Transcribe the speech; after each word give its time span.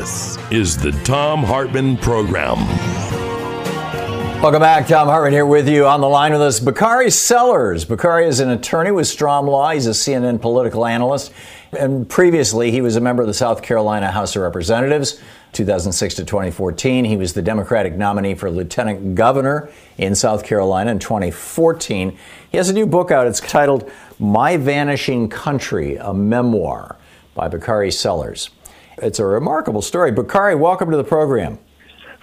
This 0.00 0.38
is 0.50 0.78
the 0.78 0.92
Thom 1.04 1.44
Hartmann 1.44 1.98
Program. 1.98 2.56
Welcome 4.40 4.62
back. 4.62 4.86
Thom 4.86 5.08
Hartmann 5.08 5.34
here 5.34 5.44
with 5.44 5.68
you. 5.68 5.84
On 5.84 6.00
the 6.00 6.08
line 6.08 6.32
with 6.32 6.40
us, 6.40 6.58
Bakari 6.58 7.10
Sellers. 7.10 7.84
Bakari 7.84 8.26
is 8.26 8.40
an 8.40 8.48
attorney 8.48 8.92
with 8.92 9.08
Strom 9.08 9.46
Law. 9.46 9.72
He's 9.72 9.86
a 9.86 9.90
CNN 9.90 10.40
political 10.40 10.86
analyst. 10.86 11.34
And 11.78 12.08
previously, 12.08 12.70
he 12.70 12.80
was 12.80 12.96
a 12.96 13.00
member 13.02 13.20
of 13.20 13.28
the 13.28 13.34
South 13.34 13.60
Carolina 13.60 14.10
House 14.10 14.34
of 14.36 14.40
Representatives, 14.40 15.20
2006 15.52 16.14
to 16.14 16.24
2014. 16.24 17.04
He 17.04 17.18
was 17.18 17.34
the 17.34 17.42
Democratic 17.42 17.94
nominee 17.94 18.34
for 18.34 18.50
lieutenant 18.50 19.14
governor 19.14 19.70
in 19.98 20.14
South 20.14 20.46
Carolina 20.46 20.92
in 20.92 20.98
2014. 20.98 22.16
He 22.50 22.56
has 22.56 22.70
a 22.70 22.72
new 22.72 22.86
book 22.86 23.10
out. 23.10 23.26
It's 23.26 23.40
titled 23.40 23.92
My 24.18 24.56
Vanishing 24.56 25.28
Country, 25.28 25.96
a 25.96 26.14
memoir 26.14 26.96
by 27.34 27.48
Bakari 27.48 27.90
Sellers. 27.90 28.48
It's 29.02 29.18
a 29.18 29.24
remarkable 29.24 29.82
story. 29.82 30.12
Bakari, 30.12 30.54
welcome 30.54 30.90
to 30.90 30.96
the 30.96 31.04
program. 31.04 31.58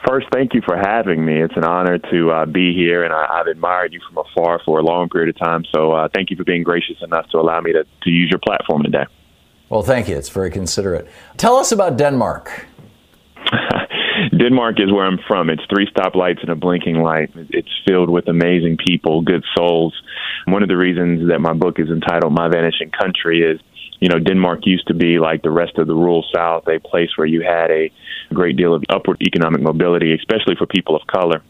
First, 0.07 0.27
thank 0.31 0.53
you 0.53 0.61
for 0.63 0.77
having 0.77 1.25
me. 1.25 1.41
It's 1.41 1.57
an 1.57 1.63
honor 1.63 1.97
to 1.97 2.31
uh, 2.31 2.45
be 2.45 2.73
here, 2.73 3.03
and 3.03 3.11
I, 3.11 3.25
have 3.37 3.47
admired 3.47 3.93
you 3.93 3.99
from 4.07 4.23
afar 4.23 4.61
for 4.63 4.79
a 4.79 4.83
long 4.83 5.09
period 5.09 5.35
of 5.35 5.39
time. 5.39 5.65
So, 5.73 5.91
uh, 5.91 6.07
thank 6.13 6.29
you 6.29 6.37
for 6.37 6.43
being 6.43 6.61
gracious 6.63 6.97
enough 7.01 7.27
to 7.31 7.39
allow 7.39 7.59
me 7.61 7.73
to, 7.73 7.83
to 7.83 8.09
use 8.09 8.29
your 8.29 8.39
platform 8.39 8.83
today. 8.83 9.05
Well, 9.69 9.81
thank 9.81 10.07
you. 10.07 10.15
It's 10.15 10.29
very 10.29 10.51
considerate. 10.51 11.07
Tell 11.35 11.55
us 11.55 11.71
about 11.71 11.97
Denmark. 11.97 12.67
Denmark 14.37 14.79
is 14.79 14.91
where 14.91 15.05
I'm 15.05 15.19
from. 15.27 15.49
It's 15.49 15.63
three 15.69 15.87
stoplights 15.91 16.41
and 16.41 16.49
a 16.49 16.55
blinking 16.55 17.01
light. 17.01 17.31
It's 17.35 17.69
filled 17.87 18.09
with 18.09 18.27
amazing 18.27 18.77
people, 18.85 19.21
good 19.21 19.43
souls. 19.55 19.93
One 20.45 20.63
of 20.63 20.69
the 20.69 20.77
reasons 20.77 21.29
that 21.29 21.39
my 21.39 21.53
book 21.53 21.79
is 21.79 21.89
entitled 21.89 22.33
My 22.33 22.47
Vanishing 22.49 22.91
Country 22.91 23.41
is 23.41 23.59
you 23.99 24.09
know, 24.09 24.19
Denmark 24.19 24.59
used 24.63 24.87
to 24.87 24.93
be 24.93 25.17
like 25.19 25.41
the 25.41 25.49
rest 25.49 25.77
of 25.77 25.87
the 25.87 25.93
rural 25.95 26.23
South, 26.33 26.67
a 26.67 26.79
place 26.79 27.09
where 27.15 27.25
you 27.25 27.41
had 27.41 27.71
a 27.71 27.91
great 28.33 28.55
deal 28.55 28.75
of 28.75 28.83
upward 28.89 29.17
economic 29.21 29.61
mobility, 29.61 30.13
especially 30.13 30.55
for 30.55 30.67
people 30.67 30.95
of 30.95 31.01
color. 31.07 31.41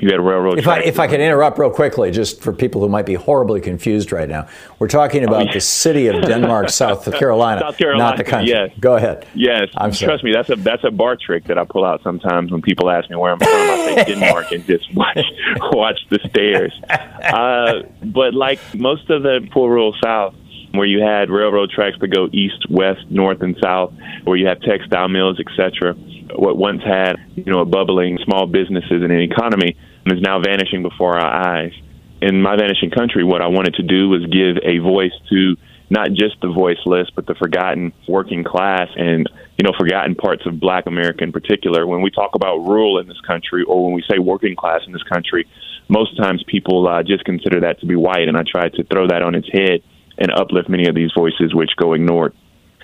You 0.00 0.10
had 0.10 0.20
railroad. 0.20 0.58
If 0.58 0.66
I, 0.66 0.80
if 0.80 0.98
I 0.98 1.06
can 1.06 1.20
interrupt 1.20 1.58
real 1.58 1.70
quickly, 1.70 2.10
just 2.10 2.42
for 2.42 2.52
people 2.54 2.80
who 2.80 2.88
might 2.88 3.04
be 3.04 3.14
horribly 3.14 3.60
confused 3.60 4.12
right 4.12 4.28
now, 4.28 4.48
we're 4.78 4.88
talking 4.88 5.24
about 5.24 5.42
oh, 5.42 5.44
yeah. 5.46 5.52
the 5.52 5.60
city 5.60 6.06
of 6.06 6.22
Denmark, 6.22 6.68
South 6.70 7.04
Carolina, 7.12 7.60
South 7.60 7.76
Carolina, 7.76 8.04
not 8.04 8.16
the 8.16 8.24
country. 8.24 8.50
Yes. 8.50 8.70
Go 8.80 8.96
ahead. 8.96 9.26
Yes, 9.34 9.68
I'm 9.76 9.90
trust 9.90 10.00
sorry. 10.00 10.22
me, 10.22 10.32
that's 10.32 10.48
a 10.48 10.56
that's 10.56 10.84
a 10.84 10.90
bar 10.90 11.16
trick 11.16 11.44
that 11.48 11.58
I 11.58 11.64
pull 11.64 11.84
out 11.84 12.02
sometimes 12.02 12.50
when 12.50 12.62
people 12.62 12.88
ask 12.88 13.10
me 13.10 13.16
where 13.16 13.32
I'm 13.32 13.38
from. 13.38 13.48
I 13.48 13.94
say 13.94 14.04
Denmark 14.14 14.52
and 14.52 14.64
just 14.64 14.92
watch 14.94 15.18
watch 15.72 16.00
the 16.08 16.18
stairs. 16.30 16.72
Uh, 16.88 17.82
but 18.02 18.32
like 18.32 18.58
most 18.74 19.10
of 19.10 19.22
the 19.22 19.46
poor 19.52 19.68
rural 19.68 19.94
South, 20.02 20.34
where 20.72 20.86
you 20.86 21.02
had 21.02 21.28
railroad 21.28 21.70
tracks 21.70 21.96
that 22.00 22.08
go 22.08 22.28
east, 22.32 22.70
west, 22.70 23.00
north, 23.10 23.42
and 23.42 23.56
south, 23.62 23.92
where 24.24 24.36
you 24.36 24.46
have 24.46 24.60
textile 24.62 25.08
mills, 25.08 25.38
etc. 25.40 25.94
What 26.36 26.56
once 26.56 26.82
had, 26.82 27.16
you 27.34 27.52
know, 27.52 27.60
a 27.60 27.64
bubbling 27.66 28.18
small 28.24 28.46
businesses 28.46 29.02
and 29.02 29.12
an 29.12 29.20
economy 29.20 29.76
is 30.06 30.20
now 30.20 30.40
vanishing 30.40 30.82
before 30.82 31.18
our 31.18 31.46
eyes. 31.46 31.72
In 32.20 32.42
my 32.42 32.56
vanishing 32.56 32.90
country, 32.90 33.24
what 33.24 33.40
I 33.42 33.46
wanted 33.46 33.74
to 33.74 33.82
do 33.82 34.08
was 34.08 34.24
give 34.26 34.56
a 34.62 34.78
voice 34.78 35.12
to 35.30 35.56
not 35.88 36.12
just 36.12 36.40
the 36.40 36.48
voiceless, 36.48 37.08
but 37.14 37.26
the 37.26 37.34
forgotten 37.34 37.92
working 38.06 38.44
class 38.44 38.88
and 38.96 39.28
you 39.58 39.64
know 39.64 39.72
forgotten 39.78 40.14
parts 40.14 40.46
of 40.46 40.60
Black 40.60 40.86
America 40.86 41.24
in 41.24 41.32
particular. 41.32 41.86
When 41.86 42.00
we 42.00 42.10
talk 42.10 42.34
about 42.34 42.58
rural 42.58 42.98
in 42.98 43.08
this 43.08 43.20
country, 43.26 43.64
or 43.64 43.84
when 43.84 43.94
we 43.94 44.04
say 44.08 44.18
working 44.18 44.54
class 44.54 44.82
in 44.86 44.92
this 44.92 45.02
country, 45.02 45.46
most 45.88 46.16
times 46.16 46.44
people 46.46 46.86
uh, 46.86 47.02
just 47.02 47.24
consider 47.24 47.60
that 47.60 47.80
to 47.80 47.86
be 47.86 47.96
white, 47.96 48.28
and 48.28 48.36
I 48.36 48.44
try 48.50 48.68
to 48.68 48.84
throw 48.84 49.08
that 49.08 49.22
on 49.22 49.34
its 49.34 49.48
head 49.52 49.82
and 50.16 50.30
uplift 50.30 50.68
many 50.68 50.86
of 50.86 50.94
these 50.94 51.10
voices 51.16 51.54
which 51.54 51.70
go 51.76 51.94
ignored. 51.94 52.34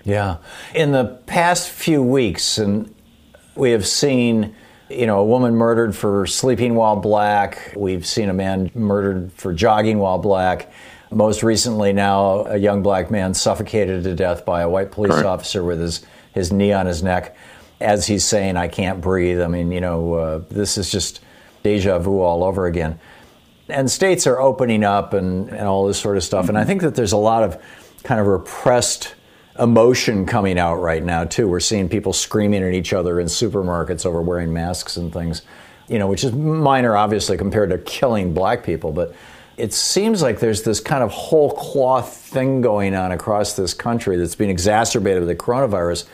Yeah. 0.04 0.38
In 0.75 0.93
the 0.93 1.04
past 1.27 1.69
few 1.71 2.03
weeks, 2.03 2.59
and 2.59 2.94
we 3.54 3.71
have 3.71 3.87
seen, 3.87 4.54
you 4.89 5.07
know, 5.07 5.21
a 5.21 5.25
woman 5.25 5.55
murdered 5.55 5.95
for 5.95 6.27
sleeping 6.27 6.75
while 6.75 6.97
black. 6.97 7.73
We've 7.77 8.07
seen 8.07 8.29
a 8.29 8.35
man 8.35 8.71
murdered 8.75 9.33
for 9.33 9.53
jogging 9.53 9.99
while 9.99 10.19
black. 10.19 10.73
Most 11.11 11.43
recently, 11.43 11.93
now, 11.93 12.47
a 12.47 12.57
young 12.57 12.83
black 12.83 13.11
man 13.11 13.35
suffocated 13.35 14.05
to 14.05 14.15
death 14.15 14.45
by 14.45 14.63
a 14.63 14.69
white 14.69 14.91
police 14.91 15.13
Correct. 15.13 15.27
officer 15.27 15.63
with 15.63 15.81
his, 15.81 16.05
his 16.35 16.53
knee 16.53 16.73
on 16.73 16.87
his 16.87 17.03
neck 17.03 17.37
as 17.81 18.07
he's 18.07 18.25
saying, 18.25 18.57
I 18.57 18.69
can't 18.69 19.01
breathe. 19.01 19.41
I 19.41 19.49
mean, 19.49 19.71
you 19.71 19.81
know, 19.81 20.15
uh, 20.15 20.43
this 20.49 20.79
is 20.79 20.91
just 20.91 21.21
deja 21.63 21.99
vu 21.99 22.21
all 22.21 22.45
over 22.45 22.67
again 22.67 22.99
and 23.69 23.91
states 23.91 24.27
are 24.27 24.41
opening 24.41 24.85
up 24.85 25.13
and, 25.13 25.49
and 25.49 25.67
all 25.67 25.87
this 25.87 25.99
sort 25.99 26.17
of 26.17 26.23
stuff. 26.23 26.49
And 26.49 26.57
I 26.57 26.65
think 26.65 26.83
that 26.83 26.95
there's 26.95 27.13
a 27.13 27.17
lot 27.17 27.43
of 27.43 27.61
kind 28.03 28.21
of 28.21 28.27
repressed 28.27 29.15
emotion 29.59 30.27
coming 30.27 30.59
out 30.59 30.77
right 30.77 31.03
now 31.03 31.25
too. 31.25 31.49
We're 31.49 31.61
seeing 31.61 31.89
people 31.89 32.12
screaming 32.12 32.62
at 32.62 32.72
each 32.72 32.93
other 32.93 33.21
in 33.21 33.27
supermarkets 33.27 34.06
over 34.06 34.21
wearing 34.22 34.53
masks 34.53 34.97
and 34.97 35.12
things, 35.12 35.43
you 35.89 35.99
know, 35.99 36.06
which 36.06 36.25
is 36.25 36.33
minor 36.33 36.97
obviously 36.97 37.37
compared 37.37 37.71
to 37.71 37.78
killing 37.78 38.34
black 38.34 38.65
people, 38.65 38.93
but 38.93 39.15
it 39.56 39.72
seems 39.72 40.21
like 40.21 40.41
there's 40.41 40.62
this 40.62 40.81
kind 40.81 41.03
of 41.03 41.11
whole 41.11 41.53
cloth 41.53 42.15
thing 42.15 42.61
going 42.61 42.95
on 42.95 43.12
across 43.12 43.55
this 43.55 43.72
country 43.72 44.16
that's 44.16 44.34
being 44.34 44.50
exacerbated 44.50 45.21
with 45.21 45.28
the 45.28 45.37
coronavirus 45.37 46.06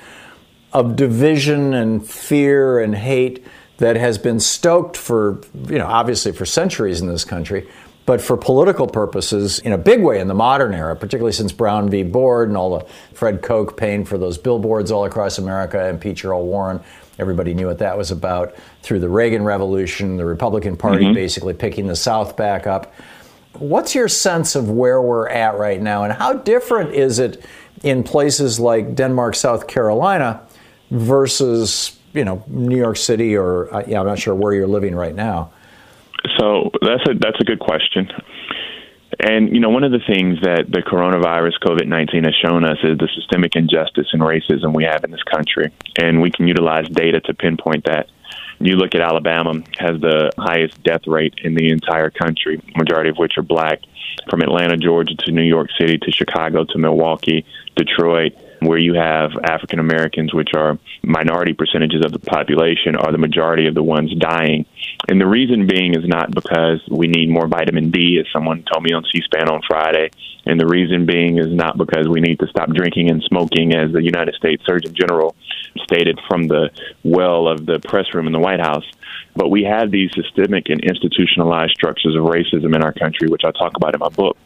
of 0.72 0.96
division 0.96 1.74
and 1.74 2.08
fear 2.08 2.80
and 2.80 2.94
hate 2.94 3.44
that 3.78 3.96
has 3.96 4.16
been 4.16 4.38
stoked 4.38 4.96
for, 4.96 5.40
you 5.66 5.78
know, 5.78 5.86
obviously 5.86 6.30
for 6.30 6.46
centuries 6.46 7.00
in 7.00 7.08
this 7.08 7.24
country, 7.24 7.68
but 8.04 8.20
for 8.20 8.36
political 8.36 8.86
purposes 8.86 9.58
in 9.60 9.72
a 9.72 9.78
big 9.78 10.02
way 10.02 10.20
in 10.20 10.28
the 10.28 10.34
modern 10.34 10.74
era, 10.74 10.96
particularly 10.96 11.32
since 11.32 11.52
Brown 11.52 11.88
v. 11.88 12.02
Board 12.02 12.48
and 12.48 12.56
all 12.56 12.78
the 12.78 12.86
Fred 13.14 13.42
Koch 13.42 13.76
paying 13.76 14.04
for 14.04 14.18
those 14.18 14.38
billboards 14.38 14.90
all 14.90 15.04
across 15.04 15.38
America 15.38 15.88
and 15.88 16.00
Pete 16.00 16.24
Earl 16.24 16.44
Warren. 16.44 16.80
Everybody 17.18 17.54
knew 17.54 17.66
what 17.66 17.78
that 17.78 17.96
was 17.96 18.10
about. 18.10 18.54
Through 18.82 19.00
the 19.00 19.08
Reagan 19.08 19.44
Revolution, 19.44 20.16
the 20.16 20.24
Republican 20.24 20.76
Party 20.76 21.04
mm-hmm. 21.04 21.14
basically 21.14 21.54
picking 21.54 21.86
the 21.86 21.96
South 21.96 22.36
back 22.36 22.66
up. 22.66 22.92
What's 23.58 23.94
your 23.94 24.08
sense 24.08 24.56
of 24.56 24.70
where 24.70 25.00
we're 25.00 25.28
at 25.28 25.58
right 25.58 25.80
now, 25.80 26.04
and 26.04 26.12
how 26.12 26.32
different 26.32 26.94
is 26.94 27.18
it 27.18 27.44
in 27.82 28.02
places 28.02 28.58
like 28.58 28.94
Denmark, 28.94 29.34
South 29.34 29.66
Carolina, 29.68 30.40
versus 30.90 31.98
you 32.14 32.24
know 32.24 32.42
New 32.48 32.78
York 32.78 32.96
City 32.96 33.36
or 33.36 33.72
uh, 33.72 33.84
yeah, 33.86 34.00
I'm 34.00 34.06
not 34.06 34.18
sure 34.18 34.34
where 34.34 34.54
you're 34.54 34.66
living 34.66 34.94
right 34.94 35.14
now. 35.14 35.52
So 36.38 36.70
that's 36.80 37.02
a 37.08 37.14
that's 37.14 37.40
a 37.40 37.44
good 37.44 37.58
question. 37.58 38.08
And 39.20 39.54
you 39.54 39.60
know, 39.60 39.68
one 39.68 39.84
of 39.84 39.92
the 39.92 40.00
things 40.06 40.40
that 40.42 40.70
the 40.70 40.82
coronavirus 40.82 41.58
COVID 41.62 41.86
nineteen 41.86 42.24
has 42.24 42.34
shown 42.34 42.64
us 42.64 42.78
is 42.82 42.98
the 42.98 43.08
systemic 43.14 43.56
injustice 43.56 44.08
and 44.12 44.22
racism 44.22 44.74
we 44.74 44.84
have 44.84 45.04
in 45.04 45.10
this 45.10 45.22
country, 45.24 45.72
and 46.00 46.22
we 46.22 46.30
can 46.30 46.46
utilize 46.46 46.88
data 46.88 47.20
to 47.20 47.34
pinpoint 47.34 47.84
that. 47.84 48.08
You 48.58 48.76
look 48.76 48.94
at 48.94 49.00
Alabama 49.00 49.54
has 49.78 50.00
the 50.00 50.30
highest 50.38 50.82
death 50.84 51.06
rate 51.06 51.34
in 51.42 51.54
the 51.54 51.70
entire 51.70 52.10
country, 52.10 52.62
majority 52.76 53.10
of 53.10 53.16
which 53.16 53.36
are 53.36 53.42
black. 53.42 53.80
From 54.30 54.40
Atlanta, 54.40 54.76
Georgia 54.76 55.14
to 55.16 55.32
New 55.32 55.42
York 55.42 55.68
City 55.80 55.98
to 55.98 56.12
Chicago 56.12 56.64
to 56.64 56.78
Milwaukee, 56.78 57.44
Detroit, 57.76 58.32
where 58.64 58.78
you 58.78 58.94
have 58.94 59.30
African 59.44 59.78
Americans, 59.78 60.32
which 60.32 60.50
are 60.54 60.78
minority 61.02 61.52
percentages 61.52 62.04
of 62.04 62.12
the 62.12 62.18
population, 62.18 62.96
are 62.96 63.12
the 63.12 63.18
majority 63.18 63.66
of 63.66 63.74
the 63.74 63.82
ones 63.82 64.14
dying. 64.18 64.66
And 65.08 65.20
the 65.20 65.26
reason 65.26 65.66
being 65.66 65.94
is 65.94 66.06
not 66.06 66.30
because 66.30 66.80
we 66.90 67.08
need 67.08 67.28
more 67.28 67.46
vitamin 67.46 67.90
D, 67.90 68.18
as 68.20 68.26
someone 68.32 68.64
told 68.70 68.84
me 68.84 68.92
on 68.92 69.04
C 69.12 69.20
SPAN 69.22 69.48
on 69.48 69.62
Friday. 69.66 70.10
And 70.44 70.58
the 70.58 70.66
reason 70.66 71.06
being 71.06 71.38
is 71.38 71.52
not 71.52 71.78
because 71.78 72.08
we 72.08 72.20
need 72.20 72.40
to 72.40 72.46
stop 72.48 72.68
drinking 72.70 73.10
and 73.10 73.22
smoking, 73.22 73.74
as 73.74 73.92
the 73.92 74.02
United 74.02 74.34
States 74.34 74.62
Surgeon 74.66 74.94
General 74.94 75.34
stated 75.84 76.18
from 76.28 76.48
the 76.48 76.70
well 77.04 77.48
of 77.48 77.64
the 77.64 77.78
press 77.78 78.12
room 78.14 78.26
in 78.26 78.32
the 78.32 78.40
White 78.40 78.60
House. 78.60 78.84
But 79.34 79.50
we 79.50 79.64
have 79.64 79.90
these 79.90 80.10
systemic 80.14 80.68
and 80.68 80.82
institutionalized 80.82 81.72
structures 81.72 82.16
of 82.16 82.24
racism 82.24 82.74
in 82.74 82.82
our 82.82 82.92
country, 82.92 83.28
which 83.28 83.42
I 83.44 83.50
talk 83.52 83.76
about 83.76 83.94
in 83.94 84.00
my 84.00 84.08
book. 84.08 84.36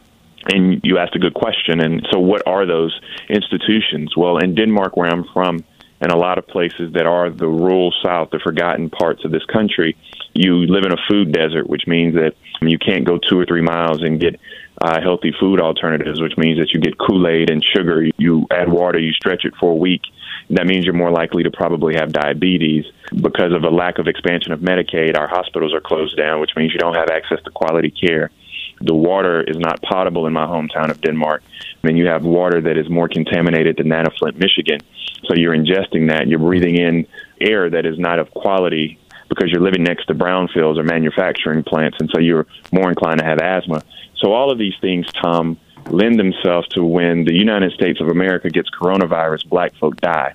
And 0.48 0.80
you 0.84 0.98
asked 0.98 1.16
a 1.16 1.18
good 1.18 1.34
question. 1.34 1.80
And 1.80 2.06
so, 2.10 2.18
what 2.18 2.46
are 2.46 2.66
those 2.66 2.98
institutions? 3.28 4.16
Well, 4.16 4.38
in 4.38 4.54
Denmark, 4.54 4.96
where 4.96 5.08
I'm 5.08 5.24
from, 5.32 5.64
and 6.00 6.12
a 6.12 6.16
lot 6.16 6.38
of 6.38 6.46
places 6.46 6.92
that 6.92 7.06
are 7.06 7.30
the 7.30 7.46
rural 7.46 7.92
South, 8.04 8.30
the 8.30 8.38
forgotten 8.38 8.90
parts 8.90 9.24
of 9.24 9.30
this 9.30 9.44
country, 9.46 9.96
you 10.34 10.66
live 10.66 10.84
in 10.84 10.92
a 10.92 11.02
food 11.08 11.32
desert, 11.32 11.68
which 11.68 11.86
means 11.86 12.14
that 12.14 12.34
you 12.60 12.78
can't 12.78 13.04
go 13.04 13.18
two 13.18 13.38
or 13.38 13.46
three 13.46 13.62
miles 13.62 14.02
and 14.02 14.20
get 14.20 14.38
uh, 14.80 15.00
healthy 15.00 15.32
food 15.40 15.60
alternatives, 15.60 16.20
which 16.20 16.36
means 16.36 16.58
that 16.58 16.72
you 16.72 16.80
get 16.80 16.98
Kool 16.98 17.26
Aid 17.26 17.50
and 17.50 17.64
sugar. 17.74 18.04
You 18.18 18.46
add 18.50 18.70
water, 18.70 18.98
you 18.98 19.12
stretch 19.12 19.44
it 19.44 19.54
for 19.58 19.70
a 19.70 19.74
week. 19.74 20.02
That 20.50 20.66
means 20.66 20.84
you're 20.84 20.94
more 20.94 21.10
likely 21.10 21.42
to 21.44 21.50
probably 21.50 21.94
have 21.94 22.12
diabetes. 22.12 22.84
Because 23.10 23.52
of 23.52 23.64
a 23.64 23.70
lack 23.70 23.98
of 23.98 24.06
expansion 24.06 24.52
of 24.52 24.60
Medicaid, 24.60 25.18
our 25.18 25.26
hospitals 25.26 25.72
are 25.72 25.80
closed 25.80 26.16
down, 26.16 26.40
which 26.40 26.52
means 26.56 26.72
you 26.72 26.78
don't 26.78 26.94
have 26.94 27.08
access 27.08 27.42
to 27.44 27.50
quality 27.50 27.90
care. 27.90 28.30
The 28.80 28.94
water 28.94 29.42
is 29.42 29.56
not 29.58 29.82
potable 29.82 30.26
in 30.26 30.32
my 30.32 30.46
hometown 30.46 30.90
of 30.90 31.00
Denmark. 31.00 31.42
Then 31.82 31.96
you 31.96 32.06
have 32.06 32.24
water 32.24 32.60
that 32.60 32.76
is 32.76 32.88
more 32.88 33.08
contaminated 33.08 33.76
than 33.78 33.88
that 33.88 34.06
of 34.06 34.14
Flint, 34.14 34.38
Michigan. 34.38 34.80
So 35.24 35.34
you're 35.34 35.56
ingesting 35.56 36.08
that. 36.10 36.28
You're 36.28 36.38
breathing 36.38 36.76
in 36.76 37.06
air 37.40 37.70
that 37.70 37.86
is 37.86 37.98
not 37.98 38.18
of 38.18 38.30
quality 38.30 38.98
because 39.28 39.50
you're 39.50 39.62
living 39.62 39.82
next 39.82 40.06
to 40.06 40.14
brownfields 40.14 40.78
or 40.78 40.84
manufacturing 40.84 41.64
plants, 41.64 41.96
and 42.00 42.10
so 42.14 42.20
you're 42.20 42.46
more 42.72 42.88
inclined 42.88 43.18
to 43.18 43.24
have 43.24 43.38
asthma. 43.38 43.82
So 44.18 44.32
all 44.32 44.52
of 44.52 44.58
these 44.58 44.74
things, 44.80 45.06
Thom, 45.20 45.58
lend 45.86 46.18
themselves 46.18 46.68
to 46.68 46.84
when 46.84 47.24
the 47.24 47.34
United 47.34 47.72
States 47.72 48.00
of 48.00 48.08
America 48.08 48.50
gets 48.50 48.68
coronavirus, 48.70 49.48
black 49.48 49.74
folk 49.76 49.96
die. 50.00 50.34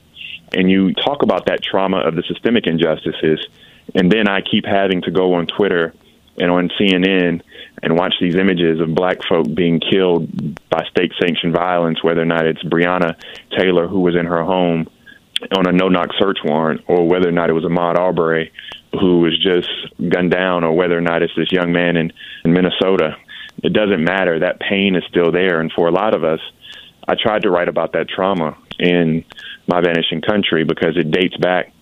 And 0.53 0.69
you 0.69 0.93
talk 0.93 1.23
about 1.23 1.45
that 1.45 1.63
trauma 1.63 1.99
of 1.99 2.15
the 2.15 2.23
systemic 2.23 2.67
injustices, 2.67 3.45
and 3.95 4.11
then 4.11 4.27
I 4.27 4.41
keep 4.41 4.65
having 4.65 5.01
to 5.03 5.11
go 5.11 5.33
on 5.33 5.47
Twitter 5.47 5.93
and 6.37 6.51
on 6.51 6.69
CNN 6.79 7.41
and 7.83 7.97
watch 7.97 8.13
these 8.21 8.35
images 8.35 8.79
of 8.79 8.93
black 8.95 9.17
folk 9.27 9.53
being 9.53 9.79
killed 9.79 10.29
by 10.69 10.83
state 10.89 11.11
sanctioned 11.19 11.53
violence, 11.53 12.03
whether 12.03 12.21
or 12.21 12.25
not 12.25 12.45
it's 12.45 12.63
Breonna 12.63 13.15
Taylor, 13.57 13.87
who 13.87 14.01
was 14.01 14.15
in 14.15 14.25
her 14.25 14.43
home 14.43 14.87
on 15.55 15.67
a 15.67 15.71
no 15.71 15.87
knock 15.87 16.09
search 16.19 16.39
warrant, 16.43 16.81
or 16.87 17.07
whether 17.07 17.27
or 17.27 17.31
not 17.31 17.49
it 17.49 17.53
was 17.53 17.63
Ahmaud 17.63 17.97
Arbery, 17.97 18.51
who 18.99 19.21
was 19.21 19.37
just 19.41 19.69
gunned 20.09 20.31
down, 20.31 20.63
or 20.63 20.73
whether 20.73 20.97
or 20.97 21.01
not 21.01 21.23
it's 21.23 21.35
this 21.35 21.51
young 21.51 21.71
man 21.71 21.97
in, 21.97 22.13
in 22.45 22.53
Minnesota. 22.53 23.17
It 23.63 23.73
doesn't 23.73 24.03
matter. 24.03 24.39
That 24.39 24.59
pain 24.59 24.95
is 24.95 25.03
still 25.09 25.31
there. 25.31 25.59
And 25.59 25.71
for 25.71 25.87
a 25.87 25.91
lot 25.91 26.13
of 26.13 26.23
us, 26.23 26.39
I 27.07 27.15
tried 27.15 27.43
to 27.43 27.49
write 27.49 27.67
about 27.67 27.93
that 27.93 28.07
trauma 28.09 28.57
in 28.79 29.25
My 29.67 29.81
Vanishing 29.81 30.21
Country 30.21 30.63
because 30.63 30.97
it 30.97 31.11
dates 31.11 31.37
back 31.37 31.73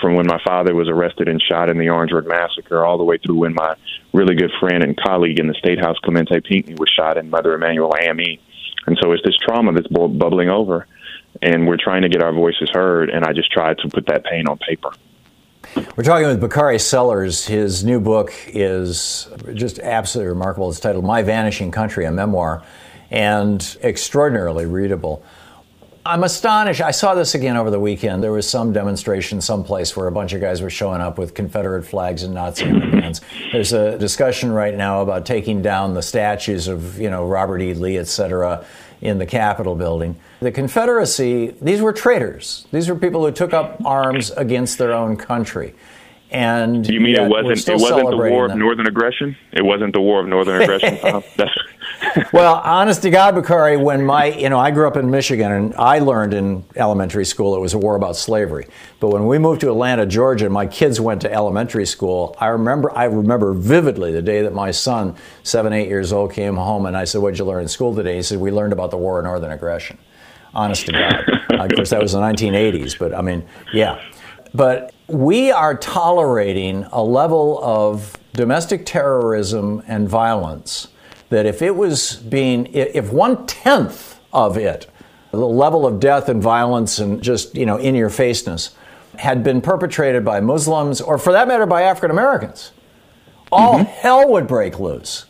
from 0.00 0.14
when 0.14 0.26
my 0.26 0.40
father 0.44 0.74
was 0.74 0.88
arrested 0.88 1.28
and 1.28 1.40
shot 1.42 1.70
in 1.70 1.78
the 1.78 1.88
Orangeburg 1.88 2.26
Massacre 2.26 2.84
all 2.84 2.98
the 2.98 3.04
way 3.04 3.18
through 3.18 3.36
when 3.36 3.54
my 3.54 3.74
really 4.12 4.34
good 4.34 4.50
friend 4.60 4.82
and 4.82 4.96
colleague 4.96 5.38
in 5.38 5.46
the 5.46 5.54
State 5.54 5.78
House, 5.78 5.96
Clementa 6.04 6.44
Pinckney, 6.44 6.74
was 6.74 6.90
shot 6.90 7.16
in 7.16 7.30
Mother 7.30 7.54
Emanuel 7.54 7.94
AME. 8.00 8.38
And 8.86 8.98
so 9.02 9.12
it's 9.12 9.22
this 9.24 9.36
trauma 9.36 9.72
that's 9.72 9.88
bubbling 9.88 10.50
over, 10.50 10.86
and 11.40 11.66
we're 11.66 11.78
trying 11.82 12.02
to 12.02 12.08
get 12.08 12.22
our 12.22 12.32
voices 12.32 12.70
heard, 12.72 13.08
and 13.08 13.24
I 13.24 13.32
just 13.32 13.50
tried 13.50 13.78
to 13.78 13.88
put 13.88 14.06
that 14.06 14.24
pain 14.24 14.46
on 14.46 14.58
paper. 14.58 14.90
We're 15.96 16.04
talking 16.04 16.26
with 16.26 16.40
Bakari 16.40 16.78
Sellers. 16.78 17.46
His 17.46 17.82
new 17.84 17.98
book 17.98 18.32
is 18.48 19.28
just 19.54 19.78
absolutely 19.78 20.28
remarkable. 20.28 20.68
It's 20.68 20.78
titled 20.78 21.04
My 21.04 21.22
Vanishing 21.22 21.70
Country, 21.70 22.04
a 22.04 22.12
memoir, 22.12 22.62
and 23.10 23.76
extraordinarily 23.82 24.66
readable. 24.66 25.22
I'm 26.06 26.22
astonished. 26.22 26.82
I 26.82 26.90
saw 26.90 27.14
this 27.14 27.34
again 27.34 27.56
over 27.56 27.70
the 27.70 27.80
weekend. 27.80 28.22
There 28.22 28.32
was 28.32 28.48
some 28.48 28.74
demonstration 28.74 29.40
someplace 29.40 29.96
where 29.96 30.06
a 30.06 30.12
bunch 30.12 30.34
of 30.34 30.40
guys 30.42 30.60
were 30.60 30.68
showing 30.68 31.00
up 31.00 31.16
with 31.16 31.32
Confederate 31.32 31.84
flags 31.84 32.22
and 32.22 32.34
Nazi 32.34 32.70
bands. 32.70 33.22
There's 33.52 33.72
a 33.72 33.96
discussion 33.96 34.52
right 34.52 34.76
now 34.76 35.00
about 35.00 35.24
taking 35.24 35.62
down 35.62 35.94
the 35.94 36.02
statues 36.02 36.68
of, 36.68 37.00
you 37.00 37.08
know, 37.08 37.26
Robert 37.26 37.62
E. 37.62 37.72
Lee, 37.72 37.96
et 37.96 38.06
cetera, 38.06 38.66
in 39.00 39.16
the 39.16 39.24
Capitol 39.24 39.76
building. 39.76 40.16
The 40.40 40.52
Confederacy, 40.52 41.54
these 41.62 41.80
were 41.80 41.92
traitors. 41.94 42.66
These 42.70 42.90
were 42.90 42.96
people 42.96 43.24
who 43.24 43.32
took 43.32 43.54
up 43.54 43.80
arms 43.86 44.30
against 44.32 44.76
their 44.76 44.92
own 44.92 45.16
country. 45.16 45.74
And 46.30 46.86
you 46.86 47.00
mean 47.00 47.14
it 47.14 47.28
wasn't 47.28 47.66
it 47.68 47.80
wasn't 47.80 48.10
the 48.10 48.16
war 48.16 48.46
of 48.46 48.56
northern 48.56 48.88
aggression? 48.88 49.36
It 49.52 49.64
wasn't 49.64 49.94
the 49.94 50.00
war 50.00 50.20
of 50.20 50.26
northern 50.26 50.60
aggression. 50.68 51.22
Well, 52.32 52.56
honest 52.64 53.02
to 53.02 53.10
God, 53.10 53.34
Bakari, 53.34 53.76
when 53.76 54.04
my 54.04 54.26
you 54.26 54.48
know 54.48 54.58
I 54.58 54.70
grew 54.70 54.86
up 54.86 54.96
in 54.96 55.10
Michigan 55.10 55.50
and 55.50 55.74
I 55.74 55.98
learned 55.98 56.34
in 56.34 56.64
elementary 56.76 57.24
school 57.24 57.54
it 57.54 57.60
was 57.60 57.74
a 57.74 57.78
war 57.78 57.96
about 57.96 58.16
slavery. 58.16 58.66
But 59.00 59.10
when 59.10 59.26
we 59.26 59.38
moved 59.38 59.60
to 59.62 59.70
Atlanta, 59.70 60.06
Georgia, 60.06 60.46
and 60.46 60.54
my 60.54 60.66
kids 60.66 61.00
went 61.00 61.20
to 61.22 61.32
elementary 61.32 61.86
school, 61.86 62.36
I 62.38 62.48
remember 62.48 62.90
I 62.96 63.04
remember 63.04 63.52
vividly 63.54 64.12
the 64.12 64.22
day 64.22 64.42
that 64.42 64.52
my 64.52 64.70
son, 64.70 65.16
seven 65.42 65.72
eight 65.72 65.88
years 65.88 66.12
old, 66.12 66.32
came 66.32 66.56
home 66.56 66.86
and 66.86 66.96
I 66.96 67.04
said, 67.04 67.20
"What'd 67.20 67.38
you 67.38 67.44
learn 67.44 67.62
in 67.62 67.68
school 67.68 67.94
today?" 67.94 68.16
He 68.16 68.22
said, 68.22 68.40
"We 68.40 68.50
learned 68.50 68.72
about 68.72 68.90
the 68.90 68.98
war 68.98 69.18
of 69.18 69.24
northern 69.24 69.52
aggression." 69.52 69.98
Honest 70.54 70.86
to 70.86 70.92
God. 70.92 71.60
of 71.60 71.70
course, 71.74 71.90
that 71.90 72.00
was 72.00 72.12
the 72.12 72.20
1980s, 72.20 72.98
but 72.98 73.14
I 73.14 73.22
mean, 73.22 73.44
yeah. 73.72 74.00
But 74.54 74.92
we 75.08 75.50
are 75.50 75.76
tolerating 75.76 76.86
a 76.92 77.02
level 77.02 77.60
of 77.62 78.16
domestic 78.34 78.86
terrorism 78.86 79.82
and 79.86 80.08
violence 80.08 80.88
that 81.30 81.46
if 81.46 81.62
it 81.62 81.74
was 81.74 82.16
being, 82.16 82.66
if 82.72 83.12
one 83.12 83.46
tenth 83.46 84.20
of 84.32 84.56
it, 84.56 84.90
the 85.30 85.46
level 85.46 85.86
of 85.86 86.00
death 86.00 86.28
and 86.28 86.42
violence 86.42 86.98
and 86.98 87.22
just, 87.22 87.54
you 87.54 87.66
know, 87.66 87.76
in 87.76 87.94
your 87.94 88.10
faceness, 88.10 88.74
had 89.16 89.44
been 89.44 89.60
perpetrated 89.60 90.24
by 90.24 90.40
Muslims 90.40 91.00
or 91.00 91.18
for 91.18 91.32
that 91.32 91.48
matter 91.48 91.66
by 91.66 91.82
African 91.82 92.10
Americans, 92.10 92.72
all 93.50 93.78
mm-hmm. 93.78 93.84
hell 93.84 94.28
would 94.30 94.46
break 94.46 94.78
loose. 94.78 95.26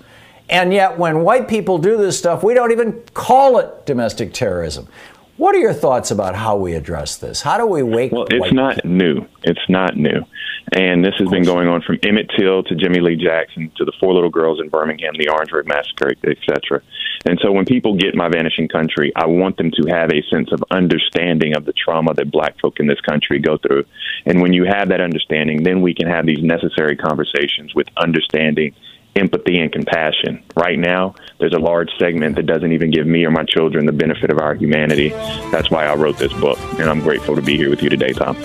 And 0.48 0.72
yet, 0.72 0.98
when 0.98 1.20
white 1.20 1.48
people 1.48 1.78
do 1.78 1.96
this 1.96 2.18
stuff, 2.18 2.42
we 2.42 2.52
don't 2.52 2.70
even 2.70 3.02
call 3.14 3.58
it 3.58 3.86
domestic 3.86 4.34
terrorism. 4.34 4.88
What 5.36 5.54
are 5.54 5.58
your 5.58 5.72
thoughts 5.72 6.10
about 6.10 6.34
how 6.34 6.56
we 6.56 6.74
address 6.74 7.16
this? 7.16 7.40
How 7.40 7.58
do 7.58 7.66
we 7.66 7.82
wake? 7.82 8.12
Well, 8.12 8.26
it's 8.30 8.52
not 8.52 8.76
people? 8.76 8.90
new. 8.90 9.26
It's 9.42 9.68
not 9.68 9.96
new, 9.96 10.24
and 10.72 11.04
this 11.04 11.14
has 11.18 11.28
been 11.28 11.44
going 11.44 11.68
on 11.68 11.82
from 11.82 11.98
Emmett 12.02 12.30
Till 12.38 12.62
to 12.62 12.74
Jimmie 12.74 13.00
Lee 13.00 13.16
Jackson 13.16 13.70
to 13.76 13.84
the 13.84 13.92
four 14.00 14.14
little 14.14 14.30
girls 14.30 14.60
in 14.60 14.68
Birmingham, 14.68 15.14
the 15.18 15.28
Orangeburg 15.28 15.66
Massacre, 15.66 16.12
etc. 16.24 16.82
And 17.26 17.38
so, 17.42 17.52
when 17.52 17.64
people 17.64 17.96
get 17.96 18.14
my 18.14 18.28
vanishing 18.28 18.68
country, 18.68 19.12
I 19.16 19.26
want 19.26 19.56
them 19.56 19.70
to 19.70 19.88
have 19.90 20.10
a 20.10 20.22
sense 20.30 20.52
of 20.52 20.64
understanding 20.70 21.56
of 21.56 21.64
the 21.64 21.72
trauma 21.72 22.14
that 22.14 22.30
Black 22.30 22.58
folk 22.60 22.80
in 22.80 22.86
this 22.86 23.00
country 23.00 23.38
go 23.38 23.58
through. 23.58 23.84
And 24.26 24.40
when 24.40 24.52
you 24.52 24.64
have 24.64 24.88
that 24.88 25.00
understanding, 25.00 25.62
then 25.62 25.82
we 25.82 25.94
can 25.94 26.08
have 26.08 26.26
these 26.26 26.42
necessary 26.42 26.96
conversations 26.96 27.74
with 27.74 27.86
understanding 27.96 28.74
empathy 29.16 29.60
and 29.60 29.72
compassion. 29.72 30.42
Right 30.56 30.78
now, 30.78 31.14
there's 31.38 31.54
a 31.54 31.58
large 31.58 31.90
segment 31.98 32.36
that 32.36 32.46
doesn't 32.46 32.72
even 32.72 32.90
give 32.90 33.06
me 33.06 33.24
or 33.24 33.30
my 33.30 33.44
children 33.44 33.86
the 33.86 33.92
benefit 33.92 34.30
of 34.30 34.38
our 34.40 34.54
humanity. 34.54 35.10
That's 35.50 35.70
why 35.70 35.86
I 35.86 35.94
wrote 35.94 36.18
this 36.18 36.32
book, 36.32 36.58
and 36.78 36.90
I'm 36.90 37.00
grateful 37.00 37.36
to 37.36 37.42
be 37.42 37.56
here 37.56 37.70
with 37.70 37.82
you 37.82 37.90
today, 37.90 38.12
Thom. 38.12 38.36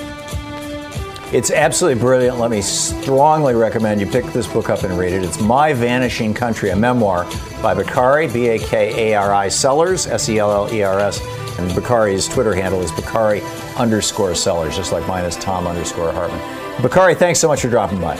It's 1.31 1.51
absolutely 1.51 2.01
brilliant. 2.01 2.39
Let 2.39 2.49
me 2.49 2.59
strongly 2.59 3.53
recommend 3.53 4.01
you 4.01 4.07
pick 4.07 4.25
this 4.33 4.47
book 4.47 4.71
up 4.71 4.81
and 4.81 4.97
read 4.97 5.13
it. 5.13 5.23
It's 5.23 5.39
My 5.39 5.73
Vanishing 5.73 6.33
Country, 6.33 6.71
a 6.71 6.75
memoir 6.75 7.25
by 7.61 7.75
Bakari, 7.75 8.27
B 8.27 8.47
A 8.47 8.57
K 8.57 9.11
A 9.11 9.15
R 9.15 9.31
I 9.31 9.47
Sellers, 9.47 10.07
S 10.07 10.27
E 10.27 10.39
L 10.39 10.51
L 10.51 10.73
E 10.73 10.81
R 10.81 10.97
S. 10.97 11.21
And 11.59 11.75
Bakari's 11.75 12.27
Twitter 12.27 12.55
handle 12.55 12.81
is 12.81 12.91
Bakari 12.93 13.41
underscore 13.77 14.33
Sellers, 14.33 14.75
just 14.75 14.91
like 14.91 15.07
mine 15.07 15.23
is 15.23 15.37
Thom 15.37 15.67
underscore 15.67 16.11
Hartmann. 16.11 16.81
Bakari, 16.81 17.13
thanks 17.13 17.39
so 17.39 17.47
much 17.47 17.61
for 17.61 17.69
dropping 17.69 18.01
by. 18.01 18.15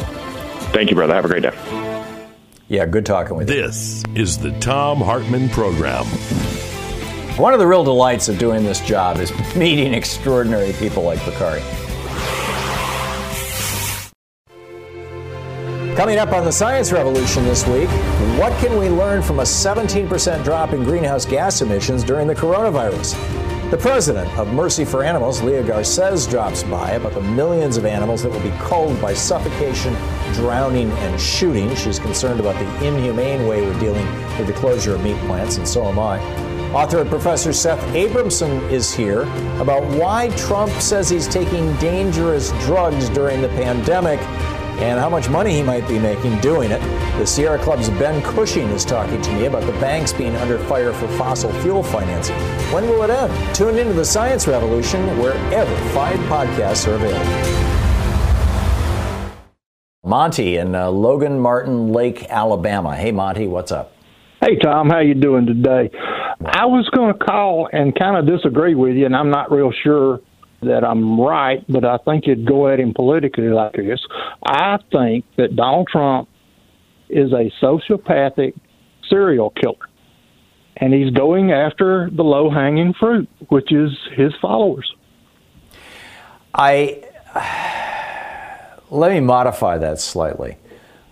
Thank 0.72 0.92
you, 0.92 0.96
brother. 0.96 1.16
Have 1.16 1.26
a 1.26 1.30
great 1.30 1.42
day. 1.42 2.06
Yeah, 2.68 2.86
good 2.86 3.08
talking 3.08 3.36
with 3.36 3.48
this 3.48 4.04
you. 4.06 4.14
This 4.14 4.30
is 4.30 4.38
the 4.38 4.52
Thom 4.60 5.00
Hartmann 5.00 5.50
Program. 5.50 6.06
One 7.40 7.54
of 7.54 7.60
the 7.60 7.66
real 7.66 7.84
delights 7.84 8.30
of 8.30 8.38
doing 8.38 8.66
this 8.66 8.80
job 8.82 9.18
is 9.18 9.32
meeting 9.56 9.96
extraordinary 9.96 10.74
people 10.74 11.02
like 11.02 11.26
Bakari. 11.26 11.64
Coming 16.00 16.18
up 16.18 16.32
on 16.32 16.46
the 16.46 16.52
Science 16.54 16.94
Revolution 16.94 17.44
this 17.44 17.68
week, 17.68 17.90
what 18.40 18.58
can 18.62 18.78
we 18.80 18.88
learn 18.88 19.22
from 19.22 19.40
a 19.40 19.44
17% 19.44 20.46
drop 20.46 20.72
in 20.72 20.86
greenhouse 20.86 21.26
gas 21.26 21.62
emissions 21.62 22.06
during 22.06 22.26
the 22.26 22.34
coronavirus? 22.34 23.20
The 23.70 23.76
president 23.76 24.32
of 24.38 24.48
Mercy 24.54 24.86
for 24.86 25.04
Animals, 25.04 25.42
Leah 25.42 25.62
Garces, 25.62 26.26
drops 26.26 26.64
by 26.64 26.92
about 26.92 27.16
the 27.16 27.22
millions 27.22 27.76
of 27.76 27.86
animals 27.86 28.24
that 28.24 28.32
will 28.32 28.40
be 28.40 28.58
culled 28.60 29.02
by 29.02 29.14
suffocation, 29.14 29.94
drowning, 30.36 30.90
and 30.90 31.20
shooting. 31.20 31.76
She's 31.76 32.00
concerned 32.00 32.40
about 32.40 32.56
the 32.56 32.88
inhumane 32.88 33.46
way 33.46 33.62
we're 33.62 33.78
dealing 33.78 34.06
with 34.38 34.48
the 34.48 34.54
closure 34.54 34.96
of 34.96 35.04
meat 35.04 35.18
plants, 35.24 35.58
and 35.58 35.68
so 35.68 35.84
am 35.84 36.00
I. 36.00 36.22
Author 36.72 37.02
and 37.02 37.10
Professor 37.10 37.52
Seth 37.52 37.82
Abramson 37.94 38.72
is 38.72 38.94
here 38.94 39.24
about 39.60 39.84
why 40.00 40.30
Trump 40.38 40.72
says 40.80 41.10
he's 41.10 41.28
taking 41.28 41.76
dangerous 41.76 42.52
drugs 42.62 43.10
during 43.10 43.42
the 43.42 43.50
pandemic 43.50 44.22
and 44.82 45.00
how 45.00 45.10
much 45.10 45.30
money 45.30 45.54
he 45.54 45.64
might 45.64 45.88
be 45.88 46.00
making 46.00 46.40
doing 46.40 46.72
it. 46.72 46.82
The 47.18 47.26
Sierra 47.26 47.60
Club's 47.60 47.90
Ben 47.90 48.22
Cushing 48.22 48.70
is 48.70 48.86
talking 48.86 49.22
to 49.22 49.32
me 49.34 49.46
about 49.46 49.64
the 49.64 49.74
banks 49.74 50.14
being 50.14 50.36
under 50.38 50.58
fire 50.60 50.94
for 50.94 51.08
fossil 51.18 51.52
fuel 51.62 51.84
financing. 51.84 52.38
When 52.74 52.88
will 52.88 53.04
it 53.04 53.10
end? 53.10 53.56
Tune 53.56 53.78
into 53.78 53.94
the 53.94 54.06
Science 54.06 54.48
Revolution 54.48 55.20
wherever 55.20 55.76
five 55.90 56.18
podcasts 56.30 56.88
are 56.88 56.96
available. 56.96 57.70
Monty 60.04 60.56
in 60.56 60.74
uh, 60.76 60.90
Logan 60.90 61.40
Martin 61.40 61.92
Lake, 61.92 62.26
Alabama. 62.30 62.96
Hey, 62.96 63.12
Monty, 63.12 63.48
what's 63.48 63.72
up? 63.72 63.94
Hey, 64.42 64.58
Thom, 64.64 64.90
how 64.90 65.00
you 65.00 65.14
doing 65.14 65.46
today? 65.46 65.92
I 66.46 66.66
was 66.66 66.90
going 66.96 67.12
to 67.12 67.20
call 67.20 67.68
and 67.74 67.94
kind 67.94 68.16
of 68.16 68.26
disagree 68.26 68.74
with 68.74 68.96
you, 68.96 69.06
and 69.06 69.16
I'm 69.16 69.30
not 69.30 69.52
real 69.52 69.74
sure 69.84 70.22
that 70.62 70.84
I'm 70.84 71.20
right, 71.20 71.64
but 71.70 71.86
I 71.86 71.98
think 71.98 72.28
you'd 72.28 72.46
go 72.46 72.68
at 72.68 72.80
him 72.80 72.94
politically 72.94 73.50
like 73.50 73.74
this. 73.74 74.02
I 74.44 74.78
think 74.92 75.26
that 75.38 75.56
Donald 75.56 75.88
Trump 75.88 76.28
is 77.10 77.32
a 77.32 77.52
sociopathic 77.62 78.54
serial 79.10 79.52
killer, 79.52 79.90
and 80.78 80.94
he's 80.94 81.12
going 81.12 81.52
after 81.52 82.10
the 82.12 82.24
low 82.24 82.50
hanging 82.50 82.94
fruit, 82.94 83.30
which 83.48 83.72
is 83.72 83.92
his 84.16 84.34
followers. 84.42 84.94
I 86.54 87.04
let 88.90 89.12
me 89.12 89.20
modify 89.20 89.78
that 89.78 90.00
slightly. 90.00 90.58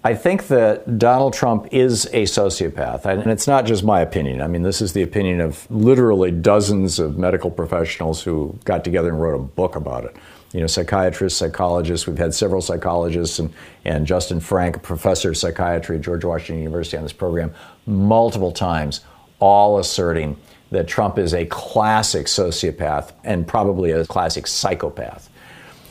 I 0.07 0.15
think 0.15 0.47
that 0.47 0.97
Donald 0.97 1.33
Trump 1.33 1.67
is 1.73 2.05
a 2.13 2.23
sociopath, 2.23 3.03
and 3.03 3.29
it's 3.29 3.45
not 3.45 3.65
just 3.65 3.83
my 3.83 3.99
opinion. 3.99 4.41
I 4.41 4.47
mean, 4.47 4.61
this 4.61 4.81
is 4.81 4.93
the 4.93 5.01
opinion 5.01 5.41
of 5.41 5.69
literally 5.69 6.31
dozens 6.31 6.97
of 6.97 7.17
medical 7.17 7.51
professionals 7.51 8.23
who 8.23 8.57
got 8.63 8.85
together 8.85 9.09
and 9.09 9.21
wrote 9.21 9.35
a 9.35 9.43
book 9.43 9.75
about 9.75 10.05
it. 10.05 10.15
You 10.53 10.61
know, 10.61 10.67
psychiatrists, 10.67 11.37
psychologists. 11.37 12.07
We've 12.07 12.17
had 12.17 12.33
several 12.33 12.61
psychologists, 12.61 13.37
and, 13.39 13.53
and 13.83 14.07
Justin 14.07 14.39
Frank, 14.39 14.81
professor 14.81 15.31
of 15.31 15.35
psychiatry 15.35 15.97
at 15.97 16.03
George 16.03 16.23
Washington 16.23 16.59
University, 16.63 16.95
on 16.95 17.03
this 17.03 17.11
program 17.11 17.53
multiple 17.85 18.53
times, 18.53 19.01
all 19.39 19.77
asserting 19.77 20.37
that 20.71 20.87
Trump 20.87 21.17
is 21.17 21.33
a 21.33 21.45
classic 21.47 22.27
sociopath 22.27 23.11
and 23.25 23.45
probably 23.45 23.91
a 23.91 24.05
classic 24.05 24.47
psychopath. 24.47 25.29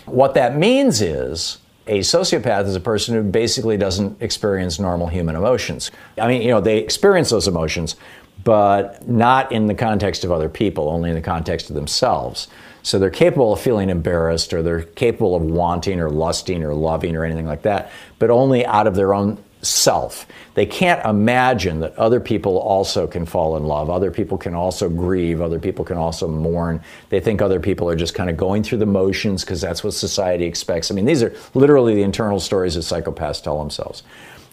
What 0.07 0.33
that 0.33 0.57
means 0.57 1.03
is 1.03 1.59
a 1.87 2.01
sociopath 2.01 2.67
is 2.67 2.75
a 2.75 2.81
person 2.81 3.15
who 3.15 3.23
basically 3.23 3.77
doesn't 3.77 4.21
experience 4.21 4.79
normal 4.79 5.07
human 5.07 5.37
emotions. 5.37 5.91
I 6.19 6.29
mean, 6.29 6.43
you 6.43 6.49
know, 6.49 6.61
they 6.61 6.79
experience 6.79 7.31
those 7.31 7.47
emotions, 7.47 7.97
but 8.43 9.09
not 9.09 9.53
in 9.53 9.67
the 9.67 9.75
context 9.75 10.25
of 10.25 10.33
other 10.33 10.49
people, 10.49 10.89
only 10.89 11.11
in 11.11 11.17
the 11.17 11.23
context 11.23 11.71
of 11.71 11.77
themselves. 11.77 12.49
So 12.83 12.99
they're 12.99 13.11
capable 13.11 13.53
of 13.53 13.61
feeling 13.61 13.91
embarrassed 13.91 14.53
or 14.55 14.63
they're 14.63 14.83
capable 14.83 15.35
of 15.35 15.43
wanting 15.43 16.01
or 16.01 16.09
lusting 16.09 16.63
or 16.63 16.73
loving 16.73 17.17
or 17.17 17.25
anything 17.25 17.47
like 17.47 17.63
that, 17.63 17.91
but 18.19 18.31
only 18.31 18.65
out 18.65 18.87
of 18.87 18.95
their 18.95 19.13
own 19.13 19.43
self. 19.63 20.27
They 20.55 20.67
can't 20.67 21.05
imagine 21.05 21.81
that 21.81 21.97
other 21.99 22.21
people 22.21 22.59
also 22.59 23.07
can 23.07 23.27
fall 23.27 23.57
in 23.57 23.65
love. 23.65 23.91
Other 23.91 24.11
people 24.11 24.39
can 24.39 24.55
also 24.55 24.89
grieve. 24.89 25.41
Other 25.41 25.59
people 25.59 25.85
can 25.85 25.97
also 25.97 26.29
mourn. 26.29 26.83
They 27.09 27.21
think 27.21 27.43
other 27.43 27.61
people 27.61 27.89
are 27.89 27.97
just 27.97 28.15
kind 28.15 28.31
of 28.31 28.37
going 28.37 28.63
through 28.63 28.79
the 28.79 28.87
motions 28.87 29.45
because 29.45 29.61
that's 29.61 29.85
what 29.85 29.95
society 29.95 30.45
expects. 30.45 30.91
I 30.91 30.95
mean, 30.95 31.05
these 31.05 31.23
are 31.23 31.35
literally 31.55 31.95
the 31.95 32.03
internal 32.03 32.41
stories 32.41 32.75
that 32.75 32.81
psychopaths 32.81 33.43
tell 33.43 33.59
themselves. 33.59 34.03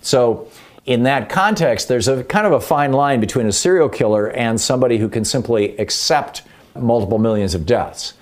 So, 0.02 0.48
in 0.86 1.04
that 1.04 1.30
context, 1.30 1.88
there's 1.88 2.10
a 2.10 2.26
kind 2.26 2.46
of 2.46 2.52
a 2.52 2.60
fine 2.60 2.92
line 2.92 3.22
between 3.22 3.48
a 3.48 3.54
serial 3.54 3.88
killer 3.88 4.30
and 4.32 4.60
somebody 4.60 4.98
who 4.98 5.08
can 5.08 5.24
simply 5.24 5.78
accept 5.78 6.42
multiple 6.76 7.20
millions 7.20 7.56
of 7.56 7.66
deaths. 7.66 8.14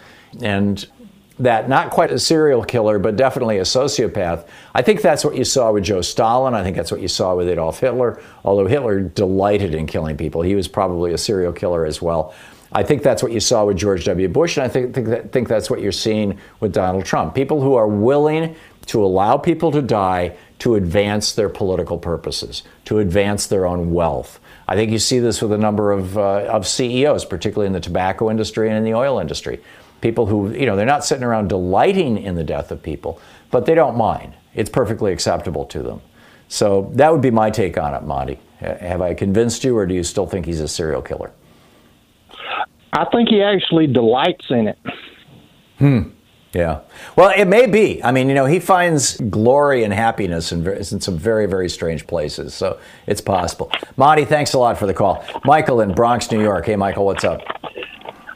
And 0.42 0.86
that 1.44 1.68
not 1.68 1.90
quite 1.90 2.12
a 2.12 2.20
serial 2.20 2.64
killer, 2.64 3.00
but 3.00 3.16
definitely 3.16 3.58
a 3.58 3.64
sociopath. 3.64 4.48
I 4.74 4.82
think 4.82 5.02
that's 5.02 5.26
what 5.26 5.36
you 5.36 5.44
saw 5.44 5.72
with 5.72 5.84
Joe 5.84 6.02
Stalin. 6.02 6.54
I 6.54 6.64
think 6.64 6.76
that's 6.76 6.92
what 6.92 7.02
you 7.02 7.08
saw 7.08 7.36
with 7.36 7.48
Adolf 7.48 7.80
Hitler, 7.80 8.22
although 8.46 8.68
Hitler 8.68 9.02
delighted 9.02 9.74
in 9.74 9.88
killing 9.88 10.18
people. 10.18 10.42
He 10.42 10.56
was 10.56 10.68
probably 10.68 11.14
a 11.14 11.18
serial 11.18 11.52
killer 11.52 11.86
as 11.86 12.02
well. 12.02 12.34
I 12.72 12.84
think 12.84 13.04
that's 13.04 13.22
what 13.22 13.34
you 13.34 13.42
saw 13.42 13.66
with 13.66 13.78
George 13.78 14.06
W. 14.06 14.30
Bush, 14.30 14.56
and 14.56 14.64
I 14.64 14.70
think, 14.70 14.94
think, 14.94 15.08
that, 15.08 15.32
think 15.34 15.50
that's 15.50 15.70
what 15.70 15.82
you're 15.82 15.92
seeing 15.92 16.40
with 16.62 16.74
Donald 16.74 17.04
Trump. 17.04 17.36
People 17.36 17.62
who 17.62 17.76
are 17.76 17.88
willing 17.88 18.56
to 18.86 19.04
allow 19.04 19.38
people 19.38 19.72
to 19.72 19.82
die 19.82 20.38
to 20.60 20.76
advance 20.76 21.34
their 21.34 21.50
political 21.50 21.98
purposes, 21.98 22.64
to 22.86 23.00
advance 23.00 23.48
their 23.48 23.66
own 23.66 23.92
wealth. 23.92 24.40
I 24.68 24.76
think 24.76 24.92
you 24.92 25.00
see 25.00 25.20
this 25.20 25.42
with 25.42 25.52
a 25.52 25.58
number 25.58 25.92
of, 25.92 26.18
uh, 26.18 26.46
of 26.46 26.66
CEOs, 26.66 27.26
particularly 27.26 27.68
in 27.68 27.74
the 27.74 27.80
tobacco 27.82 28.30
industry 28.30 28.70
and 28.70 28.78
in 28.78 28.86
the 28.86 28.94
oil 28.94 29.20
industry 29.20 29.60
people 30.02 30.26
who, 30.26 30.52
you 30.52 30.66
know, 30.66 30.76
they're 30.76 30.86
not 30.86 31.06
sitting 31.06 31.24
around 31.24 31.48
delighting 31.48 32.18
in 32.18 32.36
the 32.36 32.44
death 32.44 32.72
of 32.72 32.84
people, 32.84 33.22
but 33.52 33.66
they 33.66 33.76
don't 33.76 33.96
mind. 33.96 34.36
It's 34.54 34.70
perfectly 34.70 35.14
acceptable 35.14 35.66
to 35.66 35.82
them. 35.82 36.02
So 36.48 36.92
that 36.96 37.12
would 37.12 37.22
be 37.22 37.32
my 37.32 37.50
take 37.50 37.78
on 37.78 37.94
it, 37.94 38.04
Monty. 38.04 38.40
Have 38.60 39.02
I 39.02 39.14
convinced 39.14 39.64
you, 39.64 39.76
or 39.78 39.86
do 39.86 39.96
you 39.96 40.04
still 40.04 40.28
think 40.28 40.46
he's 40.46 40.60
a 40.60 40.68
serial 40.68 41.02
killer? 41.02 41.32
I 42.94 43.06
think 43.06 43.30
he 43.30 43.42
actually 43.42 43.88
delights 43.88 44.46
in 44.50 44.68
it. 44.68 44.78
Hmm. 45.78 46.02
Yeah. 46.54 46.82
Well, 47.16 47.32
it 47.36 47.46
may 47.46 47.66
be. 47.66 48.04
I 48.04 48.12
mean, 48.12 48.28
you 48.28 48.36
know, 48.36 48.46
he 48.46 48.60
finds 48.60 49.18
glory 49.22 49.86
and 49.86 49.94
happiness 49.94 50.52
in, 50.52 50.68
in 50.68 51.00
some 51.00 51.18
very, 51.18 51.46
very 51.46 51.70
strange 51.70 52.06
places. 52.06 52.54
So 52.54 52.78
it's 53.08 53.22
possible. 53.22 53.72
Monty, 53.96 54.26
thanks 54.26 54.54
a 54.54 54.60
lot 54.60 54.78
for 54.78 54.86
the 54.86 54.94
call. 54.94 55.24
Michael 55.46 55.80
in 55.80 55.94
Bronx, 55.94 56.30
New 56.30 56.42
York. 56.42 56.66
Hey, 56.66 56.76
Michael, 56.76 57.06
what's 57.06 57.24
up? 57.24 57.42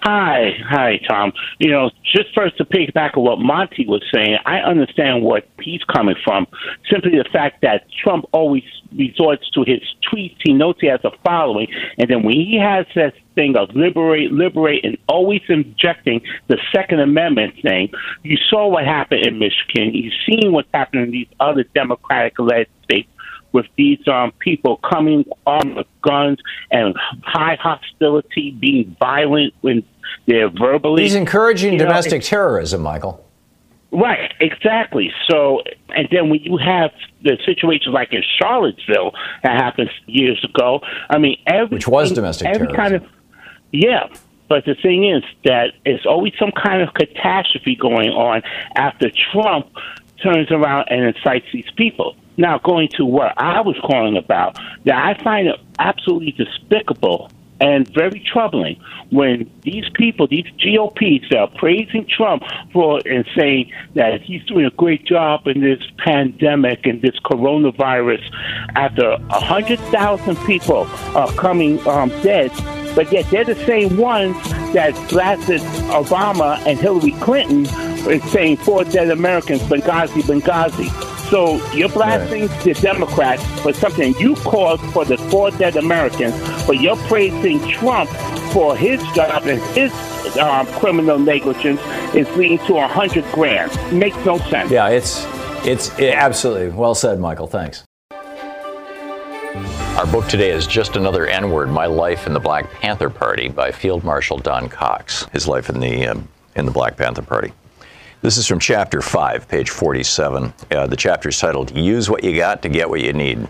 Hi, 0.08 0.52
hi, 0.70 1.00
Thom. 1.10 1.34
You 1.58 1.72
know, 1.72 1.90
just 2.16 2.28
first 2.36 2.58
to 2.58 2.66
piggyback 2.66 3.18
on 3.18 3.24
what 3.24 3.40
Monty 3.40 3.88
was 3.88 4.04
saying, 4.14 4.38
I 4.46 4.60
understand 4.60 5.24
what 5.24 5.50
he's 5.60 5.82
coming 5.86 6.14
from. 6.24 6.46
Simply 6.92 7.18
the 7.18 7.28
fact 7.34 7.64
that 7.64 7.88
Trump 8.04 8.26
always 8.32 8.62
resorts 8.96 9.50
to 9.56 9.64
his 9.66 9.82
tweets. 10.08 10.36
He 10.44 10.54
knows 10.54 10.76
he 10.80 10.86
has 10.86 11.00
a 11.04 11.10
following, 11.26 11.70
and 11.98 12.08
then 12.08 12.22
when 12.22 12.36
he 12.36 12.60
has 12.62 12.86
this 12.94 13.14
thing 13.34 13.58
of 13.58 13.76
liberate, 13.76 14.32
liberate, 14.32 14.86
and 14.86 14.96
always 15.10 15.42
injecting 15.50 16.22
the 16.50 16.60
Second 16.72 17.00
Amendment 17.00 17.56
thing, 17.64 17.90
you 18.22 18.38
saw 18.48 18.68
what 18.68 18.86
happened 18.86 19.26
in 19.26 19.40
Michigan. 19.40 19.92
You've 19.96 20.14
seen 20.30 20.52
what's 20.52 20.70
happening 20.72 21.06
in 21.06 21.12
these 21.12 21.30
other 21.40 21.64
Democratic-led 21.74 22.68
states 22.84 23.10
with 23.56 23.66
these 23.78 24.06
um, 24.08 24.34
people 24.40 24.76
coming 24.78 25.24
armed 25.48 25.78
with 25.78 25.88
guns 26.02 26.38
and 26.72 26.94
high 27.24 27.58
hostility, 27.60 28.52
being 28.52 28.96
violent 29.00 29.54
when 29.62 29.82
they're 30.26 30.50
verbally. 30.50 31.04
He's 31.04 31.16
encouraging 31.16 31.78
domestic 31.78 32.22
know, 32.22 32.28
terrorism, 32.28 32.82
Michael. 32.82 33.26
Right, 33.92 34.34
exactly. 34.40 35.12
So, 35.30 35.62
and 35.90 36.08
then 36.12 36.30
when 36.30 36.42
you 36.42 36.58
have 36.58 36.92
the 37.24 37.38
situations 37.46 37.94
like 37.94 38.12
in 38.12 38.24
Charlottesville 38.40 39.14
that 39.44 39.56
happened 39.56 39.90
years 40.06 40.44
ago, 40.44 40.82
I 41.10 41.18
mean, 41.18 41.38
every 41.48 41.76
which 41.76 41.88
was 41.88 42.12
domestic 42.12 42.48
every 42.48 42.68
terrorism. 42.68 42.76
kind 42.76 42.96
of 42.96 43.06
yeah. 43.72 44.08
But 44.48 44.66
the 44.66 44.76
thing 44.76 45.10
is 45.10 45.24
that 45.44 45.72
it's 45.86 46.06
always 46.06 46.34
some 46.38 46.52
kind 46.52 46.82
of 46.82 46.94
catastrophe 46.94 47.76
going 47.76 48.10
on 48.10 48.44
after 48.76 49.10
Trump 49.32 49.68
turns 50.22 50.52
around 50.52 50.88
and 50.90 51.16
incites 51.16 51.46
these 51.52 51.70
people. 51.76 52.16
Now, 52.38 52.60
going 52.60 52.90
to 52.98 53.06
what 53.06 53.34
I 53.38 53.62
was 53.62 53.78
calling 53.82 54.18
about, 54.18 54.60
that 54.84 54.96
I 54.96 55.22
find 55.24 55.48
it 55.48 55.56
absolutely 55.80 56.32
despicable 56.34 57.32
and 57.60 57.88
very 57.94 58.20
troubling 58.32 58.80
when 59.12 59.50
these 59.62 59.86
people, 59.94 60.28
these 60.28 60.48
GOPs, 60.60 61.34
are 61.36 61.48
praising 61.48 62.06
Trump 62.08 62.44
for 62.74 63.02
and 63.06 63.26
saying 63.36 63.72
that 63.94 64.22
he's 64.22 64.44
doing 64.46 64.66
a 64.66 64.72
great 64.72 65.06
job 65.06 65.48
in 65.48 65.62
this 65.62 65.82
pandemic 66.00 66.86
and 66.86 67.02
this 67.02 67.18
coronavirus 67.24 68.22
after 68.76 69.12
a 69.12 69.40
hundred 69.40 69.80
thousand 69.92 70.36
people 70.46 70.88
are 71.16 71.32
coming 71.34 71.86
um, 71.88 72.10
dead. 72.22 72.52
But 72.96 73.12
yet 73.12 73.30
they're 73.30 73.46
the 73.46 73.56
same 73.66 73.98
ones 73.98 74.36
that 74.74 74.94
blasted 75.10 75.62
Obama 75.92 76.58
and 76.66 76.80
Hillary 76.80 77.12
Clinton 77.22 77.66
and 78.08 78.22
saying 78.24 78.58
four 78.58 78.84
dead 78.84 79.10
Americans, 79.10 79.62
Benghazi, 79.64 80.22
Benghazi. 80.22 80.90
So 81.30 81.56
you're 81.74 81.90
blasting 81.90 82.48
right. 82.48 82.64
the 82.64 82.74
Democrats 82.74 83.44
for 83.62 83.74
something 83.74 84.14
you 84.20 84.36
caused 84.36 84.84
for 84.94 85.06
the 85.06 85.18
four 85.18 85.52
dead 85.52 85.76
Americans, 85.76 86.36
but 86.68 86.80
you're 86.80 86.98
praising 87.08 87.60
Trump 87.68 88.10
for 88.54 88.76
his 88.76 89.02
job 89.14 89.46
and 89.48 89.62
his 89.76 89.92
um, 90.38 90.68
criminal 90.68 91.18
negligence 91.18 91.82
is 92.14 92.30
leading 92.38 92.60
to 92.60 92.78
a 92.78 92.88
hundred 92.88 93.26
grand. 93.32 93.72
Makes 93.92 94.18
no 94.26 94.38
sense. 94.38 94.70
Yeah, 94.70 94.90
it's 94.90 95.26
it's 95.66 95.98
it, 95.98 96.14
absolutely 96.14 96.70
well 96.70 96.96
said, 96.96 97.20
Michael. 97.20 97.48
Thanks. 97.48 97.84
Our 99.98 100.06
book 100.08 100.28
today 100.28 100.52
is 100.52 100.68
Just 100.68 100.98
Another 100.98 101.26
N 101.26 101.52
Word 101.52 101.70
My 101.70 101.86
Life 101.86 102.28
in 102.28 102.34
the 102.34 102.40
Black 102.40 102.70
Panther 102.70 103.10
Party 103.10 103.48
by 103.48 103.72
Field 103.72 104.04
Marshal 104.04 104.38
Don 104.38 104.68
Cox. 104.68 105.26
His 105.32 105.48
life 105.48 105.70
in 105.70 105.80
the, 105.80 106.06
um, 106.06 106.28
in 106.56 106.66
the 106.66 106.72
Black 106.72 106.98
Panther 106.98 107.22
Party. 107.22 107.54
This 108.26 108.38
is 108.38 108.48
from 108.48 108.58
chapter 108.58 109.04
5, 109.04 109.48
page 109.48 109.70
47. 109.70 110.52
Uh, 110.72 110.88
the 110.88 110.96
chapter 110.96 111.30
is 111.30 111.38
titled 111.38 111.78
Use 111.78 112.10
What 112.10 112.24
You 112.24 112.36
Got 112.36 112.64
to 112.64 112.70
Get 112.70 112.90
What 112.90 113.02
You 113.02 113.14
Need. 113.14 113.48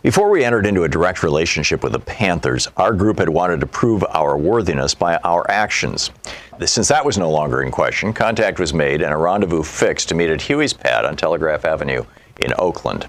Before 0.00 0.30
we 0.30 0.44
entered 0.44 0.64
into 0.64 0.84
a 0.84 0.88
direct 0.88 1.24
relationship 1.24 1.82
with 1.82 1.90
the 1.90 1.98
Panthers, 1.98 2.68
our 2.76 2.92
group 2.92 3.18
had 3.18 3.28
wanted 3.28 3.58
to 3.58 3.66
prove 3.66 4.04
our 4.10 4.38
worthiness 4.38 4.94
by 4.94 5.16
our 5.24 5.44
actions. 5.50 6.12
Since 6.64 6.86
that 6.86 7.04
was 7.04 7.18
no 7.18 7.28
longer 7.32 7.64
in 7.64 7.72
question, 7.72 8.12
contact 8.12 8.60
was 8.60 8.72
made 8.72 9.02
and 9.02 9.12
a 9.12 9.16
rendezvous 9.16 9.64
fixed 9.64 10.08
to 10.10 10.14
meet 10.14 10.30
at 10.30 10.40
Huey's 10.40 10.72
pad 10.72 11.04
on 11.04 11.16
Telegraph 11.16 11.64
Avenue 11.64 12.04
in 12.36 12.52
Oakland. 12.60 13.08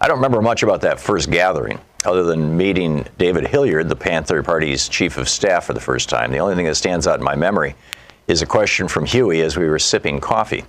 I 0.00 0.08
don't 0.08 0.16
remember 0.16 0.40
much 0.40 0.62
about 0.62 0.80
that 0.80 0.98
first 0.98 1.30
gathering, 1.30 1.78
other 2.06 2.22
than 2.22 2.56
meeting 2.56 3.04
David 3.18 3.46
Hilliard, 3.46 3.90
the 3.90 3.96
Panther 3.96 4.42
Party's 4.42 4.88
chief 4.88 5.18
of 5.18 5.28
staff, 5.28 5.66
for 5.66 5.74
the 5.74 5.80
first 5.80 6.08
time. 6.08 6.32
The 6.32 6.38
only 6.38 6.54
thing 6.54 6.64
that 6.64 6.76
stands 6.76 7.06
out 7.06 7.18
in 7.18 7.24
my 7.24 7.36
memory 7.36 7.74
is 8.28 8.42
a 8.42 8.46
question 8.46 8.86
from 8.86 9.06
Huey 9.06 9.40
as 9.40 9.56
we 9.56 9.66
were 9.66 9.78
sipping 9.78 10.20
coffee. 10.20 10.64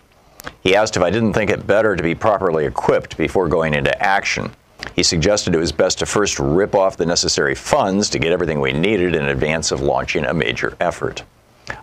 He 0.61 0.75
asked 0.75 0.95
if 0.95 1.03
I 1.03 1.09
didn't 1.09 1.33
think 1.33 1.51
it 1.51 1.67
better 1.67 1.95
to 1.95 2.01
be 2.01 2.15
properly 2.15 2.65
equipped 2.65 3.17
before 3.17 3.49
going 3.49 3.73
into 3.73 4.01
action. 4.01 4.51
He 4.95 5.03
suggested 5.03 5.53
it 5.53 5.59
was 5.59 5.73
best 5.73 5.99
to 5.99 6.05
first 6.05 6.39
rip 6.39 6.73
off 6.73 6.95
the 6.95 7.05
necessary 7.05 7.53
funds 7.53 8.09
to 8.11 8.19
get 8.19 8.31
everything 8.31 8.61
we 8.61 8.71
needed 8.71 9.13
in 9.13 9.25
advance 9.25 9.71
of 9.71 9.81
launching 9.81 10.23
a 10.25 10.33
major 10.33 10.77
effort. 10.79 11.23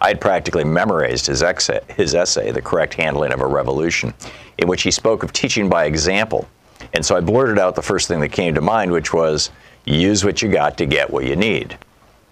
I 0.01 0.09
had 0.09 0.21
practically 0.21 0.65
memorized 0.65 1.27
his, 1.27 1.45
his 1.91 2.15
essay, 2.15 2.51
The 2.51 2.63
Correct 2.63 2.95
Handling 2.95 3.33
of 3.33 3.41
a 3.41 3.47
Revolution, 3.47 4.15
in 4.59 4.69
which 4.69 4.83
he 4.83 4.91
spoke 4.91 5.23
of 5.23 5.33
teaching 5.33 5.69
by 5.69 5.85
example. 5.85 6.49
And 6.95 7.05
so 7.05 7.17
I 7.17 7.21
blurted 7.21 7.59
out 7.59 7.75
the 7.75 7.83
first 7.83 8.09
thing 8.09 8.21
that 8.21 8.31
came 8.31 8.55
to 8.55 8.63
mind, 8.63 8.91
which 8.91 9.13
was 9.13 9.51
use 9.85 10.25
what 10.25 10.41
you 10.41 10.49
got 10.49 10.79
to 10.79 10.87
get 10.87 11.11
what 11.11 11.27
you 11.27 11.37
need. 11.37 11.79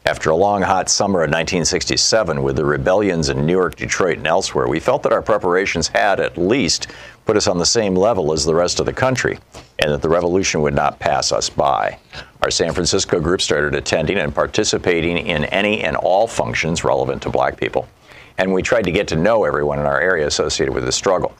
After 0.06 0.28
a 0.28 0.36
long, 0.36 0.60
hot 0.60 0.90
summer 0.90 1.20
of 1.20 1.30
1967, 1.30 2.42
with 2.42 2.56
the 2.56 2.64
rebellions 2.66 3.30
in 3.30 3.46
Newark, 3.46 3.76
Detroit, 3.76 4.18
and 4.18 4.26
elsewhere, 4.26 4.68
we 4.68 4.78
felt 4.78 5.02
that 5.02 5.14
our 5.14 5.22
preparations 5.22 5.88
had, 5.88 6.20
at 6.20 6.36
least, 6.36 6.88
put 7.24 7.38
us 7.38 7.46
on 7.46 7.56
the 7.56 7.64
same 7.64 7.94
level 7.94 8.30
as 8.30 8.44
the 8.44 8.54
rest 8.54 8.80
of 8.80 8.84
the 8.84 8.92
country, 8.92 9.38
and 9.78 9.90
that 9.90 10.02
the 10.02 10.08
revolution 10.10 10.60
would 10.60 10.74
not 10.74 10.98
pass 10.98 11.32
us 11.32 11.48
by. 11.48 11.98
Our 12.42 12.50
San 12.50 12.74
Francisco 12.74 13.18
group 13.18 13.40
started 13.40 13.74
attending 13.74 14.18
and 14.18 14.34
participating 14.34 15.26
in 15.26 15.46
any 15.46 15.82
and 15.82 15.96
all 15.96 16.26
functions 16.26 16.84
relevant 16.84 17.22
to 17.22 17.30
black 17.30 17.56
people, 17.56 17.88
and 18.36 18.52
we 18.52 18.60
tried 18.60 18.84
to 18.84 18.92
get 18.92 19.08
to 19.08 19.16
know 19.16 19.44
everyone 19.44 19.78
in 19.78 19.86
our 19.86 20.02
area 20.02 20.26
associated 20.26 20.74
with 20.74 20.84
the 20.84 20.92
struggle. 20.92 21.34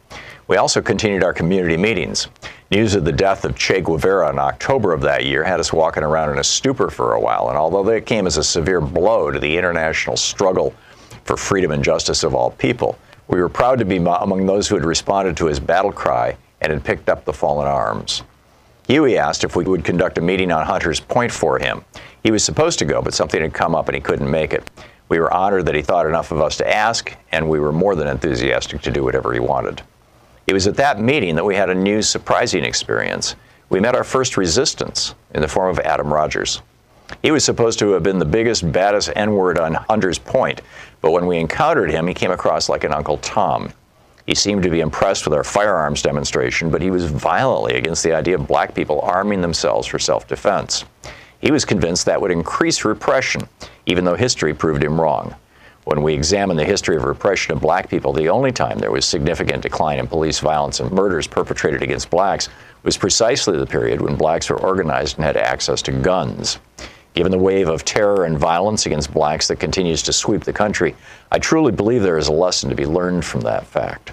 We 0.47 0.59
also 0.59 0.83
continued 0.83 1.25
our 1.25 1.33
community 1.33 1.79
meetings. 1.79 2.29
News 2.71 2.95
of 2.95 3.05
the 3.07 3.13
death 3.13 3.47
of 3.47 3.57
Che 3.57 3.81
Guevara 3.81 4.29
in 4.29 4.39
October 4.39 4.93
of 4.93 5.01
that 5.01 5.25
year 5.25 5.43
had 5.43 5.59
us 5.59 5.73
walking 5.73 6.03
around 6.03 6.33
in 6.33 6.39
a 6.39 6.45
stupor 6.45 6.91
for 6.91 7.15
a 7.15 7.21
while, 7.21 7.49
and 7.49 7.57
although 7.57 7.83
that 7.85 8.05
came 8.05 8.27
as 8.27 8.37
a 8.37 8.45
severe 8.45 8.83
blow 8.83 9.31
to 9.31 9.39
the 9.39 9.57
international 9.57 10.19
struggle 10.19 10.75
for 11.25 11.39
freedom 11.39 11.71
and 11.71 11.83
justice 11.83 12.23
of 12.25 12.35
all 12.35 12.51
people, 12.51 12.99
we 13.29 13.41
were 13.41 13.49
proud 13.49 13.79
to 13.79 13.87
be 13.87 13.97
among 13.97 14.45
those 14.45 14.69
who 14.69 14.75
had 14.75 14.85
responded 14.85 15.35
to 15.39 15.47
his 15.47 15.59
battle 15.59 15.93
cry 15.93 16.37
and 16.61 16.71
had 16.71 16.85
picked 16.85 17.09
up 17.09 17.25
the 17.25 17.33
fallen 17.33 17.67
arms. 17.67 18.23
Huey 18.87 19.17
asked 19.17 19.45
if 19.45 19.57
we 19.57 19.65
would 19.65 19.83
conduct 19.83 20.19
a 20.19 20.21
meeting 20.21 20.53
on 20.53 20.67
Hunters 20.67 21.01
Point 21.01 21.33
for 21.33 21.59
him. 21.59 21.83
He 22.23 22.31
was 22.31 22.45
supposed 22.45 22.79
to 22.81 22.85
go, 22.85 23.01
but 23.01 23.15
something 23.15 23.41
had 23.41 23.55
come 23.55 23.75
up 23.75 23.89
and 23.89 23.95
he 23.95 24.01
couldn't 24.03 24.31
make 24.31 24.53
it. 24.53 24.69
We 25.09 25.21
were 25.21 25.33
honored 25.33 25.65
that 25.67 25.75
he 25.75 25.81
thought 25.81 26.07
enough 26.07 26.33
of 26.33 26.43
us 26.43 26.59
to 26.59 26.71
ask, 26.71 27.17
and 27.33 27.49
we 27.49 27.61
were 27.61 27.73
more 27.73 27.95
than 27.95 28.09
enthusiastic 28.09 28.83
to 28.83 28.91
do 28.91 29.03
whatever 29.03 29.33
he 29.33 29.41
wanted. 29.41 29.83
It 30.47 30.53
was 30.53 30.67
at 30.67 30.77
that 30.77 31.01
meeting 31.01 31.37
that 31.37 31.45
we 31.45 31.55
had 31.55 31.71
a 31.71 31.75
new, 31.75 32.03
surprising 32.03 32.65
experience. 32.65 33.35
We 33.71 33.81
met 33.81 33.95
our 33.95 34.05
first 34.05 34.37
resistance 34.37 35.15
in 35.35 35.41
the 35.41 35.49
form 35.49 35.71
of 35.71 35.79
Adam 35.81 36.13
Rogers. 36.13 36.61
He 37.23 37.31
was 37.31 37.45
supposed 37.45 37.79
to 37.79 37.93
have 37.93 38.03
been 38.03 38.19
the 38.19 38.25
biggest, 38.25 38.71
baddest 38.71 39.11
N 39.17 39.35
word 39.35 39.59
on 39.59 39.75
Hunters 39.75 40.19
Point, 40.19 40.61
but 41.01 41.13
when 41.13 41.27
we 41.27 41.39
encountered 41.39 41.91
him, 41.91 42.07
he 42.07 42.15
came 42.15 42.31
across 42.31 42.69
like 42.69 42.85
an 42.85 42.93
Uncle 42.93 43.19
Tom. 43.19 43.73
He 44.27 44.35
seemed 44.35 44.63
to 44.63 44.71
be 44.71 44.81
impressed 44.81 45.27
with 45.27 45.35
our 45.35 45.45
firearms 45.45 46.03
demonstration, 46.03 46.71
but 46.71 46.81
he 46.81 46.91
was 46.91 47.05
violently 47.05 47.75
against 47.75 48.03
the 48.03 48.15
idea 48.15 48.37
of 48.37 48.47
black 48.47 48.75
people 48.75 49.01
arming 49.01 49.43
themselves 49.43 49.87
for 49.87 49.99
self 49.99 50.27
defense. 50.27 50.85
He 51.41 51.51
was 51.51 51.67
convinced 51.67 52.07
that 52.07 52.21
would 52.21 52.31
increase 52.31 52.85
repression, 52.85 53.43
even 53.85 54.05
though 54.05 54.15
history 54.15 54.55
proved 54.55 54.83
him 54.83 54.99
wrong. 54.99 55.35
When 55.85 56.03
we 56.03 56.15
examine 56.15 56.57
the 56.57 56.65
history 56.65 56.97
of 56.97 57.05
repression 57.05 57.53
of 57.53 57.61
black 57.61 57.91
people, 57.91 58.15
the 58.15 58.31
only 58.31 58.53
time 58.53 58.79
there 58.79 58.91
was 58.91 59.05
significant 59.05 59.63
decline 59.63 59.99
in 59.99 60.07
police 60.07 60.41
violence 60.41 60.81
and 60.81 60.91
murders 60.91 61.27
perpetrated 61.27 61.83
against 61.83 62.09
blacks 62.09 62.49
was 62.85 62.97
precisely 62.97 63.59
the 63.59 63.67
period 63.67 64.01
when 64.01 64.17
blacks 64.17 64.49
were 64.49 64.61
organized 64.61 65.17
and 65.17 65.27
had 65.27 65.37
access 65.37 65.83
to 65.83 65.93
guns. 65.93 66.59
Given 67.13 67.31
the 67.31 67.39
wave 67.39 67.69
of 67.69 67.85
terror 67.85 68.25
and 68.25 68.39
violence 68.39 68.87
against 68.87 69.13
blacks 69.13 69.47
that 69.49 69.61
continues 69.61 70.03
to 70.05 70.13
sweep 70.13 70.43
the 70.45 70.55
country, 70.55 70.97
I 71.31 71.39
truly 71.39 71.71
believe 71.71 72.03
there 72.03 72.19
is 72.19 72.29
a 72.29 72.33
lesson 72.33 72.71
to 72.71 72.77
be 72.77 72.87
learned 72.87 73.25
from 73.25 73.43
that 73.43 73.67
fact. 73.67 74.13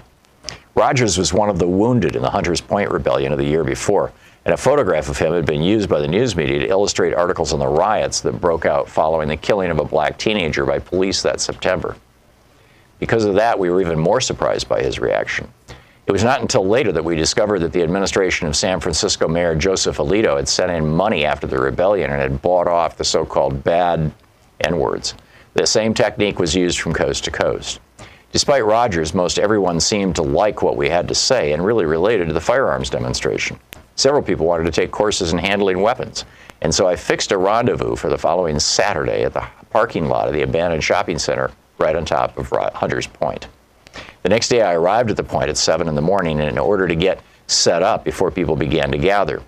Rogers 0.74 1.16
was 1.16 1.32
one 1.32 1.48
of 1.48 1.58
the 1.58 1.66
wounded 1.66 2.16
in 2.16 2.22
the 2.22 2.30
Hunters 2.30 2.60
Point 2.60 2.90
Rebellion 2.90 3.32
of 3.32 3.38
the 3.38 3.46
year 3.46 3.64
before, 3.64 4.12
and 4.44 4.54
a 4.54 4.56
photograph 4.56 5.08
of 5.08 5.18
him 5.18 5.32
had 5.32 5.46
been 5.46 5.62
used 5.62 5.88
by 5.88 6.00
the 6.00 6.08
news 6.08 6.34
media 6.34 6.58
to 6.58 6.68
illustrate 6.68 7.14
articles 7.14 7.52
on 7.52 7.60
the 7.60 7.66
riots 7.66 8.20
that 8.20 8.40
broke 8.40 8.66
out 8.66 8.88
following 8.88 9.28
the 9.28 9.36
killing 9.36 9.70
of 9.70 9.78
a 9.78 9.84
black 9.84 10.18
teenager 10.18 10.66
by 10.66 10.78
police 10.78 11.22
that 11.22 11.40
September. 11.40 11.96
Because 12.98 13.24
of 13.24 13.34
that, 13.34 13.58
we 13.58 13.70
were 13.70 13.80
even 13.80 13.98
more 13.98 14.20
surprised 14.20 14.68
by 14.68 14.82
his 14.82 14.98
reaction. 14.98 15.52
It 16.06 16.12
was 16.12 16.24
not 16.24 16.40
until 16.40 16.66
later 16.66 16.90
that 16.92 17.04
we 17.04 17.14
discovered 17.14 17.60
that 17.60 17.72
the 17.72 17.82
administration 17.82 18.48
of 18.48 18.56
San 18.56 18.80
Francisco 18.80 19.28
Mayor 19.28 19.54
Joseph 19.54 19.98
Alioto 19.98 20.36
had 20.36 20.48
sent 20.48 20.72
in 20.72 20.86
money 20.86 21.24
after 21.24 21.46
the 21.46 21.58
rebellion 21.58 22.10
and 22.10 22.20
had 22.20 22.42
bought 22.42 22.66
off 22.66 22.96
the 22.96 23.04
so 23.04 23.24
called 23.24 23.62
bad 23.62 24.12
N 24.60 24.78
words. 24.78 25.14
The 25.54 25.66
same 25.66 25.94
technique 25.94 26.40
was 26.40 26.54
used 26.54 26.80
from 26.80 26.92
coast 26.92 27.24
to 27.24 27.30
coast. 27.30 27.78
Despite 28.32 28.64
Rogers, 28.64 29.14
most 29.14 29.38
everyone 29.38 29.78
seemed 29.78 30.16
to 30.16 30.22
like 30.22 30.62
what 30.62 30.76
we 30.76 30.88
had 30.88 31.06
to 31.08 31.14
say 31.14 31.52
and 31.52 31.64
really 31.64 31.84
related 31.84 32.28
to 32.28 32.34
the 32.34 32.40
firearms 32.40 32.90
demonstration. 32.90 33.60
Several 33.96 34.22
people 34.22 34.46
wanted 34.46 34.64
to 34.64 34.70
take 34.70 34.90
courses 34.90 35.32
in 35.32 35.38
handling 35.38 35.80
weapons. 35.80 36.24
And 36.62 36.74
so 36.74 36.86
I 36.86 36.96
fixed 36.96 37.32
a 37.32 37.38
rendezvous 37.38 37.96
for 37.96 38.08
the 38.08 38.18
following 38.18 38.58
Saturday 38.58 39.24
at 39.24 39.34
the 39.34 39.46
parking 39.70 40.08
lot 40.08 40.28
of 40.28 40.34
the 40.34 40.42
abandoned 40.42 40.84
shopping 40.84 41.18
center 41.18 41.50
right 41.78 41.96
on 41.96 42.04
top 42.04 42.38
of 42.38 42.48
Hunters 42.74 43.06
Point. 43.06 43.48
The 44.22 44.28
next 44.28 44.48
day 44.48 44.62
I 44.62 44.74
arrived 44.74 45.10
at 45.10 45.16
the 45.16 45.24
point 45.24 45.50
at 45.50 45.56
7 45.56 45.88
in 45.88 45.94
the 45.94 46.00
morning 46.00 46.38
in 46.38 46.58
order 46.58 46.86
to 46.86 46.94
get 46.94 47.20
set 47.48 47.82
up 47.82 48.04
before 48.04 48.30
people 48.30 48.56
began 48.56 48.92
to 48.92 48.98
gather. 48.98 49.42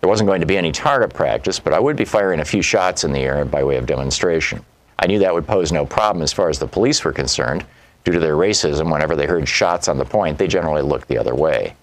There 0.00 0.08
wasn't 0.08 0.28
going 0.28 0.40
to 0.40 0.46
be 0.46 0.58
any 0.58 0.72
target 0.72 1.14
practice, 1.14 1.58
but 1.58 1.72
I 1.72 1.80
would 1.80 1.96
be 1.96 2.04
firing 2.04 2.40
a 2.40 2.44
few 2.44 2.60
shots 2.60 3.04
in 3.04 3.12
the 3.12 3.20
air 3.20 3.44
by 3.44 3.64
way 3.64 3.76
of 3.76 3.86
demonstration. 3.86 4.64
I 4.98 5.06
knew 5.06 5.18
that 5.20 5.32
would 5.32 5.46
pose 5.46 5.72
no 5.72 5.86
problem 5.86 6.22
as 6.22 6.32
far 6.32 6.48
as 6.48 6.58
the 6.58 6.66
police 6.66 7.02
were 7.04 7.12
concerned. 7.12 7.64
Due 8.04 8.12
to 8.12 8.18
their 8.18 8.36
racism, 8.36 8.92
whenever 8.92 9.16
they 9.16 9.26
heard 9.26 9.48
shots 9.48 9.88
on 9.88 9.96
the 9.96 10.04
point, 10.04 10.38
they 10.38 10.48
generally 10.48 10.82
looked 10.82 11.08
the 11.08 11.18
other 11.18 11.34
way. 11.34 11.74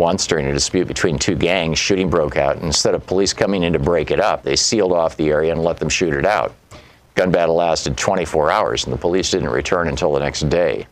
Once, 0.00 0.26
during 0.26 0.46
a 0.46 0.52
dispute 0.54 0.88
between 0.88 1.18
two 1.18 1.34
gangs, 1.34 1.78
shooting 1.78 2.08
broke 2.08 2.38
out, 2.38 2.56
instead 2.62 2.94
of 2.94 3.06
police 3.06 3.34
coming 3.34 3.64
in 3.64 3.74
to 3.74 3.78
break 3.78 4.10
it 4.10 4.18
up, 4.18 4.42
they 4.42 4.56
sealed 4.56 4.92
off 4.92 5.14
the 5.18 5.28
area 5.28 5.52
and 5.52 5.62
let 5.62 5.76
them 5.76 5.90
shoot 5.90 6.14
it 6.14 6.24
out. 6.24 6.54
Gun 7.16 7.30
battle 7.30 7.56
lasted 7.56 7.98
24 7.98 8.50
hours, 8.50 8.84
and 8.84 8.94
the 8.94 8.98
police 8.98 9.30
didn't 9.30 9.50
return 9.50 9.88
until 9.88 10.14
the 10.14 10.20
next 10.20 10.48
day. 10.48 10.86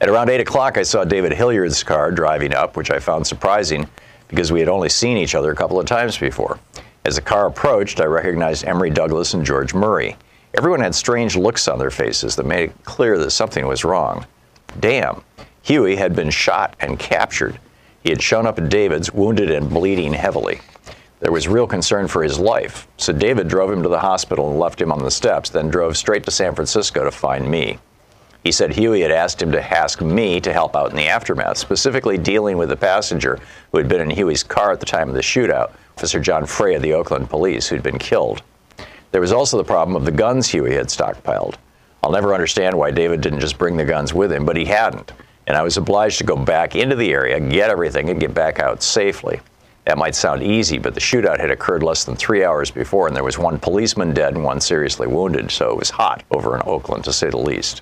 At 0.00 0.08
around 0.08 0.30
8 0.30 0.38
o'clock, 0.38 0.78
I 0.78 0.84
saw 0.84 1.02
David 1.02 1.32
Hilliard's 1.32 1.82
car 1.82 2.12
driving 2.12 2.54
up, 2.54 2.76
which 2.76 2.92
I 2.92 3.00
found 3.00 3.26
surprising 3.26 3.88
because 4.28 4.52
we 4.52 4.60
had 4.60 4.68
only 4.68 4.90
seen 4.90 5.16
each 5.16 5.34
other 5.34 5.50
a 5.50 5.56
couple 5.56 5.80
of 5.80 5.86
times 5.86 6.16
before. 6.16 6.60
As 7.04 7.16
the 7.16 7.20
car 7.20 7.48
approached, 7.48 8.00
I 8.00 8.04
recognized 8.04 8.64
Emory 8.64 8.90
Douglas 8.90 9.34
and 9.34 9.44
George 9.44 9.74
Murray. 9.74 10.16
Everyone 10.56 10.78
had 10.78 10.94
strange 10.94 11.34
looks 11.34 11.66
on 11.66 11.80
their 11.80 11.90
faces 11.90 12.36
that 12.36 12.46
made 12.46 12.70
it 12.70 12.84
clear 12.84 13.18
that 13.18 13.32
something 13.32 13.66
was 13.66 13.84
wrong. 13.84 14.24
Damn, 14.78 15.20
Huey 15.62 15.96
had 15.96 16.14
been 16.14 16.30
shot 16.30 16.76
and 16.78 16.96
captured. 16.96 17.58
He 18.02 18.10
had 18.10 18.22
shown 18.22 18.46
up 18.46 18.58
at 18.58 18.68
David's, 18.68 19.12
wounded 19.12 19.50
and 19.50 19.68
bleeding 19.68 20.12
heavily. 20.12 20.60
There 21.20 21.32
was 21.32 21.48
real 21.48 21.66
concern 21.66 22.06
for 22.06 22.22
his 22.22 22.38
life, 22.38 22.86
so 22.96 23.12
David 23.12 23.48
drove 23.48 23.72
him 23.72 23.82
to 23.82 23.88
the 23.88 23.98
hospital 23.98 24.50
and 24.50 24.58
left 24.58 24.80
him 24.80 24.92
on 24.92 25.02
the 25.02 25.10
steps, 25.10 25.50
then 25.50 25.68
drove 25.68 25.96
straight 25.96 26.24
to 26.24 26.30
San 26.30 26.54
Francisco 26.54 27.02
to 27.02 27.10
find 27.10 27.50
me. 27.50 27.78
He 28.44 28.52
said 28.52 28.72
Huey 28.72 29.00
had 29.00 29.10
asked 29.10 29.42
him 29.42 29.50
to 29.50 29.78
ask 29.78 30.00
me 30.00 30.40
to 30.40 30.52
help 30.52 30.76
out 30.76 30.90
in 30.90 30.96
the 30.96 31.08
aftermath, 31.08 31.58
specifically 31.58 32.16
dealing 32.16 32.56
with 32.56 32.68
the 32.68 32.76
passenger 32.76 33.40
who 33.72 33.78
had 33.78 33.88
been 33.88 34.00
in 34.00 34.10
Huey's 34.10 34.44
car 34.44 34.70
at 34.70 34.78
the 34.78 34.86
time 34.86 35.08
of 35.08 35.16
the 35.16 35.20
shootout, 35.20 35.72
Officer 35.96 36.20
John 36.20 36.46
Frey 36.46 36.76
of 36.76 36.82
the 36.82 36.94
Oakland 36.94 37.28
Police, 37.28 37.66
who'd 37.66 37.82
been 37.82 37.98
killed. 37.98 38.42
There 39.10 39.20
was 39.20 39.32
also 39.32 39.56
the 39.56 39.64
problem 39.64 39.96
of 39.96 40.04
the 40.04 40.12
guns 40.12 40.48
Huey 40.48 40.74
had 40.74 40.86
stockpiled. 40.86 41.56
I'll 42.04 42.12
never 42.12 42.32
understand 42.32 42.78
why 42.78 42.92
David 42.92 43.20
didn't 43.20 43.40
just 43.40 43.58
bring 43.58 43.76
the 43.76 43.84
guns 43.84 44.14
with 44.14 44.30
him, 44.30 44.44
but 44.44 44.56
he 44.56 44.64
hadn't 44.66 45.12
and 45.48 45.56
I 45.56 45.62
was 45.62 45.78
obliged 45.78 46.18
to 46.18 46.24
go 46.24 46.36
back 46.36 46.76
into 46.76 46.94
the 46.94 47.10
area, 47.10 47.40
get 47.40 47.70
everything, 47.70 48.10
and 48.10 48.20
get 48.20 48.34
back 48.34 48.60
out 48.60 48.82
safely. 48.82 49.40
That 49.86 49.96
might 49.96 50.14
sound 50.14 50.42
easy, 50.42 50.76
but 50.76 50.92
the 50.92 51.00
shootout 51.00 51.40
had 51.40 51.50
occurred 51.50 51.82
less 51.82 52.04
than 52.04 52.16
three 52.16 52.44
hours 52.44 52.70
before, 52.70 53.06
and 53.06 53.16
there 53.16 53.24
was 53.24 53.38
one 53.38 53.58
policeman 53.58 54.12
dead 54.12 54.34
and 54.34 54.44
one 54.44 54.60
seriously 54.60 55.06
wounded, 55.06 55.50
so 55.50 55.70
it 55.70 55.78
was 55.78 55.88
hot 55.88 56.22
over 56.30 56.54
in 56.54 56.62
Oakland, 56.66 57.02
to 57.04 57.14
say 57.14 57.30
the 57.30 57.38
least. 57.38 57.80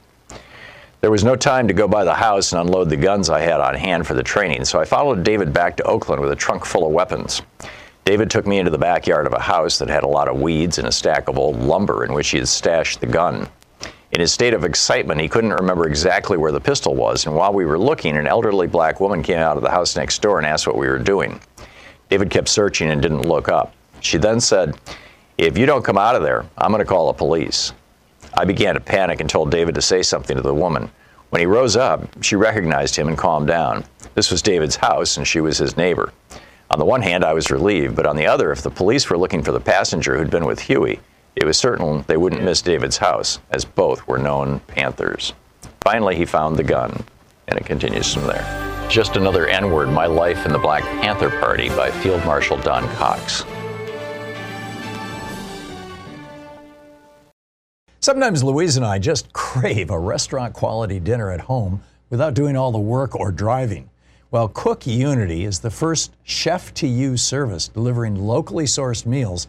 There 1.01 1.11
was 1.11 1.25
no 1.25 1.35
time 1.35 1.67
to 1.67 1.75
go 1.75 1.89
by 1.89 2.05
the 2.05 2.15
house 2.15 2.53
and 2.53 2.61
unload 2.61 2.89
the 2.89 2.97
guns 2.97 3.29
I 3.29 3.41
had 3.41 3.61
on 3.61 3.75
hand 3.75 4.07
for 4.07 4.15
the 4.15 4.23
training, 4.23 4.65
so 4.65 4.79
I 4.79 4.85
followed 4.85 5.25
David 5.25 5.53
back 5.53 5.77
to 5.79 5.85
Oakland 5.85 6.23
with 6.23 6.31
a 6.31 6.37
trunk 6.37 6.65
full 6.65 6.87
of 6.87 6.93
weapons. 6.93 7.43
David 8.05 8.31
took 8.31 8.47
me 8.47 8.59
into 8.59 8.71
the 8.71 8.79
backyard 8.79 9.27
of 9.27 9.33
a 9.33 9.41
house 9.41 9.81
that 9.81 9.89
had 9.89 10.05
a 10.05 10.09
lot 10.09 10.29
of 10.29 10.41
weeds 10.41 10.79
and 10.79 10.87
a 10.87 10.93
stack 10.93 11.27
of 11.27 11.37
old 11.37 11.59
lumber 11.59 12.05
in 12.05 12.13
which 12.13 12.29
he 12.29 12.39
had 12.39 12.47
stashed 12.47 13.01
the 13.01 13.07
gun. 13.07 13.49
In 14.17 14.21
his 14.21 14.33
state 14.33 14.55
of 14.55 14.65
excitement, 14.65 15.21
he 15.21 15.29
couldn't 15.29 15.53
remember 15.53 15.87
exactly 15.87 16.39
where 16.39 16.51
the 16.51 16.59
pistol 16.59 16.95
was, 16.95 17.27
and 17.27 17.37
while 17.37 17.53
we 17.53 17.67
were 17.67 17.79
looking, 17.79 18.17
an 18.17 18.27
elderly 18.27 18.67
black 18.67 18.99
woman 18.99 19.23
came 19.23 19.37
out 19.37 19.59
of 19.59 19.63
the 19.63 19.71
house 19.71 19.95
next 19.95 20.23
door 20.23 20.39
and 20.39 20.47
asked 20.47 20.67
what 20.67 20.79
we 20.79 20.89
were 20.89 20.99
doing. 20.99 21.39
David 22.09 22.31
kept 22.31 22.49
searching 22.49 22.91
and 22.91 23.03
didn't 23.03 23.29
look 23.29 23.51
up. 23.51 23.75
She 24.01 24.17
then 24.17 24.41
said, 24.41 24.81
If 25.37 25.59
you 25.59 25.67
don't 25.67 25.85
come 25.85 25.99
out 25.99 26.17
of 26.17 26.23
there, 26.23 26.47
I'm 26.57 26.71
going 26.73 26.83
to 26.83 26.89
call 26.89 27.09
the 27.09 27.13
police. 27.13 27.75
I 28.33 28.47
began 28.47 28.73
to 28.73 28.81
panic 28.81 29.21
and 29.21 29.29
told 29.29 29.51
David 29.51 29.75
to 29.75 29.83
say 29.83 30.03
something 30.03 30.35
to 30.35 30.43
the 30.43 30.55
woman. 30.55 30.91
When 31.29 31.41
he 31.41 31.47
rose 31.47 31.77
up, 31.77 32.09
she 32.25 32.37
recognized 32.37 32.97
him 32.97 33.09
and 33.09 33.19
calmed 33.19 33.49
down. 33.49 33.85
This 34.15 34.31
was 34.31 34.41
David's 34.41 34.77
house, 34.77 35.19
and 35.19 35.29
she 35.29 35.43
was 35.43 35.59
his 35.59 35.77
neighbor. 35.77 36.11
On 36.71 36.79
the 36.79 36.87
one 36.87 37.03
hand, 37.03 37.23
I 37.23 37.35
was 37.35 37.51
relieved, 37.51 37.95
but 37.95 38.07
on 38.07 38.17
the 38.17 38.29
other, 38.29 38.51
if 38.51 38.63
the 38.63 38.71
police 38.71 39.11
were 39.11 39.19
looking 39.19 39.43
for 39.43 39.53
the 39.53 39.61
passenger 39.61 40.17
who'd 40.17 40.31
been 40.31 40.47
with 40.47 40.61
Huey, 40.61 41.01
it 41.37 41.45
was 41.45 41.59
certain 41.59 42.03
they 42.07 42.17
wouldn't 42.17 42.43
miss 42.43 42.63
David's 42.63 42.97
house, 42.97 43.39
as 43.51 43.65
both 43.65 44.09
were 44.09 44.19
known 44.19 44.59
Panthers. 44.61 45.35
Finally, 45.83 46.17
he 46.17 46.25
found 46.25 46.57
the 46.57 46.65
gun, 46.65 47.05
and 47.47 47.59
it 47.59 47.67
continues 47.67 48.13
from 48.13 48.27
there. 48.27 48.89
Just 48.89 49.17
another 49.17 49.47
N 49.47 49.71
word 49.71 49.91
My 49.91 50.07
Life 50.07 50.47
in 50.47 50.53
the 50.53 50.59
Black 50.59 50.83
Panther 51.03 51.29
Party 51.29 51.69
by 51.69 51.91
Field 51.91 52.25
Marshal 52.25 52.57
Don 52.57 52.89
Cox. 52.97 53.45
Sometimes 58.01 58.43
Louise 58.43 58.77
and 58.77 58.87
I 58.87 58.99
just 58.99 59.33
crave 59.33 59.91
a 59.91 59.99
restaurant 59.99 60.55
quality 60.55 61.01
dinner 61.01 61.31
at 61.31 61.41
home 61.41 61.83
without 62.09 62.35
doing 62.35 62.57
all 62.57 62.73
the 62.73 62.79
work 62.79 63.15
or 63.15 63.31
driving. 63.31 63.91
Well, 64.31 64.49
Cook 64.49 64.87
Unity 64.87 65.45
is 65.45 65.59
the 65.59 65.71
first 65.71 66.15
chef 66.23 66.73
to 66.75 66.87
you 66.87 67.17
service 67.17 67.69
delivering 67.69 68.15
locally 68.15 68.65
sourced 68.65 69.05
meals 69.05 69.49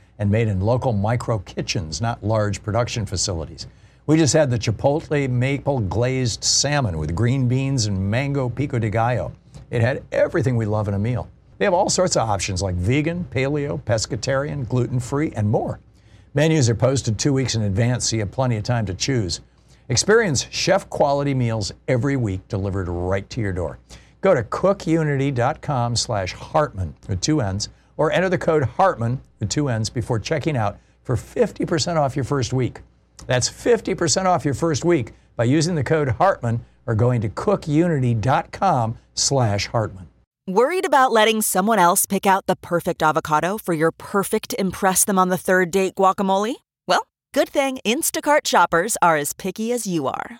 and 0.21 0.29
made 0.29 0.47
in 0.47 0.61
local 0.61 0.93
micro 0.93 1.39
kitchens, 1.39 1.99
not 1.99 2.23
large 2.23 2.61
production 2.61 3.07
facilities. 3.07 3.65
We 4.05 4.17
just 4.17 4.33
had 4.33 4.51
the 4.51 4.59
Chipotle 4.59 5.27
maple 5.27 5.79
glazed 5.79 6.43
salmon 6.43 6.99
with 6.99 7.15
green 7.15 7.47
beans 7.47 7.87
and 7.87 7.97
mango 8.11 8.47
pico 8.47 8.77
de 8.77 8.91
gallo. 8.91 9.31
It 9.71 9.81
had 9.81 10.03
everything 10.11 10.55
we 10.55 10.67
love 10.67 10.87
in 10.87 10.93
a 10.93 10.99
meal. 10.99 11.27
They 11.57 11.65
have 11.65 11.73
all 11.73 11.89
sorts 11.89 12.15
of 12.17 12.29
options 12.29 12.61
like 12.61 12.75
vegan, 12.75 13.25
paleo, 13.31 13.81
pescatarian, 13.81 14.69
gluten 14.69 14.99
free, 14.99 15.31
and 15.35 15.49
more. 15.49 15.79
Menus 16.35 16.69
are 16.69 16.75
posted 16.75 17.17
two 17.17 17.33
weeks 17.33 17.55
in 17.55 17.63
advance, 17.63 18.07
so 18.07 18.15
you 18.15 18.21
have 18.21 18.31
plenty 18.31 18.57
of 18.57 18.63
time 18.63 18.85
to 18.85 18.93
choose. 18.93 19.41
Experience 19.89 20.45
chef 20.51 20.87
quality 20.91 21.33
meals 21.33 21.71
every 21.87 22.15
week 22.15 22.47
delivered 22.47 22.87
right 22.87 23.27
to 23.31 23.41
your 23.41 23.53
door. 23.53 23.79
Go 24.21 24.35
to 24.35 24.43
cookunity.com 24.43 25.95
slash 25.95 26.33
Hartmann 26.33 26.93
with 27.09 27.21
two 27.21 27.41
N's 27.41 27.69
or 27.97 28.11
enter 28.11 28.29
the 28.29 28.37
code 28.37 28.63
Hartmann 28.63 29.21
with 29.39 29.49
two 29.49 29.69
N's 29.69 29.89
before 29.89 30.19
checking 30.19 30.57
out 30.57 30.79
for 31.03 31.15
50% 31.15 31.97
off 31.97 32.15
your 32.15 32.25
first 32.25 32.53
week. 32.53 32.81
That's 33.27 33.49
50% 33.49 34.25
off 34.25 34.45
your 34.45 34.53
first 34.53 34.83
week 34.85 35.13
by 35.35 35.43
using 35.45 35.75
the 35.75 35.83
code 35.83 36.09
Hartmann 36.09 36.65
or 36.85 36.95
going 36.95 37.21
to 37.21 37.29
cookunity.com 37.29 38.97
slash 39.13 39.67
Hartmann. 39.67 40.07
Worried 40.47 40.85
about 40.85 41.11
letting 41.11 41.41
someone 41.41 41.79
else 41.79 42.05
pick 42.05 42.25
out 42.25 42.47
the 42.47 42.55
perfect 42.55 43.03
avocado 43.03 43.57
for 43.57 43.73
your 43.73 43.91
perfect 43.91 44.55
impress 44.57 45.05
them 45.05 45.19
on 45.19 45.29
the 45.29 45.37
third 45.37 45.69
date 45.71 45.95
guacamole? 45.95 46.55
Well, 46.87 47.05
good 47.33 47.49
thing 47.49 47.79
Instacart 47.85 48.45
shoppers 48.45 48.97
are 49.01 49.17
as 49.17 49.33
picky 49.33 49.71
as 49.71 49.85
you 49.85 50.07
are. 50.07 50.39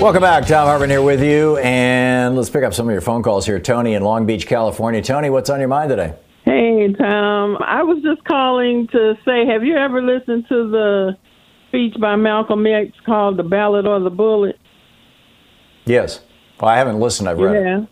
Welcome 0.00 0.20
back. 0.20 0.46
Thom 0.46 0.66
Hartmann 0.66 0.90
here 0.90 1.00
with 1.00 1.22
you. 1.22 1.56
And 1.58 2.36
let's 2.36 2.50
pick 2.50 2.62
up 2.62 2.74
some 2.74 2.88
of 2.88 2.92
your 2.92 3.00
phone 3.00 3.22
calls 3.22 3.46
here. 3.46 3.58
Tony 3.58 3.94
in 3.94 4.02
Long 4.02 4.26
Beach, 4.26 4.46
California. 4.46 5.00
Tony, 5.00 5.30
what's 5.30 5.48
on 5.48 5.60
your 5.60 5.68
mind 5.68 5.88
today? 5.88 6.14
Hey, 6.44 6.92
Thom. 6.92 7.56
I 7.62 7.82
was 7.84 8.02
just 8.02 8.22
calling 8.24 8.86
to 8.88 9.14
say, 9.24 9.46
have 9.46 9.64
you 9.64 9.76
ever 9.76 10.02
listened 10.02 10.44
to 10.50 10.68
the 10.70 11.16
speech 11.68 11.94
by 11.98 12.16
Malcolm 12.16 12.66
X 12.66 12.90
called 13.06 13.38
The 13.38 13.44
Ballot 13.44 13.86
or 13.86 13.98
the 14.00 14.10
Bullet? 14.10 14.58
Yes. 15.86 16.20
Well, 16.60 16.70
I 16.70 16.76
haven't 16.76 17.00
listened. 17.00 17.28
I've 17.28 17.38
read 17.38 17.64
yeah. 17.64 17.78
it. 17.78 17.88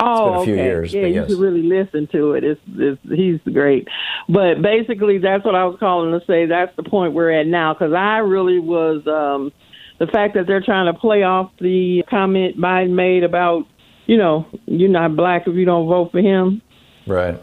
Oh, 0.00 0.32
been 0.32 0.40
a 0.40 0.44
few 0.44 0.54
okay. 0.54 0.64
years, 0.64 0.94
Yeah, 0.94 1.02
but 1.02 1.10
you 1.12 1.28
should 1.28 1.38
really 1.38 1.62
listen 1.62 2.08
to 2.12 2.32
it. 2.32 2.44
It's, 2.44 2.60
it's 2.76 3.00
he's 3.04 3.40
great. 3.52 3.88
But 4.28 4.60
basically, 4.62 5.18
that's 5.18 5.44
what 5.44 5.54
I 5.54 5.64
was 5.64 5.76
calling 5.78 6.18
to 6.18 6.24
say. 6.26 6.46
That's 6.46 6.74
the 6.76 6.82
point 6.82 7.14
we're 7.14 7.30
at 7.30 7.46
now 7.46 7.74
because 7.74 7.92
I 7.92 8.18
really 8.18 8.58
was 8.58 9.06
um, 9.06 9.52
the 9.98 10.06
fact 10.06 10.34
that 10.34 10.46
they're 10.46 10.62
trying 10.62 10.92
to 10.92 10.98
play 10.98 11.22
off 11.22 11.50
the 11.60 12.02
comment 12.10 12.56
Biden 12.58 12.90
made 12.94 13.22
about, 13.24 13.64
you 14.06 14.16
know, 14.16 14.46
you're 14.66 14.88
not 14.88 15.16
black 15.16 15.46
if 15.46 15.54
you 15.54 15.64
don't 15.64 15.86
vote 15.88 16.10
for 16.12 16.20
him. 16.20 16.60
Right. 17.06 17.40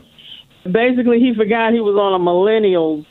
Basically, 0.69 1.19
he 1.19 1.33
forgot 1.35 1.73
he 1.73 1.79
was 1.79 1.95
on 1.95 2.19
a 2.19 2.23
millennials 2.23 3.05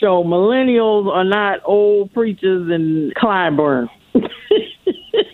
show. 0.00 0.22
Millennials 0.22 1.06
are 1.12 1.24
not 1.24 1.60
old 1.64 2.12
preachers 2.12 2.70
and 2.70 3.14
Clyburn. 3.14 3.88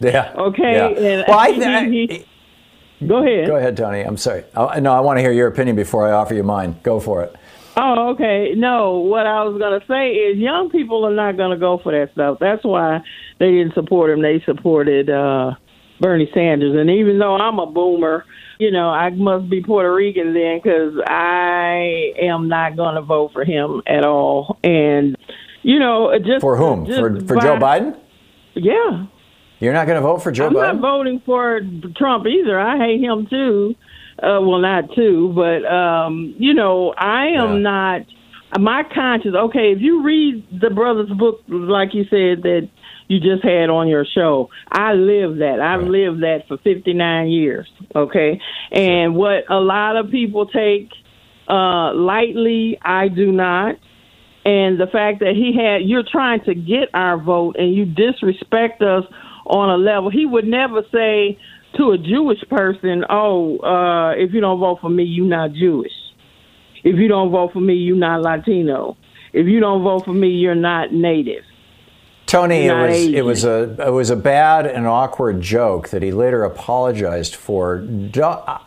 Yeah. 0.03 0.33
Okay. 0.37 0.73
Yeah. 0.75 0.87
And 0.89 1.25
Well, 1.29 1.39
I 1.39 1.53
he- 1.89 2.07
he- 2.07 3.07
go 3.07 3.19
ahead. 3.19 3.47
Go 3.47 3.57
ahead, 3.57 3.77
Tony. 3.77 4.01
I'm 4.01 4.17
sorry. 4.17 4.45
I, 4.57 4.81
no, 4.81 4.93
I 4.93 5.01
want 5.01 5.19
to 5.19 5.23
hear 5.23 5.33
your 5.33 5.47
opinion 5.49 5.77
before 5.77 6.07
I 6.09 6.13
offer 6.13 6.35
you 6.35 6.43
mine. 6.43 6.77
Go 6.83 7.01
for 7.01 7.23
it. 7.23 7.35
Oh, 7.77 8.11
okay. 8.11 8.53
No, 8.57 8.99
what 8.99 9.27
I 9.27 9.45
was 9.45 9.59
going 9.59 9.81
to 9.81 9.87
say 9.87 10.11
is 10.11 10.39
young 10.39 10.71
people 10.71 11.07
are 11.07 11.15
not 11.15 11.37
going 11.37 11.51
to 11.51 11.57
go 11.57 11.79
for 11.79 11.93
that 11.93 12.13
stuff. 12.13 12.39
That's 12.41 12.65
why 12.65 13.01
they 13.39 13.51
didn't 13.51 13.75
support 13.75 14.11
him. 14.11 14.23
They 14.23 14.43
supported 14.45 15.09
uh, 15.09 15.53
Bernie 16.01 16.31
Sanders. 16.35 16.77
And 16.77 16.91
even 16.91 17.19
though 17.19 17.37
I'm 17.37 17.59
a 17.59 17.67
boomer, 17.67 18.25
you 18.59 18.71
know, 18.71 18.91
I 18.91 19.11
must 19.11 19.49
be 19.49 19.63
Puerto 19.63 19.95
Rican 19.95 20.35
then 20.35 20.61
because 20.63 20.95
I 21.07 22.13
am 22.21 22.49
not 22.49 22.77
going 22.77 22.97
to 22.97 23.03
vote 23.03 23.33
for 23.33 23.45
him 23.45 23.83
at 23.87 24.05
all. 24.05 24.59
And, 24.65 25.17
you 25.63 25.79
know, 25.79 26.13
just. 26.19 26.41
For 26.41 26.57
whom? 26.57 26.87
just 26.87 26.99
For, 26.99 27.21
for 27.21 27.37
Joe 27.37 27.57
Biden? 27.57 27.97
Yeah. 28.55 29.07
You're 29.61 29.75
not 29.75 29.87
going 29.87 29.97
to 29.97 30.03
vote 30.03 30.23
for 30.23 30.33
Joe 30.33 30.49
I'm 30.49 30.55
Biden? 30.55 30.75
not 30.75 30.81
voting 30.81 31.23
for 31.25 31.61
Trump 31.97 32.27
either. 32.27 32.59
I 32.59 32.79
hate 32.79 33.01
him 33.01 33.27
too. 33.29 33.75
Uh, 34.23 34.41
well, 34.41 34.59
not 34.59 34.93
too, 34.95 35.33
but 35.35 35.65
um, 35.65 36.35
you 36.39 36.55
know, 36.55 36.93
I 36.97 37.29
am 37.39 37.63
not. 37.63 38.03
My 38.59 38.83
conscience. 38.83 39.37
Okay, 39.37 39.71
if 39.71 39.81
you 39.81 40.03
read 40.03 40.45
the 40.61 40.71
brother's 40.71 41.11
book, 41.11 41.41
like 41.47 41.95
you 41.95 42.03
said 42.11 42.43
that 42.43 42.69
you 43.07 43.21
just 43.21 43.45
had 43.45 43.71
on 43.71 43.87
your 43.87 44.05
show, 44.05 44.51
I 44.69 44.95
live 44.95 45.37
that. 45.37 45.61
I've 45.61 45.87
lived 45.87 46.23
that 46.25 46.49
for 46.49 46.59
59 46.59 47.29
years. 47.29 47.69
Okay, 47.95 48.41
and 48.73 49.15
what 49.15 49.49
a 49.49 49.61
lot 49.61 49.97
of 49.97 50.11
people 50.11 50.47
take 50.47 50.91
uh, 51.49 51.95
lightly, 51.95 52.77
I 52.83 53.07
do 53.07 53.31
not 53.31 53.77
and 54.45 54.81
the 54.81 54.87
fact 54.87 55.21
that 55.21 55.35
he 55.35 55.55
had 55.57 55.83
you're 55.89 56.05
trying 56.11 56.43
to 56.45 56.55
get 56.55 56.89
our 56.95 57.19
vote 57.19 57.57
and 57.59 57.75
you 57.75 57.85
disrespect 57.85 58.81
us 58.83 59.05
on 59.47 59.69
a 59.69 59.77
level 59.77 60.11
he 60.11 60.25
would 60.25 60.47
never 60.47 60.83
say 60.93 61.39
to 61.77 61.93
a 61.93 61.99
Jewish 61.99 62.41
person, 62.49 63.05
"Oh, 63.09 63.59
uh, 63.59 64.13
if 64.17 64.33
you 64.33 64.41
don't 64.41 64.59
vote 64.59 64.79
for 64.81 64.91
me, 64.91 65.05
you're 65.05 65.27
not 65.27 65.53
Jewish. 65.53 65.93
If 66.83 66.97
you 66.97 67.09
don't 67.09 67.31
vote 67.31 67.53
for 67.53 67.61
me, 67.61 67.75
you're 67.75 67.97
not 67.97 68.23
Latino. 68.23 68.97
If 69.33 69.47
you 69.47 69.61
don't 69.61 69.83
vote 69.83 70.05
for 70.05 70.13
me, 70.13 70.29
you're 70.29 70.55
not 70.55 70.93
Native." 70.93 71.45
Tony, 72.27 72.67
it 72.67 72.73
was 72.73 73.07
it 73.09 73.25
was 73.25 73.45
a 73.45 73.87
it 73.89 73.93
was 73.93 74.11
a 74.11 74.17
bad 74.17 74.65
and 74.67 74.87
awkward 74.87 75.41
joke 75.41 75.89
that 75.89 76.01
he 76.03 76.13
later 76.13 76.45
apologized 76.45 77.35
for. 77.35 77.79
Do- 77.79 78.23
I- 78.23 78.59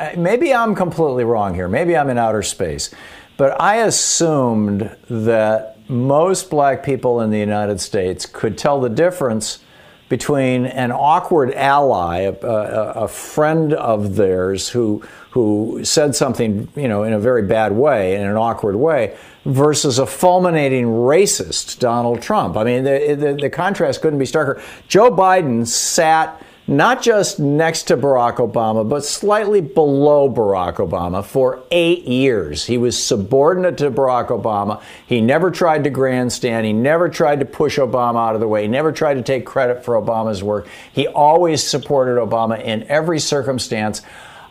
I- 0.00 0.14
Maybe 0.16 0.54
I'm 0.54 0.74
completely 0.74 1.24
wrong 1.24 1.54
here. 1.54 1.68
Maybe 1.68 1.96
I'm 1.96 2.10
in 2.10 2.18
outer 2.18 2.42
space, 2.42 2.94
but 3.38 3.58
I 3.60 3.76
assumed 3.76 4.90
that 5.08 5.76
most 5.88 6.50
black 6.50 6.82
people 6.82 7.22
in 7.22 7.30
the 7.30 7.38
United 7.38 7.80
States 7.80 8.26
could 8.26 8.58
tell 8.58 8.78
the 8.78 8.90
difference 8.90 9.60
between 10.08 10.66
an 10.66 10.90
awkward 10.90 11.52
ally, 11.54 12.20
a, 12.20 12.32
a, 12.32 13.04
a 13.04 13.08
friend 13.08 13.72
of 13.74 14.16
theirs 14.16 14.68
who 14.68 15.02
who 15.30 15.80
said 15.84 16.16
something, 16.16 16.66
you 16.74 16.88
know, 16.88 17.02
in 17.02 17.12
a 17.12 17.18
very 17.20 17.42
bad 17.42 17.72
way, 17.72 18.16
in 18.16 18.26
an 18.26 18.36
awkward 18.36 18.74
way, 18.74 19.16
versus 19.44 19.98
a 19.98 20.06
fulminating 20.06 20.86
racist, 20.86 21.78
Donald 21.78 22.22
Trump. 22.22 22.56
I 22.56 22.64
mean, 22.64 22.82
the, 22.84 23.14
the, 23.14 23.34
the 23.34 23.50
contrast 23.50 24.00
couldn't 24.00 24.18
be 24.18 24.24
starker. 24.24 24.60
Joe 24.88 25.10
Biden 25.10 25.66
sat 25.66 26.42
not 26.68 27.00
just 27.00 27.40
next 27.40 27.84
to 27.84 27.96
Barack 27.96 28.36
Obama, 28.36 28.86
but 28.86 29.02
slightly 29.02 29.62
below 29.62 30.30
Barack 30.30 30.74
Obama 30.74 31.24
for 31.24 31.62
eight 31.70 32.04
years. 32.04 32.66
He 32.66 32.76
was 32.76 33.02
subordinate 33.02 33.78
to 33.78 33.90
Barack 33.90 34.28
Obama. 34.28 34.82
He 35.06 35.22
never 35.22 35.50
tried 35.50 35.84
to 35.84 35.90
grandstand. 35.90 36.66
He 36.66 36.74
never 36.74 37.08
tried 37.08 37.40
to 37.40 37.46
push 37.46 37.78
Obama 37.78 38.28
out 38.28 38.34
of 38.34 38.40
the 38.40 38.48
way. 38.48 38.62
He 38.62 38.68
never 38.68 38.92
tried 38.92 39.14
to 39.14 39.22
take 39.22 39.46
credit 39.46 39.82
for 39.82 39.94
Obama's 39.94 40.42
work. 40.42 40.68
He 40.92 41.06
always 41.06 41.64
supported 41.64 42.20
Obama 42.20 42.62
in 42.62 42.84
every 42.84 43.18
circumstance. 43.18 44.02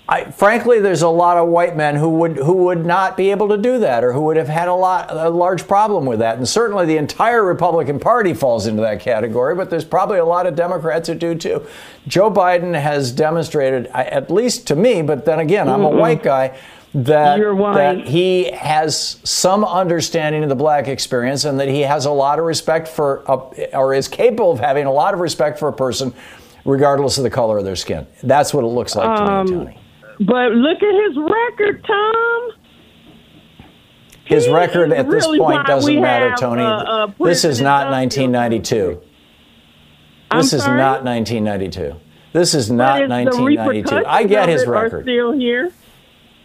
I, 0.09 0.31
frankly, 0.31 0.79
there's 0.79 1.01
a 1.01 1.09
lot 1.09 1.35
of 1.35 1.49
white 1.49 1.75
men 1.75 1.97
who 1.97 2.09
would 2.11 2.37
who 2.37 2.53
would 2.53 2.85
not 2.85 3.17
be 3.17 3.29
able 3.31 3.49
to 3.49 3.57
do 3.57 3.77
that, 3.79 4.05
or 4.05 4.13
who 4.13 4.21
would 4.21 4.37
have 4.37 4.47
had 4.47 4.69
a 4.69 4.73
lot 4.73 5.07
a 5.11 5.29
large 5.29 5.67
problem 5.67 6.05
with 6.05 6.19
that. 6.19 6.37
And 6.37 6.47
certainly, 6.47 6.85
the 6.85 6.95
entire 6.95 7.43
Republican 7.43 7.99
Party 7.99 8.33
falls 8.33 8.67
into 8.67 8.81
that 8.83 9.01
category. 9.01 9.53
But 9.53 9.69
there's 9.69 9.83
probably 9.83 10.19
a 10.19 10.25
lot 10.25 10.47
of 10.47 10.55
Democrats 10.55 11.09
who 11.09 11.15
do 11.15 11.35
too. 11.35 11.67
Joe 12.07 12.31
Biden 12.31 12.79
has 12.79 13.11
demonstrated, 13.11 13.87
at 13.87 14.31
least 14.31 14.65
to 14.67 14.75
me, 14.77 15.01
but 15.01 15.25
then 15.25 15.39
again, 15.39 15.67
I'm 15.67 15.83
a 15.83 15.89
white 15.89 16.23
guy. 16.23 16.57
That, 16.93 17.37
that 17.75 18.07
he 18.07 18.45
has 18.51 19.19
some 19.23 19.63
understanding 19.65 20.41
of 20.41 20.49
the 20.49 20.55
black 20.55 20.87
experience 20.87 21.43
and 21.43 21.59
that 21.59 21.67
he 21.67 21.81
has 21.81 22.05
a 22.05 22.11
lot 22.11 22.39
of 22.39 22.45
respect 22.45 22.87
for, 22.87 23.23
a, 23.27 23.75
or 23.77 23.93
is 23.93 24.07
capable 24.07 24.51
of 24.53 24.59
having 24.59 24.85
a 24.85 24.91
lot 24.91 25.13
of 25.13 25.19
respect 25.19 25.59
for 25.59 25.67
a 25.67 25.73
person, 25.73 26.13
regardless 26.65 27.17
of 27.17 27.23
the 27.23 27.29
color 27.29 27.57
of 27.57 27.65
their 27.65 27.75
skin. 27.75 28.07
That's 28.23 28.53
what 28.53 28.63
it 28.63 28.67
looks 28.67 28.95
like 28.95 29.15
to 29.17 29.23
me, 29.23 29.29
Um, 29.29 29.47
Tony. 29.47 29.77
But 30.19 30.51
look 30.53 30.81
at 30.81 31.07
his 31.07 31.17
record, 31.17 31.85
Thom. 31.85 32.51
His 34.25 34.49
record 34.49 34.91
is 34.91 34.99
at 34.99 35.09
this 35.09 35.25
point 35.25 35.65
doesn't 35.67 36.01
matter, 36.01 36.29
have, 36.31 36.39
Tony. 36.39 36.63
uh, 36.63 36.67
uh, 36.67 37.07
this 37.19 37.45
is 37.45 37.61
not 37.61 37.91
1992. 37.91 39.01
I'm 40.29 40.39
This 40.39 40.53
is 40.53 40.65
not 40.65 41.05
1992. 41.05 41.95
This 42.33 42.53
is 42.53 42.69
not 42.69 42.99
But 42.99 43.03
it's 43.03 43.09
the 43.37 43.41
1992. 43.41 44.05
I 44.05 44.23
get 44.23 44.49
his 44.49 44.65
record. 44.65 45.01
Are 45.01 45.03
still 45.03 45.31
here, 45.31 45.71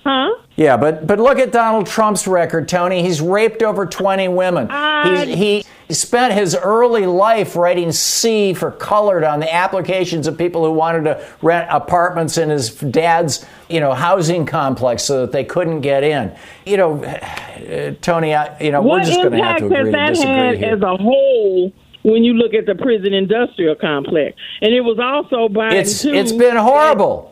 huh? 0.05 0.31
Yeah, 0.57 0.77
but 0.77 1.07
but 1.07 1.19
look 1.19 1.39
at 1.39 1.53
Donald 1.53 1.87
Trump's 1.87 2.27
record, 2.27 2.69
Tony. 2.69 3.03
He's 3.03 3.21
raped 3.21 3.63
over 3.63 3.87
20 3.87 4.29
women. 4.29 4.69
I- 4.71 5.25
He's, 5.27 5.67
he 5.89 5.95
spent 5.95 6.33
his 6.33 6.55
early 6.57 7.05
life 7.07 7.55
writing 7.57 7.93
C 7.93 8.55
for 8.55 8.71
colored 8.71 9.25
on 9.25 9.41
the 9.41 9.53
applications 9.53 10.27
of 10.27 10.39
people 10.39 10.65
who 10.65 10.73
wanted 10.73 11.05
to 11.05 11.27
rent 11.43 11.69
apartments 11.71 12.39
in 12.39 12.49
his 12.49 12.71
dad's, 12.71 13.45
you 13.69 13.79
know, 13.81 13.93
housing 13.93 14.47
complex 14.47 15.03
so 15.05 15.23
that 15.23 15.33
they 15.33 15.45
couldn't 15.45 15.81
get 15.83 16.03
in. 16.03 16.35
You 16.65 16.77
know, 16.79 17.05
uh, 17.05 17.95
Tony, 18.01 18.35
I, 18.35 18.59
you 18.61 18.71
know, 18.73 18.81
we're 18.81 19.01
just 19.05 19.21
going 19.21 19.33
to 19.33 19.43
have 19.43 19.59
to 19.59 19.67
agree 19.67 19.85
to 19.85 19.91
that 19.93 20.09
disagree 20.11 20.31
had 20.33 20.59
here. 20.59 20.75
as 20.77 20.81
a 20.83 20.97
whole 20.97 21.73
when 22.05 22.25
you 22.25 22.33
look 22.35 22.55
at 22.55 22.65
the 22.67 22.75
prison 22.75 23.13
industrial 23.13 23.75
complex? 23.75 24.37
And 24.63 24.73
it 24.73 24.81
was 24.81 24.99
also 24.99 25.49
Biden 25.53 25.75
It's 25.75 26.03
too. 26.03 26.15
it's 26.15 26.33
been 26.33 26.57
horrible. 26.57 27.32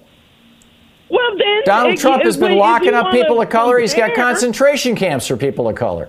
Well, 1.10 1.36
then 1.38 1.62
Donald 1.64 1.98
Trump 1.98 2.22
has 2.22 2.36
been 2.36 2.52
if 2.52 2.58
locking 2.58 2.94
up 2.94 3.10
people 3.10 3.40
of 3.40 3.48
color. 3.50 3.78
He's 3.78 3.94
got 3.94 4.14
concentration 4.14 4.94
camps 4.94 5.26
for 5.26 5.36
people 5.36 5.68
of 5.68 5.74
color. 5.76 6.08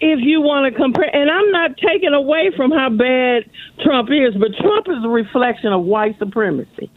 if 0.00 0.18
you 0.20 0.40
want 0.40 0.72
to 0.72 0.76
compare, 0.78 1.14
and 1.14 1.30
I'm 1.30 1.50
not 1.52 1.76
taking 1.76 2.12
away 2.12 2.50
from 2.56 2.72
how 2.72 2.90
bad 2.90 3.48
Trump 3.84 4.08
is, 4.10 4.34
but 4.34 4.48
Trump 4.60 4.88
is 4.88 5.04
a 5.04 5.08
reflection 5.08 5.72
of 5.72 5.84
white 5.84 6.18
supremacy. 6.18 6.90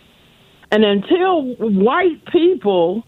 And 0.72 0.84
until 0.84 1.54
white 1.58 2.26
people 2.32 3.04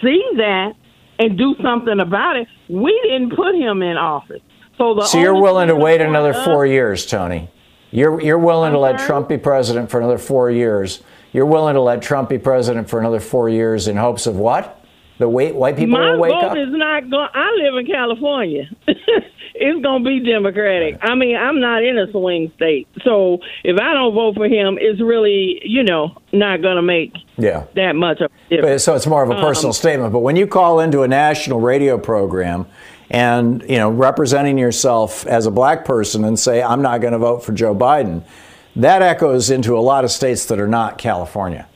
see 0.00 0.22
that 0.36 0.74
and 1.18 1.36
do 1.36 1.56
something 1.60 1.98
about 1.98 2.36
it, 2.36 2.46
we 2.68 2.98
didn't 3.02 3.34
put 3.34 3.56
him 3.56 3.82
in 3.82 3.96
office. 3.96 4.42
So 4.78 4.94
the 4.94 5.04
So 5.06 5.18
you're 5.18 5.40
willing 5.40 5.68
to 5.68 5.74
wait 5.74 6.00
another 6.00 6.32
four 6.32 6.64
years, 6.64 7.04
Tony? 7.04 7.50
You're 7.90 8.20
you're 8.20 8.38
willing 8.38 8.72
to 8.72 8.78
let 8.78 8.98
Trump 9.00 9.28
be 9.28 9.38
president 9.38 9.90
for 9.90 9.98
another 9.98 10.18
four 10.18 10.50
years? 10.50 11.02
You're 11.36 11.44
willing 11.44 11.74
to 11.74 11.82
let 11.82 12.00
Trump 12.00 12.30
be 12.30 12.38
president 12.38 12.88
for 12.88 12.98
another 12.98 13.20
four 13.20 13.50
years 13.50 13.88
in 13.88 13.96
hopes 13.98 14.26
of 14.26 14.36
what? 14.36 14.82
The 15.18 15.28
white 15.28 15.54
white 15.54 15.76
people 15.76 15.98
My 15.98 16.12
will 16.12 16.20
wake 16.20 16.32
vote 16.32 16.44
up. 16.44 16.56
is 16.56 16.68
not 16.70 17.10
going. 17.10 17.28
I 17.34 17.50
live 17.62 17.74
in 17.76 17.86
California. 17.86 18.70
it's 18.86 19.82
going 19.82 20.02
to 20.02 20.08
be 20.08 20.20
Democratic. 20.20 20.96
I 21.02 21.14
mean, 21.14 21.36
I'm 21.36 21.60
not 21.60 21.84
in 21.84 21.98
a 21.98 22.10
swing 22.10 22.50
state, 22.56 22.88
so 23.04 23.40
if 23.64 23.78
I 23.78 23.92
don't 23.92 24.14
vote 24.14 24.36
for 24.36 24.46
him, 24.46 24.78
it's 24.80 24.98
really, 25.02 25.60
you 25.62 25.82
know, 25.82 26.16
not 26.32 26.62
going 26.62 26.76
to 26.76 26.82
make 26.82 27.12
yeah. 27.36 27.64
that 27.74 27.96
much 27.96 28.22
of 28.22 28.30
a 28.30 28.34
But, 28.48 28.56
difference. 28.56 28.84
so 28.84 28.94
it's 28.94 29.06
more 29.06 29.22
of 29.22 29.28
a 29.28 29.34
personal 29.34 29.68
Um, 29.68 29.74
statement. 29.74 30.12
But 30.14 30.20
when 30.20 30.36
you 30.36 30.46
call 30.46 30.80
into 30.80 31.02
a 31.02 31.08
national 31.08 31.60
radio 31.60 31.98
program 31.98 32.64
and 33.10 33.62
you 33.68 33.76
know 33.76 33.90
representing 33.90 34.56
yourself 34.56 35.26
as 35.26 35.44
a 35.44 35.50
black 35.50 35.84
person 35.84 36.24
and 36.24 36.38
say 36.38 36.62
I'm 36.62 36.80
not 36.80 37.02
going 37.02 37.12
to 37.12 37.18
vote 37.18 37.44
for 37.44 37.52
Joe 37.52 37.74
Biden, 37.74 38.22
that 38.76 39.02
echoes 39.02 39.50
into 39.50 39.76
a 39.76 39.80
lot 39.80 40.04
of 40.04 40.10
states 40.10 40.46
that 40.46 40.60
are 40.60 40.68
not 40.68 40.98
California. 40.98 41.68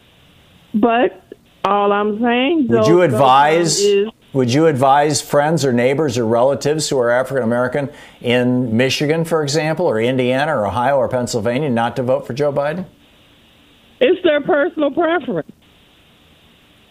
But 0.75 1.23
all 1.65 1.93
I'm 1.93 2.21
saying, 2.21 2.69
Would 2.69 2.87
you 2.87 3.03
advise? 3.03 3.81
is 3.81 4.09
Would 4.33 4.53
you 4.53 4.67
advise 4.67 5.21
friends 5.21 5.65
or 5.65 5.73
neighbors 5.73 6.17
or 6.17 6.25
relatives 6.25 6.89
who 6.89 6.99
are 6.99 7.11
African 7.11 7.43
American 7.43 7.91
in 8.21 8.77
Michigan, 8.77 9.25
for 9.25 9.43
example, 9.43 9.87
or 9.87 10.01
Indiana, 10.01 10.57
or 10.57 10.67
Ohio, 10.67 10.97
or 10.97 11.09
Pennsylvania, 11.09 11.69
not 11.69 11.97
to 11.97 12.03
vote 12.03 12.27
for 12.27 12.33
Joe 12.33 12.53
Biden? 12.53 12.87
it's 14.01 14.23
their 14.23 14.41
personal 14.41 14.91
preference. 14.91 15.51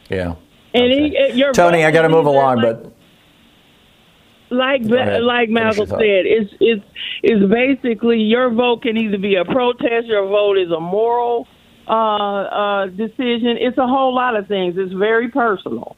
Yeah. 0.09 0.35
And 0.73 0.91
he, 0.91 1.43
Tony, 1.53 1.83
I 1.83 1.91
got 1.91 2.03
to 2.03 2.09
move 2.09 2.27
along, 2.27 2.57
like, 2.57 2.83
but 2.83 2.93
like 4.51 4.81
like 4.83 5.49
Malcolm 5.49 5.87
said, 5.87 6.25
it's 6.25 6.53
it's 6.59 6.83
it's 7.23 7.51
basically 7.51 8.19
your 8.19 8.49
vote 8.53 8.83
can 8.83 8.97
either 8.97 9.17
be 9.17 9.35
a 9.35 9.45
protest, 9.45 10.07
your 10.07 10.27
vote 10.27 10.57
is 10.57 10.71
a 10.71 10.79
moral 10.79 11.47
uh, 11.87 11.93
uh, 11.93 12.85
decision. 12.87 13.57
It's 13.59 13.77
a 13.77 13.87
whole 13.87 14.13
lot 14.13 14.35
of 14.35 14.47
things. 14.47 14.75
It's 14.77 14.93
very 14.93 15.29
personal. 15.29 15.95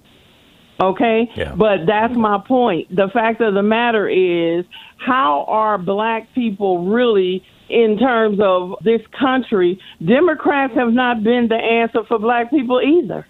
Okay, 0.81 1.29
Yeah. 1.35 1.53
but 1.55 1.85
that's 1.85 2.15
my 2.15 2.39
point. 2.47 2.95
The 2.95 3.07
fact 3.13 3.39
of 3.41 3.53
the 3.53 3.61
matter 3.61 4.09
is, 4.09 4.65
how 4.97 5.45
are 5.47 5.77
black 5.77 6.33
people 6.33 6.87
really 6.87 7.43
in 7.69 7.97
terms 7.97 8.39
of 8.41 8.75
this 8.83 9.01
country, 9.17 9.79
Democrats 10.05 10.73
have 10.75 10.91
not 10.91 11.23
been 11.23 11.47
the 11.47 11.55
answer 11.55 11.99
for 12.07 12.19
black 12.19 12.49
people 12.49 12.81
either. 12.81 13.25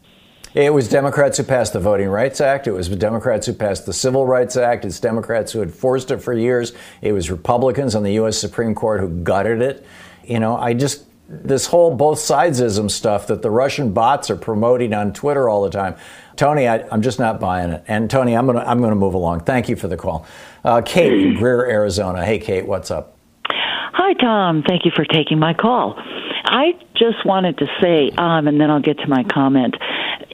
It 0.54 0.74
was 0.74 0.90
Democrats 0.90 1.38
who 1.38 1.44
passed 1.44 1.72
the 1.72 1.80
Voting 1.80 2.10
Rights 2.10 2.42
Act. 2.42 2.68
It 2.68 2.74
was 2.74 2.90
Democrats 2.90 3.48
who 3.48 3.54
passed 3.54 3.86
the 3.86 3.94
Civil 3.94 4.26
Rights 4.26 4.58
Act. 4.58 4.84
It's 4.84 5.00
Democrats 5.00 5.54
who 5.54 5.60
had 5.60 5.74
forced 5.74 6.12
it 6.12 6.18
for 6.18 6.34
years. 6.34 6.74
It 7.02 7.14
was 7.14 7.32
Republicans 7.32 7.96
on 7.96 8.04
the 8.04 8.14
U.S. 8.14 8.38
Supreme 8.38 8.76
Court 8.76 9.00
who 9.00 9.08
gutted 9.08 9.62
it. 9.62 9.86
You 10.26 10.40
know, 10.40 10.58
I 10.58 10.74
just, 10.74 11.06
this 11.30 11.68
whole 11.68 11.96
both 11.96 12.20
sidesism 12.20 12.92
stuff 12.92 13.28
that 13.28 13.42
the 13.42 13.50
Russian 13.50 13.94
bots 13.94 14.30
are 14.30 14.36
promoting 14.36 14.94
on 14.94 15.14
Twitter 15.14 15.48
all 15.48 15.64
the 15.64 15.70
time. 15.70 15.96
Tony, 16.36 16.68
I, 16.68 16.80
am 16.94 17.02
just 17.02 17.18
not 17.18 17.40
buying 17.40 17.72
it. 17.72 17.86
And 17.88 18.10
Tony, 18.10 18.36
I'm 18.36 18.46
going 18.46 18.58
to 18.58 18.70
I'm 18.70 18.82
to 18.82 18.94
move 18.94 19.14
along. 19.14 19.42
Thank 19.42 19.70
you 19.70 19.78
for 19.78 19.88
the 19.88 19.98
call. 19.98 20.26
Uh, 20.66 20.82
Kate 20.82 21.14
in 21.14 21.36
Greer, 21.36 21.66
Arizona. 21.66 22.26
Hey, 22.26 22.40
Kate, 22.40 22.66
what's 22.66 22.92
up? 22.92 23.16
Hi, 23.54 24.14
Thom. 24.14 24.64
Thank 24.64 24.86
you 24.86 24.92
for 24.96 25.06
taking 25.06 25.40
my 25.40 25.54
call. 25.54 25.96
I 25.98 26.74
just 26.96 27.26
wanted 27.26 27.58
to 27.60 27.68
say, 27.82 28.10
um, 28.18 28.48
and 28.48 28.60
then 28.60 28.70
I'll 28.70 28.82
get 28.82 29.00
to 29.00 29.08
my 29.08 29.24
comment. 29.24 29.76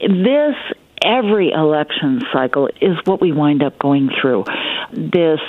This 0.01 0.55
every 1.03 1.51
election 1.51 2.21
cycle 2.33 2.69
is 2.81 2.97
what 3.05 3.21
we 3.21 3.31
wind 3.31 3.63
up 3.63 3.77
going 3.79 4.09
through. 4.21 4.45
This 4.93 5.39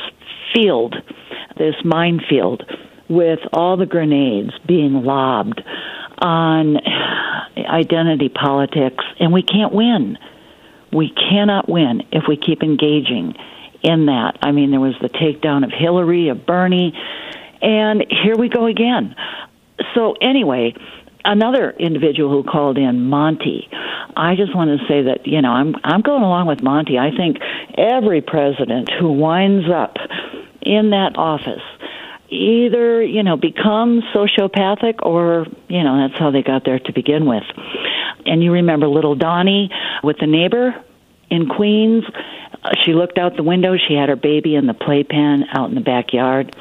field, 0.55 0.95
this 1.57 1.75
minefield, 1.85 2.65
with 3.09 3.41
all 3.53 3.77
the 3.77 3.87
grenades 3.87 4.53
being 4.67 5.05
lobbed 5.05 5.63
on 6.19 6.77
identity 7.57 8.29
politics, 8.29 9.05
and 9.19 9.33
we 9.33 9.43
can't 9.43 9.73
win. 9.73 10.19
We 10.93 11.11
cannot 11.11 11.69
win 11.69 12.03
if 12.13 12.25
we 12.29 12.37
keep 12.37 12.63
engaging 12.63 13.35
in 13.83 14.07
that. 14.07 14.39
I 14.43 14.53
mean, 14.53 14.71
there 14.71 14.81
was 14.81 14.95
the 15.01 15.09
takedown 15.09 15.65
of 15.65 15.71
Hillary, 15.71 16.29
of 16.29 16.47
Bernie, 16.47 16.93
and 17.63 18.05
here 18.11 18.37
we 18.37 18.49
go 18.49 18.67
again. 18.67 19.15
So, 19.95 20.15
anyway, 20.21 20.75
another 21.25 21.71
individual 21.71 22.31
who 22.31 22.49
called 22.49 22.79
in, 22.79 23.09
Monty. 23.09 23.69
I 24.17 24.35
just 24.35 24.55
want 24.55 24.79
to 24.79 24.87
say 24.89 25.03
that 25.03 25.27
you 25.27 25.41
know 25.43 25.51
I'm 25.51 25.77
I'm 25.85 26.01
going 26.01 26.23
along 26.23 26.47
with 26.47 26.63
Monty. 26.63 26.99
I 26.99 27.11
think 27.17 27.39
every 27.77 28.21
president 28.21 28.91
who 28.91 29.13
winds 29.13 29.69
up 29.71 29.97
in 30.61 30.91
that 30.91 31.17
office 31.17 31.63
either 32.31 33.03
you 33.03 33.23
know 33.23 33.37
becomes 33.37 34.05
sociopathic 34.15 35.05
or 35.05 35.47
you 35.69 35.83
know 35.83 36.09
that's 36.09 36.19
how 36.19 36.31
they 36.31 36.43
got 36.43 36.65
there 36.65 36.79
to 36.79 36.93
begin 36.93 37.27
with. 37.27 37.45
And 38.27 38.43
you 38.43 38.53
remember 38.53 38.89
little 38.89 39.15
Donnie 39.15 39.71
with 40.03 40.19
the 40.19 40.27
neighbor 40.27 40.75
in 41.31 41.49
Queens. 41.49 42.05
Uh, 42.63 42.71
she 42.85 42.93
looked 42.93 43.19
out 43.19 43.37
the 43.37 43.43
window. 43.43 43.77
She 43.77 43.95
had 43.95 44.09
her 44.09 44.17
baby 44.17 44.55
in 44.55 44.67
the 44.67 44.75
playpen 44.75 45.45
out 45.53 45.69
in 45.69 45.75
the 45.75 45.81
backyard, 45.81 46.55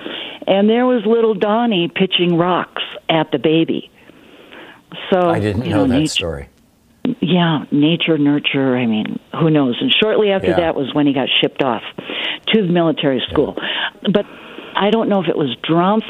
and 0.47 0.69
there 0.69 0.85
was 0.85 1.03
little 1.05 1.33
Donnie 1.35 1.89
pitching 1.93 2.37
rocks 2.37 2.81
at 3.09 3.31
the 3.31 3.37
baby. 3.37 3.91
So 5.11 5.29
I 5.29 5.39
didn't 5.39 5.65
you 5.65 5.71
know, 5.71 5.85
know 5.85 5.87
that 5.93 5.99
nature, 5.99 6.09
story. 6.09 6.49
Yeah, 7.21 7.65
nature, 7.71 8.17
nurture. 8.17 8.75
I 8.75 8.85
mean, 8.85 9.19
who 9.39 9.49
knows? 9.49 9.77
And 9.79 9.93
shortly 10.01 10.31
after 10.31 10.49
Yeah. 10.49 10.57
that 10.57 10.75
was 10.75 10.93
when 10.93 11.05
he 11.07 11.13
got 11.13 11.27
shipped 11.41 11.61
off 11.61 11.83
to 12.53 12.61
the 12.61 12.71
military 12.71 13.21
school. 13.29 13.55
But 14.11 14.25
I 14.75 14.89
don't 14.89 15.09
know 15.09 15.21
if 15.21 15.27
it 15.27 15.37
was 15.37 15.55
Drumpf, 15.67 16.05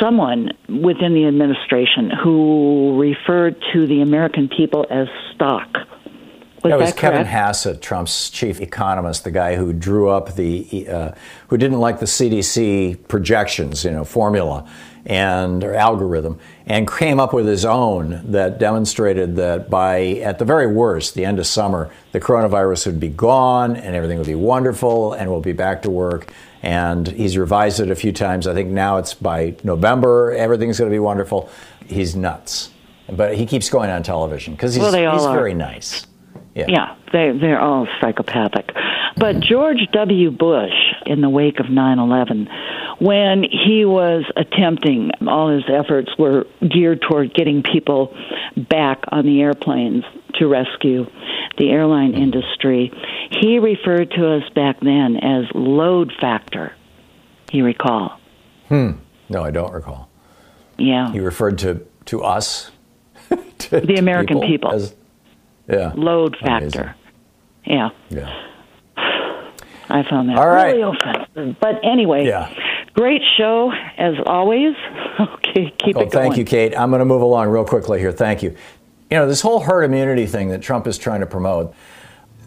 someone 0.00 0.50
within 0.68 1.14
the 1.14 1.26
administration 1.26 2.10
who 2.10 2.98
referred 3.00 3.56
to 3.72 3.86
the 3.86 4.00
American 4.02 4.48
people 4.48 4.86
as 4.90 5.08
stock. 5.34 5.68
Was 6.64 6.70
that 6.70 6.78
was 6.80 6.94
that 6.94 7.00
Kevin? 7.00 7.26
Hassett, 7.26 7.82
Trump's 7.82 8.30
chief 8.30 8.60
economist, 8.60 9.24
the 9.24 9.30
guy 9.30 9.54
who 9.56 9.72
drew 9.74 10.08
up 10.08 10.34
the, 10.34 10.88
uh, 10.88 11.12
who 11.48 11.58
didn't 11.58 11.78
like 11.78 12.00
the 12.00 12.06
CDC 12.06 13.06
projections, 13.06 13.84
you 13.84 13.90
know, 13.90 14.04
formula 14.04 14.66
and 15.06 15.62
or 15.62 15.74
algorithm, 15.74 16.38
and 16.64 16.90
came 16.90 17.20
up 17.20 17.34
with 17.34 17.46
his 17.46 17.66
own 17.66 18.22
that 18.32 18.58
demonstrated 18.58 19.36
that 19.36 19.68
by 19.68 20.02
at 20.22 20.38
the 20.38 20.46
very 20.46 20.66
worst, 20.66 21.14
the 21.14 21.26
end 21.26 21.38
of 21.38 21.46
summer, 21.46 21.90
the 22.12 22.20
coronavirus 22.20 22.86
would 22.86 22.98
be 22.98 23.10
gone 23.10 23.76
and 23.76 23.94
everything 23.94 24.16
would 24.16 24.26
be 24.26 24.34
wonderful 24.34 25.12
and 25.12 25.30
we'll 25.30 25.42
be 25.42 25.52
back 25.52 25.82
to 25.82 25.90
work. 25.90 26.32
And 26.62 27.06
he's 27.06 27.36
revised 27.36 27.80
it 27.80 27.90
a 27.90 27.94
few 27.94 28.12
times. 28.12 28.46
I 28.46 28.54
think 28.54 28.70
now 28.70 28.96
it's 28.96 29.12
by 29.12 29.54
November, 29.62 30.32
everything's 30.32 30.78
going 30.78 30.90
to 30.90 30.94
be 30.94 30.98
wonderful. 31.00 31.50
He's 31.86 32.16
nuts, 32.16 32.70
but 33.12 33.36
he 33.36 33.44
keeps 33.44 33.68
going 33.68 33.90
on 33.90 34.02
television 34.02 34.54
because 34.54 34.72
he's, 34.74 34.80
Well, 34.82 34.92
he's 35.12 35.26
very 35.34 35.52
nice. 35.52 36.06
Yeah. 36.54 36.66
Yeah, 36.68 36.96
they 37.12 37.36
they're 37.38 37.60
all 37.60 37.86
psychopathic. 38.00 38.70
But 39.16 39.40
George 39.40 39.78
W. 39.92 40.30
Bush, 40.30 40.72
in 41.06 41.20
the 41.20 41.28
wake 41.28 41.58
of 41.60 41.66
9/11, 41.66 42.48
when 43.00 43.42
he 43.44 43.84
was 43.84 44.24
attempting, 44.36 45.10
all 45.26 45.50
his 45.50 45.64
efforts 45.68 46.10
were 46.18 46.46
geared 46.68 47.02
toward 47.02 47.34
getting 47.34 47.62
people 47.62 48.14
back 48.56 49.04
on 49.08 49.26
the 49.26 49.40
airplanes 49.42 50.04
to 50.34 50.46
rescue 50.46 51.06
the 51.58 51.70
airline 51.70 52.14
industry. 52.14 52.92
He 53.40 53.58
referred 53.58 54.10
to 54.12 54.34
us 54.36 54.48
back 54.54 54.80
then 54.80 55.16
as 55.16 55.44
load 55.54 56.12
factor. 56.20 56.72
You 57.52 57.64
recall? 57.64 58.18
Hmm. 58.68 58.92
No, 59.28 59.44
I 59.44 59.50
don't 59.50 59.72
recall. 59.72 60.08
Yeah. 60.78 61.10
He 61.12 61.20
referred 61.20 61.58
to 61.58 61.84
to 62.06 62.22
us, 62.22 62.70
to, 63.58 63.80
The 63.80 63.96
American 63.96 64.40
people. 64.40 64.72
as- 64.72 64.94
yeah. 65.68 65.92
Load 65.94 66.36
Amazing. 66.42 66.70
factor. 66.70 66.94
Yeah. 67.64 67.90
Yeah. 68.10 68.32
I 69.88 70.02
found 70.08 70.28
that 70.30 70.38
All 70.38 70.48
right. 70.48 70.74
really 70.74 70.82
offensive. 70.96 71.56
But 71.60 71.80
anyway, 71.84 72.26
Yeah. 72.26 72.52
great 72.94 73.22
show 73.36 73.72
as 73.98 74.14
always. 74.26 74.74
Okay, 75.20 75.72
keep 75.78 75.94
Well, 75.94 76.06
it 76.06 76.10
going. 76.10 76.24
thank 76.24 76.36
you, 76.36 76.44
Kate. 76.44 76.76
I'm 76.76 76.90
going 76.90 76.98
to 76.98 77.04
move 77.04 77.22
along 77.22 77.46
real 77.48 77.64
quickly 77.64 78.00
here. 78.00 78.10
Thank 78.10 78.42
you. 78.42 78.50
You 79.08 79.18
know, 79.18 79.28
this 79.28 79.40
whole 79.40 79.60
herd 79.60 79.84
immunity 79.84 80.26
thing 80.26 80.48
that 80.48 80.60
Trump 80.60 80.88
is 80.88 80.98
trying 80.98 81.20
to 81.20 81.26
promote, 81.26 81.72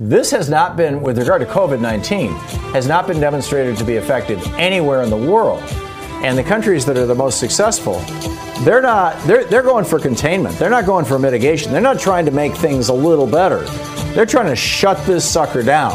this 0.02 0.32
has 0.32 0.50
not 0.50 0.76
been, 0.76 1.02
with 1.02 1.18
regard 1.18 1.40
to 1.40 1.48
COVID 1.48 1.80
19, 1.80 2.34
has 2.74 2.86
not 2.86 3.08
been 3.08 3.22
demonstrated 3.22 3.78
to 3.78 3.86
be 3.86 3.94
effective 3.94 4.46
anywhere 4.58 5.02
in 5.04 5.10
the 5.10 5.16
world. 5.16 5.64
And 6.26 6.38
the 6.38 6.44
countries 6.44 6.86
that 6.88 6.98
are 6.98 7.06
the 7.06 7.16
most 7.16 7.40
successful, 7.40 8.02
they're 8.64 8.82
not, 8.82 9.22
they're, 9.24 9.46
they're 9.46 9.64
going 9.64 9.86
for 9.86 10.00
containment. 10.00 10.58
They're 10.58 10.70
not 10.70 10.86
going 10.86 11.06
for 11.06 11.20
mitigation. 11.20 11.72
They're 11.72 11.82
not 11.82 12.00
trying 12.00 12.26
to 12.26 12.32
make 12.32 12.56
things 12.56 12.90
a 12.90 12.94
little 12.94 13.28
better. 13.28 13.62
They're 14.14 14.26
trying 14.26 14.48
to 14.48 14.56
shut 14.56 15.04
this 15.06 15.30
sucker 15.30 15.64
down. 15.64 15.94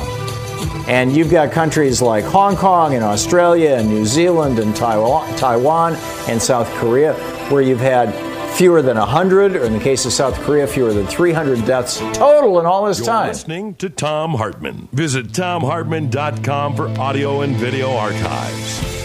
And 0.89 1.15
you've 1.15 1.31
got 1.31 1.53
countries 1.53 2.03
like 2.03 2.25
Hong 2.25 2.57
Kong 2.57 2.95
and 2.95 3.05
Australia 3.05 3.75
and 3.75 3.89
New 3.89 4.05
Zealand 4.05 4.59
and 4.59 4.75
Taiwan, 4.75 5.37
Taiwan 5.37 5.95
and 6.29 6.41
South 6.41 6.69
Korea, 6.75 7.15
where 7.51 7.63
you've 7.63 7.81
had 7.81 8.13
fewer 8.55 8.83
than 8.83 8.97
100, 8.99 9.57
or 9.57 9.65
in 9.65 9.73
the 9.73 9.81
case 9.81 10.05
of 10.05 10.13
South 10.13 10.39
Korea, 10.41 10.67
fewer 10.67 10.93
than 10.93 11.07
300 11.07 11.65
deaths 11.65 11.99
total 12.13 12.61
in 12.61 12.67
all 12.67 12.85
this 12.87 12.99
You're 12.99 13.07
time. 13.07 13.29
listening 13.29 13.75
to 13.77 13.89
Thom 13.89 14.35
Hartmann. 14.35 14.89
Visit 14.93 15.29
thomhartmann.com 15.29 16.77
for 16.77 16.89
audio 17.01 17.41
and 17.41 17.57
video 17.57 17.93
archives. 17.93 19.02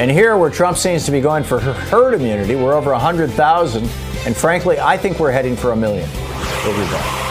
And 0.00 0.10
here, 0.10 0.34
where 0.38 0.48
Trump 0.48 0.78
seems 0.78 1.04
to 1.04 1.10
be 1.10 1.20
going 1.20 1.44
for 1.44 1.60
herd 1.60 2.14
immunity, 2.14 2.54
we're 2.54 2.72
over 2.72 2.90
100,000. 2.92 3.82
And 4.24 4.34
frankly, 4.34 4.80
I 4.80 4.96
think 4.96 5.18
we're 5.18 5.30
heading 5.30 5.54
for 5.54 5.72
a 5.72 5.76
million. 5.76 6.08
We'll 6.64 6.72
be 6.72 6.90
back. 6.90 7.26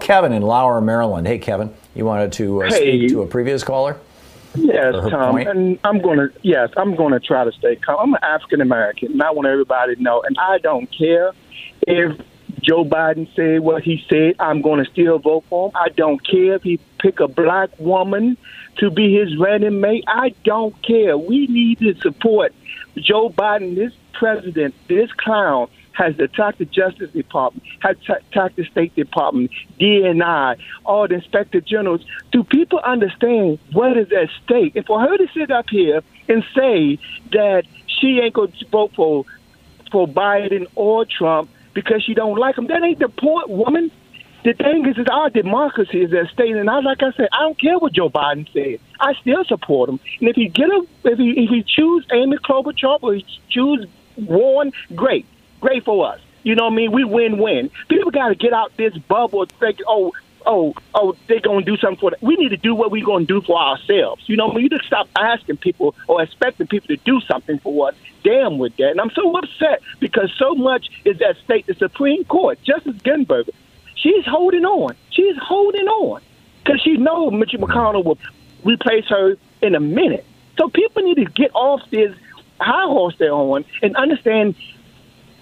Kevin 0.00 0.32
in 0.32 0.42
Laurel, 0.42 0.82
Maryland. 0.82 1.26
Hey, 1.26 1.38
Kevin, 1.38 1.72
you 1.94 2.04
wanted 2.04 2.32
to 2.32 2.64
uh, 2.64 2.68
Hey. 2.68 2.98
speak 2.98 3.08
to 3.10 3.22
a 3.22 3.26
previous 3.26 3.64
caller? 3.64 3.96
Yes, 4.64 4.94
Thom, 5.10 5.32
point? 5.32 5.48
and 5.48 5.78
I'm 5.84 6.00
gonna 6.00 6.28
yes, 6.42 6.70
I'm 6.76 6.94
gonna 6.94 7.20
try 7.20 7.44
to 7.44 7.52
stay 7.52 7.76
calm. 7.76 7.98
I'm 8.00 8.14
an 8.14 8.20
African 8.22 8.60
American, 8.60 9.12
and 9.12 9.22
I 9.22 9.30
want 9.30 9.48
everybody 9.48 9.96
to 9.96 10.02
know, 10.02 10.22
and 10.22 10.36
I 10.38 10.58
don't 10.58 10.86
care 10.86 11.32
if 11.86 12.20
Joe 12.60 12.84
Biden 12.84 13.32
said 13.34 13.60
what 13.60 13.82
he 13.82 14.04
said. 14.08 14.34
I'm 14.38 14.62
gonna 14.62 14.84
still 14.84 15.18
vote 15.18 15.44
for 15.48 15.68
him. 15.68 15.76
I 15.76 15.88
don't 15.90 16.24
care 16.24 16.54
if 16.54 16.62
he 16.62 16.80
pick 16.98 17.20
a 17.20 17.28
black 17.28 17.70
woman 17.78 18.36
to 18.78 18.90
be 18.90 19.14
his 19.14 19.36
running 19.38 19.80
mate. 19.80 20.04
I 20.08 20.34
don't 20.44 20.80
care. 20.82 21.16
We 21.16 21.46
need 21.46 21.78
to 21.80 21.94
support 22.00 22.52
Joe 22.96 23.30
Biden. 23.30 23.74
This 23.74 23.92
president, 24.12 24.74
this 24.88 25.10
clown, 25.12 25.68
has 25.98 26.16
attacked 26.20 26.58
the 26.58 26.64
Justice 26.64 27.10
Department, 27.10 27.66
has 27.80 27.96
ta- 28.06 28.18
attacked 28.30 28.54
the 28.54 28.64
State 28.64 28.94
Department, 28.94 29.50
DNI, 29.80 30.56
all 30.84 31.08
the 31.08 31.14
Inspector 31.14 31.60
Generals. 31.62 32.06
Do 32.30 32.44
people 32.44 32.78
understand 32.78 33.58
what 33.72 33.96
is 33.96 34.12
at 34.12 34.30
stake? 34.44 34.76
And 34.76 34.86
for 34.86 35.00
her 35.00 35.16
to 35.16 35.26
sit 35.34 35.50
up 35.50 35.68
here 35.68 36.00
and 36.28 36.44
say 36.54 37.00
that 37.32 37.64
she 37.88 38.20
ain't 38.20 38.34
going 38.34 38.52
to 38.52 38.66
vote 38.68 38.92
for 38.94 39.24
for 39.90 40.06
Biden 40.06 40.66
or 40.76 41.04
Trump 41.04 41.50
because 41.74 42.04
she 42.04 42.14
don't 42.14 42.38
like 42.38 42.56
him, 42.56 42.68
that 42.68 42.82
ain't 42.82 43.00
the 43.00 43.08
point, 43.08 43.48
woman. 43.48 43.90
The 44.44 44.52
thing 44.52 44.86
is, 44.86 44.96
is 44.98 45.06
our 45.10 45.30
democracy 45.30 46.02
is 46.02 46.12
at 46.12 46.28
stake, 46.28 46.50
and 46.50 46.70
I, 46.70 46.78
like 46.78 47.02
I 47.02 47.10
said, 47.12 47.28
I 47.32 47.40
don't 47.40 47.60
care 47.60 47.76
what 47.76 47.92
Joe 47.92 48.08
Biden 48.08 48.50
said. 48.52 48.78
I 49.00 49.14
still 49.14 49.44
support 49.44 49.88
him. 49.88 49.98
And 50.20 50.28
if 50.28 50.36
he 50.36 50.48
get 50.48 50.68
a, 50.68 50.86
if 51.04 51.18
he 51.18 51.30
if 51.30 51.50
he 51.50 51.64
choose 51.64 52.06
Amy 52.12 52.36
Klobuchar 52.36 52.98
or 53.02 53.14
he 53.14 53.26
choose 53.48 53.84
Warren, 54.16 54.72
great, 54.94 55.26
great 55.60 55.84
for 55.84 56.12
us. 56.12 56.20
You 56.42 56.54
know 56.54 56.64
what 56.64 56.72
I 56.72 56.76
mean? 56.76 56.92
We 56.92 57.04
win-win. 57.04 57.70
People 57.88 58.10
got 58.10 58.28
to 58.28 58.34
get 58.34 58.52
out 58.52 58.76
this 58.76 58.96
bubble 58.96 59.46
thinking, 59.46 59.84
oh, 59.88 60.12
oh, 60.46 60.74
oh, 60.94 61.16
they're 61.26 61.40
going 61.40 61.64
to 61.64 61.70
do 61.70 61.76
something 61.76 61.98
for 61.98 62.10
that. 62.10 62.22
We 62.22 62.36
need 62.36 62.50
to 62.50 62.56
do 62.56 62.74
what 62.74 62.90
we're 62.90 63.04
going 63.04 63.26
to 63.26 63.40
do 63.40 63.46
for 63.46 63.58
ourselves. 63.58 64.28
You 64.28 64.36
know, 64.36 64.48
we 64.48 64.62
need 64.62 64.70
to 64.70 64.82
stop 64.86 65.08
asking 65.16 65.58
people 65.58 65.94
or 66.06 66.22
expecting 66.22 66.66
people 66.66 66.88
to 66.88 66.96
do 66.96 67.20
something 67.22 67.58
for 67.58 67.88
us. 67.88 67.94
Damn 68.24 68.58
with 68.58 68.76
that. 68.76 68.92
And 68.92 69.00
I'm 69.00 69.10
so 69.10 69.36
upset 69.36 69.82
because 70.00 70.32
so 70.38 70.54
much 70.54 70.88
is 71.04 71.20
at 71.20 71.36
stake. 71.44 71.66
The 71.66 71.74
Supreme 71.74 72.24
Court, 72.24 72.58
Justice 72.62 72.96
Ginsburg, 73.02 73.50
she's 73.94 74.24
holding 74.24 74.64
on. 74.64 74.94
She's 75.10 75.36
holding 75.36 75.86
on 75.86 76.22
because 76.64 76.80
she 76.80 76.96
knows 76.96 77.32
Mitch 77.32 77.52
McConnell 77.52 78.04
will 78.04 78.18
replace 78.64 79.06
her 79.06 79.36
in 79.62 79.74
a 79.74 79.80
minute. 79.80 80.24
So 80.56 80.68
people 80.68 81.02
need 81.02 81.16
to 81.16 81.24
get 81.24 81.50
off 81.54 81.82
this 81.90 82.14
high 82.60 82.86
horse 82.86 83.14
they're 83.18 83.32
on 83.32 83.64
and 83.82 83.94
understand 83.96 84.56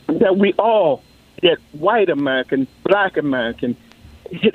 that 0.08 0.36
we 0.36 0.52
all, 0.54 1.02
that 1.42 1.58
white 1.72 2.08
American, 2.08 2.66
black 2.84 3.16
American, 3.16 3.76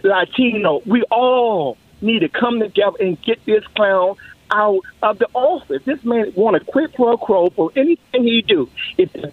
Latino, 0.03 0.81
we 0.85 1.03
all 1.03 1.77
need 2.01 2.19
to 2.19 2.29
come 2.29 2.59
together 2.59 2.97
and 2.99 3.21
get 3.21 3.43
this 3.45 3.65
clown 3.75 4.15
out 4.51 4.81
of 5.01 5.19
the 5.19 5.27
office. 5.33 5.81
This 5.85 6.03
man 6.03 6.33
want 6.35 6.57
to 6.57 6.71
quit 6.71 6.93
pro 6.93 7.17
quo 7.17 7.49
for 7.51 7.71
anything 7.75 8.23
he 8.23 8.41
do. 8.41 8.69
If 8.97 9.13
they 9.13 9.31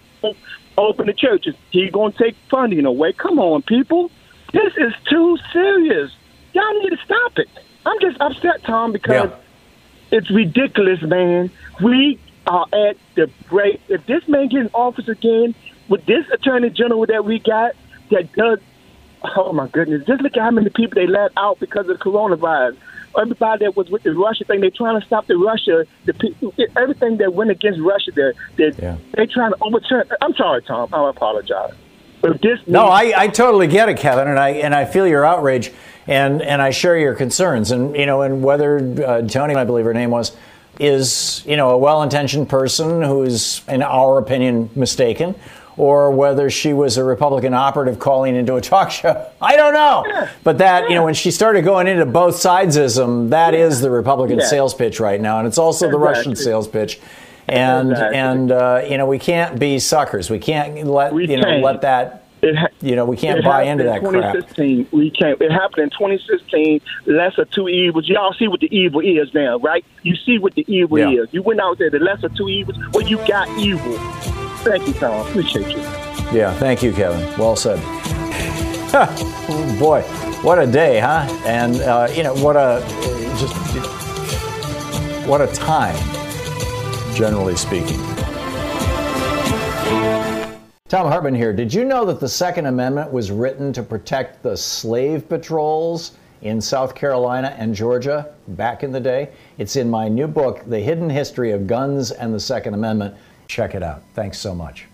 open 0.77 1.07
the 1.07 1.13
churches, 1.13 1.55
he 1.71 1.89
gonna 1.89 2.13
take 2.13 2.35
funding 2.49 2.85
away. 2.85 3.13
Come 3.13 3.39
on, 3.39 3.61
people, 3.63 4.11
this 4.53 4.73
is 4.77 4.93
too 5.09 5.37
serious. 5.51 6.11
Y'all 6.53 6.81
need 6.81 6.91
to 6.91 6.97
stop 7.03 7.37
it. 7.37 7.49
I'm 7.85 7.99
just 7.99 8.19
upset, 8.21 8.63
Thom, 8.63 8.91
because 8.91 9.29
yeah. 9.29 10.17
it's 10.17 10.29
ridiculous, 10.31 11.01
man. 11.01 11.51
We 11.81 12.19
are 12.47 12.65
at 12.73 12.97
the 13.15 13.29
break. 13.49 13.81
If 13.89 14.05
this 14.05 14.27
man 14.27 14.47
get 14.47 14.61
in 14.61 14.69
office 14.73 15.07
again 15.07 15.53
with 15.89 16.05
this 16.05 16.25
attorney 16.31 16.69
general 16.69 17.05
that 17.07 17.25
we 17.25 17.39
got 17.39 17.75
that 18.11 18.31
does 18.33 18.59
Oh 19.21 19.51
my 19.51 19.67
goodness! 19.67 20.05
Just 20.05 20.21
look 20.21 20.37
at 20.37 20.41
how 20.41 20.51
many 20.51 20.69
people 20.69 20.95
they 20.95 21.07
let 21.07 21.31
out 21.35 21.59
because 21.59 21.89
of 21.89 21.99
the 21.99 22.03
coronavirus. 22.03 22.77
Everybody 23.19 23.65
that 23.65 23.75
was 23.75 23.89
with 23.89 24.03
the 24.03 24.13
Russia 24.13 24.45
thing, 24.45 24.61
they're 24.61 24.69
trying 24.69 24.99
to 24.99 25.05
stop 25.05 25.27
the 25.27 25.35
Russia. 25.35 25.85
The 26.05 26.13
people, 26.13 26.53
everything 26.77 27.17
that 27.17 27.33
went 27.33 27.51
against 27.51 27.81
Russia, 27.81 28.11
they're 28.15 28.33
they're, 28.55 28.71
yeah. 28.71 28.97
they're 29.13 29.27
trying 29.27 29.51
to 29.51 29.57
overturn. 29.61 30.09
I'm 30.21 30.33
sorry, 30.35 30.61
Thom. 30.63 30.93
I 30.93 31.09
apologize. 31.09 31.73
But 32.21 32.41
this 32.41 32.59
no, 32.65 32.85
I, 32.85 33.13
I 33.15 33.27
totally 33.27 33.67
get 33.67 33.89
it, 33.89 33.97
Kevin, 33.97 34.27
and 34.27 34.39
I 34.39 34.49
and 34.51 34.73
I 34.73 34.85
feel 34.85 35.05
your 35.05 35.25
outrage, 35.25 35.71
and 36.07 36.41
and 36.41 36.61
I 36.61 36.69
share 36.69 36.97
your 36.97 37.15
concerns, 37.15 37.71
and 37.71 37.95
you 37.97 38.05
know, 38.05 38.21
and 38.21 38.41
whether 38.41 38.77
uh, 39.05 39.21
Tony, 39.23 39.55
I 39.55 39.65
believe 39.65 39.83
her 39.83 39.93
name 39.93 40.11
was, 40.11 40.35
is 40.79 41.43
you 41.45 41.57
know 41.57 41.71
a 41.71 41.77
well-intentioned 41.77 42.47
person 42.47 43.01
who's, 43.01 43.67
in 43.67 43.83
our 43.83 44.17
opinion, 44.17 44.69
mistaken 44.75 45.35
or 45.79 46.11
whether 46.11 46.49
she 46.49 46.73
was 46.73 46.97
a 46.97 47.03
Republican 47.05 47.53
operative 47.53 47.99
calling 47.99 48.35
into 48.35 48.55
a 48.55 48.61
talk 48.61 48.91
show. 48.91 49.25
I 49.41 49.55
don't 49.55 49.73
know. 49.73 50.03
Yeah. 50.05 50.29
But 50.43 50.57
that, 50.57 50.83
yeah. 50.83 50.89
you 50.89 50.95
know, 50.95 51.05
when 51.05 51.13
she 51.13 51.31
started 51.31 51.63
going 51.63 51.87
into 51.87 52.05
both 52.05 52.35
sidesism, 52.35 53.29
that 53.29 53.53
yeah. 53.53 53.61
is 53.61 53.79
the 53.79 53.89
Republican 53.89 54.41
sales 54.41 54.73
pitch 54.73 54.99
right 54.99 55.21
now. 55.21 55.39
And 55.39 55.47
it's 55.47 55.57
also 55.57 55.85
exactly. 55.85 55.91
the 55.91 56.05
Russian 56.05 56.35
sales 56.35 56.67
pitch. 56.67 56.99
And, 57.47 57.91
exactly. 57.91 58.17
and 58.17 58.51
uh, 58.51 58.81
you 58.89 58.97
know, 58.97 59.07
we 59.07 59.19
can't 59.19 59.57
be 59.57 59.79
suckers. 59.79 60.29
We 60.29 60.37
can't 60.37 60.85
let, 60.85 61.13
we 61.13 61.29
you 61.29 61.37
know, 61.37 61.43
can't. 61.43 61.63
let 61.63 61.81
that 61.81 62.25
ha- 62.43 62.67
you 62.81 62.97
know, 62.97 63.05
we 63.05 63.15
can't 63.15 63.41
buy 63.43 63.63
into 63.63 63.85
that 63.85 64.01
2016. 64.01 64.83
crap. 64.83 64.93
We 64.93 65.11
can't. 65.11 65.41
It 65.41 65.49
happened 65.49 65.83
in 65.83 65.89
2016. 65.91 66.81
Lesser 67.05 67.45
two 67.45 67.69
evils. 67.69 68.07
Y'all 68.07 68.33
see 68.33 68.49
what 68.49 68.59
the 68.59 68.75
evil 68.75 68.99
is 68.99 69.33
now, 69.33 69.57
right? 69.59 69.85
You 70.03 70.15
see 70.15 70.39
what 70.39 70.55
the 70.55 70.65
evil 70.67 70.97
is. 70.97 71.29
You 71.31 71.41
went 71.41 71.61
out 71.61 71.77
there, 71.77 71.89
the 71.89 71.99
lesser 71.99 72.29
two 72.29 72.49
evils. 72.49 72.77
Well, 72.91 73.07
you 73.07 73.17
got 73.25 73.47
evil. 73.57 73.97
Thank 74.63 74.87
you, 74.87 74.93
Thom. 74.93 75.27
Appreciate 75.27 75.69
you. 75.69 75.81
Yeah, 76.31 76.53
thank 76.59 76.83
you, 76.83 76.91
Kevin. 76.91 77.21
Well 77.37 77.55
said. 77.55 77.79
boy, 79.79 80.01
what 80.41 80.59
a 80.59 80.67
day, 80.67 80.99
huh? 80.99 81.27
And 81.45 81.77
uh, 81.77 82.07
you 82.13 82.23
know 82.23 82.33
what 82.35 82.55
a 82.55 82.83
just 83.37 83.55
what 85.27 85.41
a 85.41 85.47
time, 85.47 85.95
generally 87.15 87.55
speaking. 87.55 87.99
Thom 90.89 91.05
Hartmann 91.05 91.35
here. 91.35 91.53
Did 91.53 91.71
you 91.71 91.85
know 91.85 92.03
that 92.05 92.19
the 92.19 92.27
Second 92.27 92.65
Amendment 92.65 93.11
was 93.11 93.29
written 93.29 93.71
to 93.73 93.83
protect 93.83 94.41
the 94.41 94.57
slave 94.57 95.29
patrols 95.29 96.13
in 96.41 96.59
South 96.59 96.95
Carolina 96.95 97.55
and 97.59 97.75
Georgia 97.75 98.33
back 98.47 98.83
in 98.83 98.91
the 98.91 98.99
day? 98.99 99.29
It's 99.59 99.75
in 99.75 99.87
my 99.87 100.07
new 100.07 100.25
book, 100.25 100.63
The 100.65 100.79
Hidden 100.79 101.11
History 101.11 101.51
of 101.51 101.67
Guns 101.67 102.09
and 102.09 102.33
the 102.33 102.39
Second 102.39 102.73
Amendment. 102.73 103.15
Check 103.49 103.73
it 103.73 103.81
out. 103.81 104.03
Thanks 104.13 104.37
so 104.37 104.53
much. 104.53 104.85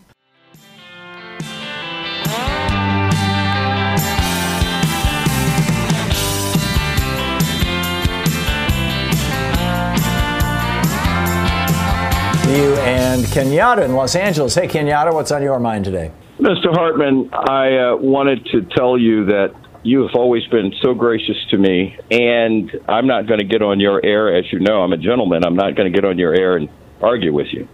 You 12.48 12.76
and 12.78 13.26
Kenyatta 13.26 13.84
in 13.84 13.94
Los 13.94 14.16
Angeles. 14.16 14.56
Hey, 14.56 14.70
Kenyatta, 14.70 15.14
what's 15.14 15.34
on 15.34 15.44
your 15.44 15.60
mind 15.60 15.84
today? 15.84 16.12
Mr. 16.40 16.74
Hartmann, 16.74 17.30
I 17.34 17.78
uh, 17.78 17.96
wanted 17.98 18.46
to 18.54 18.62
tell 18.62 18.98
you 18.98 19.26
that 19.26 19.54
you 19.84 20.04
have 20.04 20.16
always 20.16 20.46
been 20.48 20.74
so 20.82 20.94
gracious 20.94 21.36
to 21.50 21.58
me, 21.58 21.98
and 22.10 22.72
I'm 22.88 23.06
not 23.06 23.28
going 23.28 23.40
to 23.40 23.46
get 23.46 23.62
on 23.62 23.82
your 23.82 24.04
air. 24.06 24.34
As 24.34 24.46
you 24.54 24.62
know, 24.62 24.82
I'm 24.82 24.94
a 24.94 24.98
gentleman. 24.98 25.44
I'm 25.44 25.58
not 25.58 25.76
going 25.76 25.92
to 25.92 25.94
get 25.94 26.06
on 26.06 26.18
your 26.18 26.34
air 26.34 26.56
and 26.56 26.70
argue 27.02 27.34
with 27.34 27.48
you. 27.52 27.68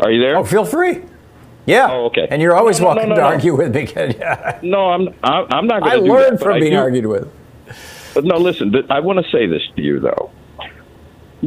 Are 0.00 0.10
you 0.10 0.20
there? 0.20 0.36
Oh, 0.36 0.44
feel 0.44 0.64
free. 0.64 1.02
Yeah. 1.66 1.88
Oh, 1.90 2.06
okay. 2.06 2.26
And 2.30 2.40
you're 2.40 2.56
always 2.56 2.80
no, 2.80 2.88
no, 2.88 2.94
welcome 2.94 3.08
no, 3.10 3.14
to 3.16 3.22
argue 3.22 3.54
with 3.54 3.74
me. 3.74 3.88
yeah. 4.18 4.58
No, 4.62 4.90
I'm. 4.90 5.08
I'm 5.22 5.66
not 5.66 5.82
going 5.82 6.04
to. 6.04 6.10
I 6.10 6.14
learned 6.14 6.38
that, 6.38 6.44
from 6.44 6.60
being 6.60 6.76
argued 6.76 7.06
with. 7.06 7.30
But 8.14 8.24
no, 8.24 8.38
listen. 8.38 8.74
I 8.90 9.00
want 9.00 9.24
to 9.24 9.30
say 9.30 9.46
this 9.46 9.62
to 9.76 9.82
you 9.82 10.00
though, 10.00 10.30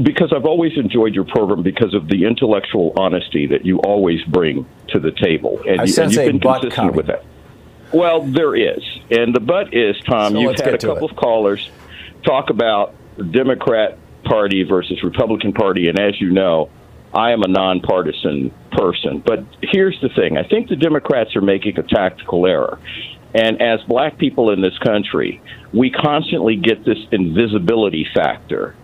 because 0.02 0.32
I've 0.32 0.46
always 0.46 0.78
enjoyed 0.78 1.16
your 1.16 1.24
program 1.24 1.64
because 1.64 1.96
of 1.96 2.08
the 2.08 2.26
intellectual 2.26 2.94
honesty 2.98 3.48
that 3.48 3.66
you 3.66 3.80
always 3.80 4.24
bring 4.26 4.68
to 4.90 5.00
the 5.00 5.12
table, 5.12 5.60
and, 5.68 5.82
I 5.82 5.86
you, 5.86 5.96
have 5.96 6.12
been 6.12 6.40
consistent 6.40 6.74
coming. 6.74 6.96
with 6.96 7.08
that. 7.08 7.26
Well, 7.92 8.22
there 8.22 8.56
is, 8.56 8.84
and 9.10 9.34
the 9.34 9.40
but 9.40 9.74
is, 9.74 9.98
Thom. 10.08 10.34
So 10.34 10.40
you've 10.40 10.60
had 10.60 10.76
a 10.76 10.78
couple 10.78 11.08
it. 11.08 11.12
of 11.12 11.18
callers 11.18 11.70
talk 12.24 12.52
about 12.52 12.94
Democrat 13.32 13.98
Party 14.24 14.64
versus 14.64 15.02
Republican 15.02 15.52
Party, 15.52 15.90
and 15.90 16.00
as 16.00 16.22
you 16.22 16.30
know 16.30 16.70
I 17.14 17.32
am 17.32 17.44
a 17.44 17.48
nonpartisan 17.48 18.54
person. 18.72 19.20
But 19.26 19.44
here's 19.62 20.00
the 20.02 20.10
thing 20.10 20.38
I 20.38 20.44
think 20.44 20.70
the 20.70 20.76
Democrats 20.76 21.36
are 21.36 21.42
making 21.42 21.78
a 21.78 21.84
tactical 21.84 22.46
error. 22.46 22.80
And 23.34 23.62
as 23.62 23.82
black 23.84 24.18
people 24.18 24.52
in 24.52 24.62
this 24.62 24.78
country, 24.80 25.42
we 25.74 25.90
constantly 25.90 26.58
get 26.58 26.84
this 26.84 26.98
invisibility 27.12 28.06
factor. 28.14 28.76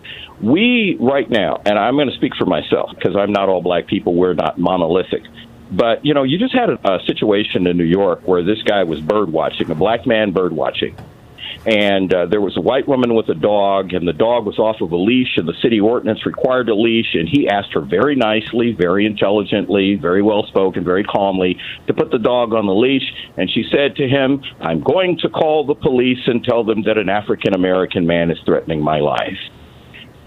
We, 0.42 0.96
right 1.00 1.30
now, 1.30 1.62
and 1.66 1.78
I'm 1.78 1.96
going 1.96 2.10
to 2.10 2.16
speak 2.16 2.34
for 2.36 2.46
myself 2.46 2.92
because 2.96 3.16
I'm 3.16 3.34
not 3.34 3.50
all 3.50 3.62
black 3.62 3.88
people, 3.88 4.14
we're 4.14 4.36
not 4.36 4.58
monolithic. 4.58 5.24
But, 5.70 6.06
you 6.06 6.14
know, 6.14 6.24
you 6.24 6.38
just 6.38 6.54
had 6.54 6.70
a, 6.70 6.94
a 6.94 7.06
situation 7.06 7.68
in 7.68 7.76
New 7.76 7.84
York 7.84 8.26
where 8.26 8.42
this 8.42 8.62
guy 8.64 8.84
was 8.84 9.02
bird 9.02 9.34
watching, 9.34 9.70
a 9.70 9.76
black 9.76 10.06
man 10.06 10.32
bird 10.32 10.54
watching 10.54 10.96
and 11.68 12.14
uh, 12.14 12.26
there 12.26 12.40
was 12.40 12.56
a 12.56 12.62
white 12.62 12.88
woman 12.88 13.14
with 13.14 13.28
a 13.28 13.36
dog, 13.36 13.92
and 13.92 14.08
the 14.08 14.14
dog 14.14 14.46
was 14.46 14.58
off 14.58 14.80
of 14.80 14.94
a 14.94 14.96
leash, 14.96 15.36
and 15.36 15.46
the 15.46 15.54
city 15.62 15.82
ordinance 15.82 16.26
required 16.26 16.70
a 16.70 16.76
leash, 16.76 17.14
and 17.14 17.28
he 17.28 17.50
asked 17.50 17.74
her 17.74 17.82
very 17.82 18.16
nicely, 18.16 18.72
very 18.72 19.06
intelligently, 19.06 19.96
very 19.96 20.22
well 20.22 20.48
spoken, 20.48 20.86
very 20.86 21.04
calmly 21.04 21.60
to 21.88 21.94
put 21.94 22.10
the 22.10 22.20
dog 22.20 22.54
on 22.54 22.68
the 22.68 22.74
leash, 22.74 23.04
and 23.36 23.52
she 23.52 23.66
said 23.70 23.98
to 23.98 24.08
him, 24.08 24.42
"I'm 24.62 24.80
going 24.80 25.18
to 25.20 25.30
call 25.30 25.66
the 25.66 25.76
police 25.76 26.26
and 26.26 26.42
tell 26.42 26.64
them 26.64 26.84
that 26.84 26.98
an 26.98 27.10
African 27.10 27.54
American 27.54 28.08
man 28.08 28.32
is 28.32 28.38
threatening 28.46 28.82
my 28.82 29.02
life." 29.02 29.38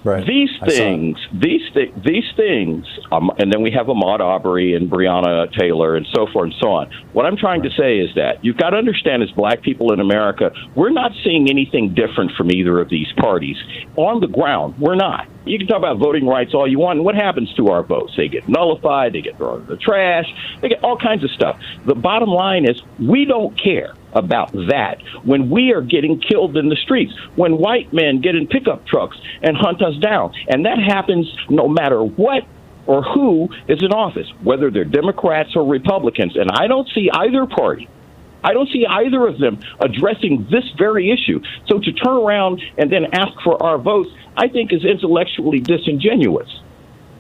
Right. 0.03 0.27
These 0.27 0.51
things, 0.65 1.19
these 1.33 1.61
th- 1.75 1.93
these 2.03 2.25
things, 2.37 2.87
um, 3.13 3.31
and 3.39 3.53
then 3.53 3.63
we 3.63 3.71
have 3.73 3.87
Ahmaud 3.87 4.21
Arbery 4.21 4.75
and 4.75 4.91
Breonna 4.91 5.53
Taylor 5.53 5.95
and 5.97 6.07
so 6.15 6.27
forth 6.33 6.47
and 6.47 6.55
so 6.61 6.69
on. 6.69 6.91
What 7.13 7.27
I'm 7.27 7.37
trying 7.37 7.61
right. 7.61 7.71
to 7.71 7.77
say 7.77 7.99
is 7.99 8.15
that 8.15 8.43
you've 8.43 8.57
got 8.57 8.71
to 8.71 8.77
understand, 8.77 9.23
as 9.23 9.31
black 9.33 9.63
people 9.63 9.93
in 9.93 10.01
America, 10.01 10.53
we're 10.75 10.91
not 10.91 11.13
seeing 11.23 11.51
anything 11.51 11.95
different 11.95 12.33
from 12.33 12.51
either 12.51 12.81
of 12.81 12.89
these 12.89 13.13
parties 13.19 13.57
on 13.97 14.21
the 14.21 14.27
ground. 14.27 14.79
We're 14.79 14.95
not. 14.95 15.29
You 15.45 15.59
can 15.59 15.67
talk 15.67 15.79
about 15.79 15.99
voting 15.99 16.27
rights 16.27 16.53
all 16.53 16.69
you 16.69 16.79
want, 16.79 16.99
and 16.99 17.05
what 17.05 17.15
happens 17.15 17.53
to 17.55 17.69
our 17.69 17.83
votes? 17.83 18.13
They 18.17 18.29
get 18.29 18.49
nullified, 18.49 19.15
they 19.15 19.23
get 19.23 19.39
thrown 19.39 19.63
in 19.63 19.67
the 19.67 19.77
trash, 19.77 20.27
they 20.61 20.69
get 20.69 20.85
all 20.85 20.99
kinds 20.99 21.25
of 21.25 21.31
stuff. 21.31 21.59
The 21.87 21.95
bottom 21.95 22.29
line 22.29 22.69
is 22.69 22.83
we 22.99 23.25
don't 23.25 23.59
care 23.59 23.95
about 24.13 24.53
that 24.53 24.99
when 25.25 25.49
we 25.49 25.73
are 25.73 25.81
getting 25.81 26.21
killed 26.21 26.57
in 26.57 26.69
the 26.69 26.77
streets, 26.77 27.13
when 27.37 27.57
white 27.57 27.93
men 27.93 28.21
get 28.21 28.35
in 28.35 28.49
pickup 28.49 28.87
trucks 28.87 29.17
and 29.43 29.57
hunt 29.57 29.83
us 29.83 29.97
down. 29.97 30.35
And 30.49 30.67
that 30.67 30.79
happens 30.79 31.33
no 31.49 31.69
matter 31.69 32.03
what 32.03 32.45
or 32.87 33.03
who 33.03 33.49
is 33.69 33.83
in 33.83 33.93
office, 33.93 34.29
whether 34.43 34.71
they're 34.71 34.85
Democrats 34.85 35.55
or 35.55 35.65
Republicans. 35.65 36.37
And 36.37 36.51
I 36.51 36.67
don't 36.67 36.89
see 36.95 37.09
either 37.13 37.47
party. 37.47 37.89
I 38.43 38.53
don't 38.53 38.69
see 38.71 38.87
either 38.87 39.27
of 39.27 39.39
them 39.39 39.61
addressing 39.81 40.47
this 40.51 40.65
very 40.79 41.11
issue. 41.11 41.41
So 41.67 41.79
to 41.79 41.93
turn 41.93 42.17
around 42.17 42.63
and 42.79 42.91
then 42.91 43.07
ask 43.13 43.33
for 43.43 43.63
our 43.63 43.79
votes, 43.79 44.11
I 44.37 44.49
think 44.49 44.73
is 44.73 44.85
intellectually 44.85 45.61
disingenuous. 45.61 46.49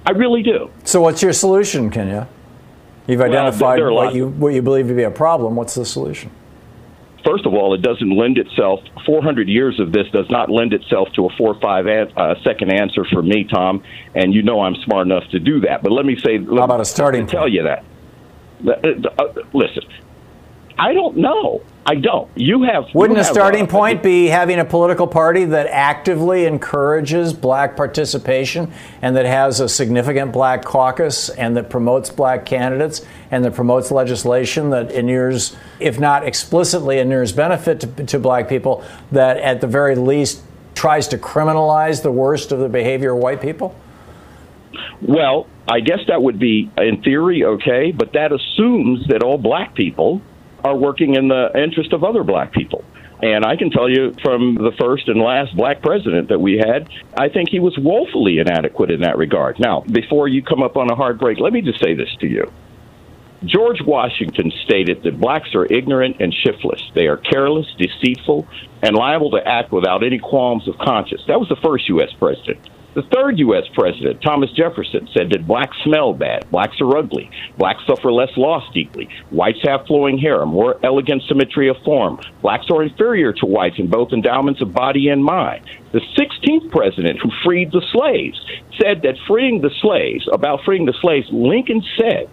I 0.07 0.13
really 0.13 0.43
do. 0.43 0.71
So 0.85 1.01
what's 1.03 1.23
your 1.23 1.33
solution, 1.33 1.91
Kenya? 1.91 2.29
You've 3.07 3.21
identified 3.21 3.81
are 3.81 3.93
what 3.93 4.15
you 4.15 4.29
what 4.29 4.55
you 4.55 4.63
believe 4.63 4.89
to 4.89 4.95
be 4.95 5.03
a 5.03 5.11
problem. 5.11 5.57
What's 5.57 5.75
the 5.75 5.85
solution? 5.85 6.31
First 7.25 7.45
of 7.45 7.53
all, 7.53 7.75
it 7.75 7.83
doesn't 7.83 8.17
lend 8.17 8.39
itself. 8.39 8.81
400 9.05 9.49
years 9.49 9.79
of 9.79 9.93
this 9.93 10.07
does 10.11 10.29
not 10.31 10.49
lend 10.49 10.73
itself 10.73 11.09
to 11.17 11.27
a 11.27 11.37
four 11.37 11.55
or 11.55 11.61
five 11.61 11.87
an, 11.87 12.11
uh, 12.17 12.35
second 12.43 12.73
answer 12.73 13.05
for 13.05 13.23
me, 13.23 13.45
Thom. 13.45 13.83
And 14.15 14.33
you 14.33 14.43
know 14.43 14.63
I'm 14.63 14.75
smart 14.85 15.07
enough 15.07 15.29
to 15.31 15.39
do 15.39 15.61
that. 15.61 15.83
But 15.83 15.93
let 15.93 16.07
me 16.07 16.17
say, 16.19 16.39
how 16.39 16.63
about 16.63 16.81
a 16.81 16.85
starting? 16.85 17.27
Tell 17.27 17.49
you 17.49 17.65
that. 17.65 17.85
Uh, 18.67 19.23
uh, 19.23 19.43
listen, 19.53 19.83
I 20.81 20.95
don't 20.95 21.19
know. 21.19 21.61
I 21.85 21.97
don't. 21.97 22.31
You 22.37 22.63
have. 22.63 22.87
Wouldn't 22.95 23.19
you 23.19 23.21
a 23.21 23.25
have, 23.25 23.33
starting 23.33 23.65
uh, 23.65 23.67
point 23.67 24.03
be 24.03 24.29
having 24.29 24.59
a 24.61 24.65
political 24.65 25.07
party 25.07 25.45
that 25.45 25.67
actively 25.67 26.47
encourages 26.47 27.35
black 27.35 27.77
participation 27.77 28.73
and 29.03 29.15
that 29.15 29.27
has 29.27 29.61
a 29.61 29.69
significant 29.69 30.33
black 30.33 30.65
caucus 30.65 31.29
and 31.29 31.55
that 31.59 31.69
promotes 31.69 32.09
black 32.09 32.47
candidates 32.47 33.05
and 33.31 33.45
that 33.45 33.55
promotes 33.55 33.91
legislation 33.91 34.71
that 34.71 34.91
inures, 34.91 35.55
if 35.81 35.99
not 35.99 36.27
explicitly 36.27 36.99
inures 36.99 37.33
benefit 37.33 37.81
to, 37.81 38.05
to 38.07 38.19
black 38.19 38.49
people, 38.49 38.83
that 39.13 39.37
at 39.37 39.61
the 39.61 39.67
very 39.67 39.97
least 39.97 40.43
tries 40.75 41.09
to 41.09 41.19
criminalize 41.19 42.03
the 42.03 42.13
worst 42.13 42.53
of 42.53 42.59
the 42.59 42.71
behavior 42.71 43.13
of 43.13 43.19
white 43.19 43.43
people? 43.43 43.75
Well, 45.03 45.47
I 45.69 45.81
guess 45.81 46.01
that 46.09 46.23
would 46.23 46.39
be, 46.39 46.71
in 46.79 47.03
theory, 47.03 47.45
okay, 47.45 47.93
but 47.93 48.15
that 48.15 48.33
assumes 48.33 49.07
that 49.09 49.23
all 49.23 49.37
black 49.37 49.75
people 49.75 50.23
are 50.65 50.77
working 50.77 51.15
in 51.15 51.29
the 51.29 51.51
interest 51.55 51.93
of 51.93 52.05
other 52.05 52.25
black 52.25 52.53
people. 52.53 52.85
And 53.23 53.45
I 53.45 53.57
can 53.57 53.71
tell 53.71 53.89
you 53.89 54.15
from 54.23 54.55
the 54.55 54.73
first 54.81 55.09
and 55.09 55.21
last 55.21 55.55
black 55.55 55.83
president 55.83 56.29
that 56.29 56.41
we 56.41 56.57
had, 56.57 56.89
I 57.19 57.29
think 57.29 57.51
he 57.51 57.61
was 57.61 57.77
woefully 57.79 58.39
inadequate 58.39 58.91
in 58.91 59.03
that 59.03 59.19
regard. 59.19 59.59
Now, 59.61 59.83
before 59.83 60.27
you 60.27 60.43
come 60.43 60.63
up 60.63 60.77
on 60.77 60.91
a 60.91 60.95
hard 60.95 61.19
break, 61.19 61.39
let 61.39 61.53
me 61.53 61.61
just 61.61 61.81
say 61.81 61.95
this 61.95 62.09
to 62.21 62.27
you. 62.27 62.51
George 63.45 63.81
Washington 63.83 64.53
stated 64.65 65.03
that 65.03 65.19
blacks 65.19 65.55
are 65.55 65.65
ignorant 65.67 66.17
and 66.21 66.33
shiftless. 66.33 66.83
They 66.95 67.07
are 67.07 67.17
careless, 67.17 67.67
deceitful, 67.79 68.47
and 68.83 68.95
liable 68.95 69.31
to 69.31 69.47
act 69.47 69.73
without 69.73 70.03
any 70.03 70.19
qualms 70.19 70.69
of 70.69 70.77
conscience. 70.79 71.23
That 71.27 71.41
was 71.41 71.49
the 71.49 71.57
first 71.57 71.89
U.S. 71.89 72.13
president. 72.19 72.59
The 72.95 73.03
third 73.03 73.39
U.S. 73.39 73.65
president, 73.73 74.21
Thomas 74.21 74.51
Jefferson, 74.51 75.09
said 75.17 75.31
that 75.31 75.47
blacks 75.47 75.77
smell 75.85 76.13
bad, 76.13 76.51
blacks 76.51 76.81
are 76.81 76.97
ugly, 76.97 77.31
blacks 77.57 77.83
suffer 77.87 78.11
less 78.11 78.37
loss 78.37 78.65
deeply, 78.75 79.09
whites 79.31 79.61
have 79.65 79.87
flowing 79.87 80.19
hair, 80.19 80.43
a 80.43 80.47
more 80.47 80.79
elegant 80.83 81.23
symmetry 81.29 81.69
of 81.69 81.77
form, 81.85 82.19
blacks 82.43 82.67
are 82.69 82.83
inferior 82.83 83.33
to 83.33 83.47
whites 83.47 83.79
in 83.79 83.89
both 83.89 84.13
endowments 84.13 84.61
of 84.61 84.73
body 84.73 85.09
and 85.09 85.25
mind. 85.25 85.65
The 85.93 86.01
16th 86.19 86.71
president, 86.73 87.21
who 87.21 87.31
freed 87.45 87.71
the 87.71 87.83
slaves, 87.93 88.41
said 88.83 89.03
that 89.03 89.15
freeing 89.29 89.61
the 89.61 89.71
slaves, 89.81 90.29
about 90.33 90.65
freeing 90.65 90.87
the 90.87 90.95
slaves, 91.01 91.29
Lincoln 91.31 91.83
said 91.97 92.29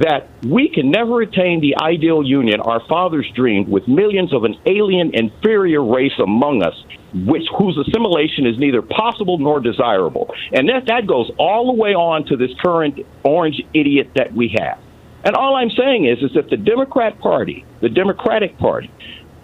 that 0.00 0.28
we 0.44 0.68
can 0.68 0.90
never 0.90 1.22
attain 1.22 1.60
the 1.60 1.76
ideal 1.82 2.22
union 2.22 2.60
our 2.60 2.80
fathers 2.88 3.26
dreamed 3.34 3.68
with 3.68 3.86
millions 3.88 4.32
of 4.32 4.44
an 4.44 4.54
alien 4.66 5.10
inferior 5.14 5.82
race 5.82 6.12
among 6.18 6.62
us 6.62 6.74
which 7.14 7.44
whose 7.56 7.78
assimilation 7.78 8.46
is 8.46 8.58
neither 8.58 8.82
possible 8.82 9.38
nor 9.38 9.60
desirable. 9.60 10.34
And 10.52 10.68
that 10.68 10.86
that 10.86 11.06
goes 11.06 11.30
all 11.38 11.66
the 11.66 11.72
way 11.72 11.94
on 11.94 12.26
to 12.26 12.36
this 12.36 12.50
current 12.62 12.98
orange 13.22 13.62
idiot 13.72 14.10
that 14.14 14.32
we 14.34 14.54
have. 14.58 14.78
And 15.24 15.34
all 15.34 15.56
i'm 15.56 15.70
saying 15.70 16.06
is 16.06 16.22
is 16.22 16.32
that 16.34 16.48
the 16.48 16.56
democrat 16.56 17.18
party 17.18 17.64
the 17.80 17.88
democratic 17.88 18.56
party 18.58 18.90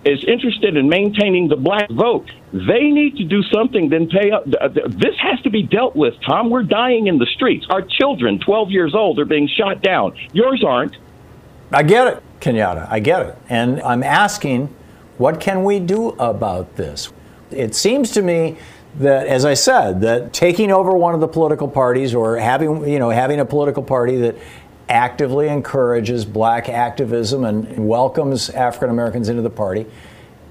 is 0.04 0.24
interested 0.24 0.76
in 0.76 0.88
maintaining 0.88 1.48
the 1.48 1.56
black 1.56 1.90
vote, 1.90 2.30
they 2.52 2.90
need 2.90 3.16
to 3.16 3.24
do 3.24 3.42
something. 3.44 3.88
Then 3.88 4.08
pay 4.08 4.30
up. 4.30 4.44
This 4.44 5.16
has 5.20 5.40
to 5.42 5.50
be 5.50 5.62
dealt 5.62 5.96
with. 5.96 6.14
Thom, 6.26 6.50
we're 6.50 6.62
dying 6.62 7.06
in 7.06 7.18
the 7.18 7.26
streets. 7.26 7.66
Our 7.70 7.82
children, 7.82 8.38
12 8.38 8.70
years 8.70 8.94
old, 8.94 9.18
are 9.18 9.24
being 9.24 9.48
shot 9.48 9.82
down. 9.82 10.16
Yours 10.32 10.62
aren't. 10.66 10.96
I 11.72 11.82
get 11.82 12.06
it, 12.06 12.22
Kenyatta. 12.40 12.86
I 12.90 13.00
get 13.00 13.26
it. 13.26 13.38
And 13.48 13.82
I'm 13.82 14.02
asking, 14.02 14.74
what 15.18 15.40
can 15.40 15.64
we 15.64 15.80
do 15.80 16.10
about 16.10 16.76
this? 16.76 17.12
It 17.50 17.74
seems 17.74 18.10
to 18.12 18.22
me 18.22 18.56
that, 18.98 19.26
as 19.26 19.44
I 19.44 19.54
said, 19.54 20.02
that 20.02 20.32
taking 20.32 20.70
over 20.70 20.92
one 20.92 21.14
of 21.14 21.20
the 21.20 21.28
political 21.28 21.66
parties 21.66 22.14
or 22.14 22.36
having, 22.36 22.88
you 22.88 22.98
know, 22.98 23.10
having 23.10 23.40
a 23.40 23.44
political 23.44 23.82
party 23.82 24.18
that 24.18 24.36
actively 24.88 25.48
encourages 25.48 26.24
black 26.24 26.68
activism 26.68 27.44
and 27.44 27.88
welcomes 27.88 28.50
African 28.50 28.90
Americans 28.90 29.28
into 29.28 29.42
the 29.42 29.50
party 29.50 29.86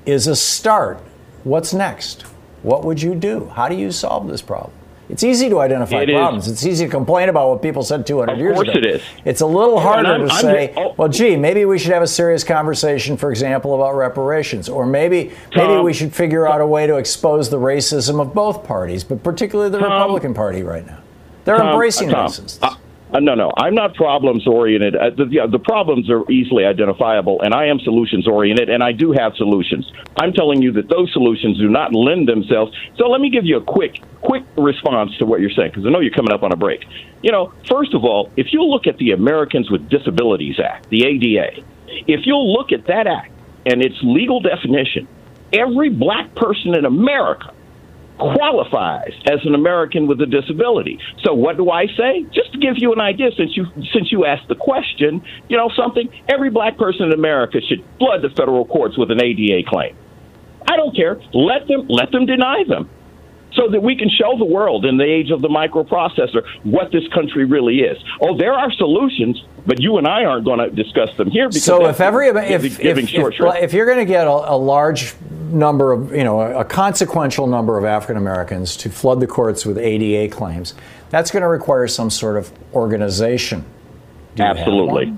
is 0.05 0.27
a 0.27 0.35
start. 0.35 0.99
What's 1.43 1.73
next? 1.73 2.23
What 2.63 2.83
would 2.83 3.01
you 3.01 3.15
do? 3.15 3.51
How 3.55 3.67
do 3.69 3.75
you 3.75 3.91
solve 3.91 4.27
this 4.27 4.41
problem? 4.41 4.73
It's 5.09 5.23
easy 5.23 5.49
to 5.49 5.59
identify 5.59 6.01
It 6.03 6.09
is. 6.09 6.15
problems. 6.15 6.47
It's 6.47 6.65
easy 6.65 6.85
to 6.85 6.91
complain 6.91 7.27
about 7.29 7.49
what 7.49 7.61
people 7.61 7.83
said 7.83 8.07
200 8.07 8.37
years 8.37 8.51
ago. 8.53 8.61
Of 8.61 8.65
course 8.67 8.77
it 8.77 8.85
is. 8.85 9.01
It's 9.25 9.41
a 9.41 9.45
little 9.45 9.79
harder 9.79 10.17
to 10.17 10.23
I'm 10.23 10.29
say, 10.29 10.73
oh. 10.77 10.95
well, 10.97 11.09
gee, 11.09 11.35
maybe 11.35 11.65
we 11.65 11.77
should 11.77 11.91
have 11.91 12.01
a 12.01 12.07
serious 12.07 12.43
conversation, 12.43 13.17
for 13.17 13.29
example, 13.29 13.75
about 13.75 13.95
reparations, 13.95 14.69
or 14.69 14.85
maybe 14.85 15.31
maybe 15.55 15.81
we 15.81 15.93
should 15.93 16.15
figure 16.15 16.47
out 16.47 16.61
a 16.61 16.65
way 16.65 16.87
to 16.87 16.95
expose 16.95 17.49
the 17.49 17.59
racism 17.59 18.21
of 18.21 18.33
both 18.33 18.63
parties, 18.63 19.03
but 19.03 19.21
particularly 19.23 19.69
the 19.69 19.79
Thom. 19.79 19.91
Republican 19.91 20.33
Party 20.33 20.63
right 20.63 20.85
now. 20.87 20.99
They're 21.43 21.57
Thom, 21.57 21.67
embracing 21.67 22.09
Thom, 22.09 22.27
racists. 22.29 22.77
Uh, 23.13 23.19
no, 23.19 23.35
no, 23.35 23.51
I'm 23.57 23.75
not 23.75 23.93
problems 23.93 24.47
oriented. 24.47 24.95
Uh, 24.95 25.11
the, 25.15 25.27
yeah, 25.29 25.45
the 25.45 25.59
problems 25.59 26.09
are 26.09 26.29
easily 26.31 26.65
identifiable, 26.65 27.41
and 27.43 27.53
I 27.53 27.67
am 27.67 27.79
solutions 27.79 28.27
oriented, 28.27 28.69
and 28.69 28.83
I 28.83 28.91
do 28.91 29.11
have 29.11 29.35
solutions. 29.35 29.91
I'm 30.17 30.33
telling 30.33 30.63
you 30.63 30.71
that 30.73 30.89
those 30.89 31.13
solutions 31.13 31.59
do 31.59 31.69
not 31.69 31.93
lend 31.93 32.27
themselves. 32.27 32.75
So 32.97 33.07
let 33.07 33.21
me 33.21 33.29
give 33.29 33.45
you 33.45 33.57
a 33.57 33.63
quick, 33.63 34.01
quick 34.21 34.43
response 34.57 35.15
to 35.19 35.25
what 35.25 35.41
you're 35.41 35.51
saying, 35.51 35.69
because 35.69 35.85
I 35.85 35.89
know 35.89 35.99
you're 35.99 36.13
coming 36.13 36.33
up 36.33 36.41
on 36.41 36.51
a 36.51 36.55
break. 36.55 36.85
You 37.21 37.31
know, 37.31 37.53
first 37.69 37.93
of 37.93 38.03
all, 38.03 38.31
if 38.35 38.51
you 38.51 38.63
look 38.63 38.87
at 38.87 38.97
the 38.97 39.11
Americans 39.11 39.69
with 39.69 39.87
Disabilities 39.89 40.59
Act, 40.59 40.89
the 40.89 41.05
ADA, 41.05 41.63
if 42.07 42.25
you'll 42.25 42.51
look 42.51 42.71
at 42.71 42.87
that 42.87 43.05
act 43.05 43.31
and 43.67 43.83
its 43.83 43.95
legal 44.01 44.39
definition, 44.41 45.07
every 45.53 45.89
black 45.89 46.33
person 46.33 46.75
in 46.75 46.85
America 46.85 47.53
qualifies 48.17 49.13
as 49.25 49.39
an 49.45 49.55
American 49.55 50.07
with 50.07 50.21
a 50.21 50.25
disability. 50.25 50.99
So 51.23 51.33
what 51.33 51.57
do 51.57 51.69
I 51.71 51.87
say? 51.87 52.25
Just 52.33 52.51
to 52.53 52.59
give 52.59 52.75
you 52.77 52.93
an 52.93 53.01
idea, 53.01 53.31
since 53.35 53.55
you 53.57 53.65
since 53.93 54.11
you 54.11 54.25
asked 54.25 54.47
the 54.47 54.55
question, 54.55 55.23
you 55.49 55.57
know 55.57 55.69
something. 55.75 56.09
Every 56.29 56.49
black 56.49 56.77
person 56.77 57.07
in 57.07 57.13
America 57.13 57.59
should 57.61 57.83
flood 57.97 58.21
the 58.21 58.29
federal 58.29 58.65
courts 58.65 58.97
with 58.97 59.11
an 59.11 59.21
ADA 59.21 59.67
claim. 59.67 59.95
I 60.67 60.77
don't 60.77 60.95
care. 60.95 61.19
Let 61.33 61.67
them 61.67 61.87
let 61.87 62.11
them 62.11 62.25
deny 62.25 62.63
them. 62.67 62.89
So 63.53 63.69
that 63.69 63.83
we 63.83 63.95
can 63.95 64.09
show 64.09 64.35
the 64.39 64.45
world 64.45 64.83
in 64.83 64.97
the 64.97 65.03
age 65.03 65.29
of 65.29 65.43
the 65.43 65.47
microprocessor 65.47 66.41
what 66.63 66.91
this 66.91 67.07
country 67.13 67.45
really 67.45 67.81
is. 67.81 68.03
Oh, 68.19 68.35
there 68.35 68.53
are 68.53 68.71
solutions, 68.71 69.43
but 69.67 69.79
you 69.79 69.97
and 69.97 70.07
I 70.07 70.25
aren't 70.25 70.43
going 70.43 70.57
to 70.57 70.71
discuss 70.71 71.15
them 71.17 71.29
here 71.29 71.49
because 71.49 71.63
So 71.63 71.85
if 71.85 72.01
every 72.01 72.29
if, 72.29 72.79
giving 72.79 73.05
if, 73.05 73.11
short 73.11 73.35
if, 73.35 73.63
if 73.65 73.73
you're 73.73 73.85
going 73.85 73.99
to 73.99 74.05
get 74.11 74.25
a, 74.25 74.31
a 74.31 74.57
large 74.57 75.13
number 75.53 75.91
of 75.91 76.11
you 76.11 76.23
know 76.23 76.41
a, 76.41 76.65
consequential 76.65 77.47
number 77.47 77.77
of 77.77 77.85
African 77.85 78.17
Americans 78.17 78.75
to 78.77 78.89
flood 78.89 79.19
the 79.19 79.27
courts 79.27 79.65
with 79.65 79.77
ADA 79.77 80.33
claims, 80.33 80.73
that's 81.09 81.31
going 81.31 81.41
to 81.41 81.47
require 81.47 81.87
some 81.87 82.09
sort 82.09 82.37
of 82.37 82.51
organization. 82.73 83.65
Absolutely. 84.37 85.15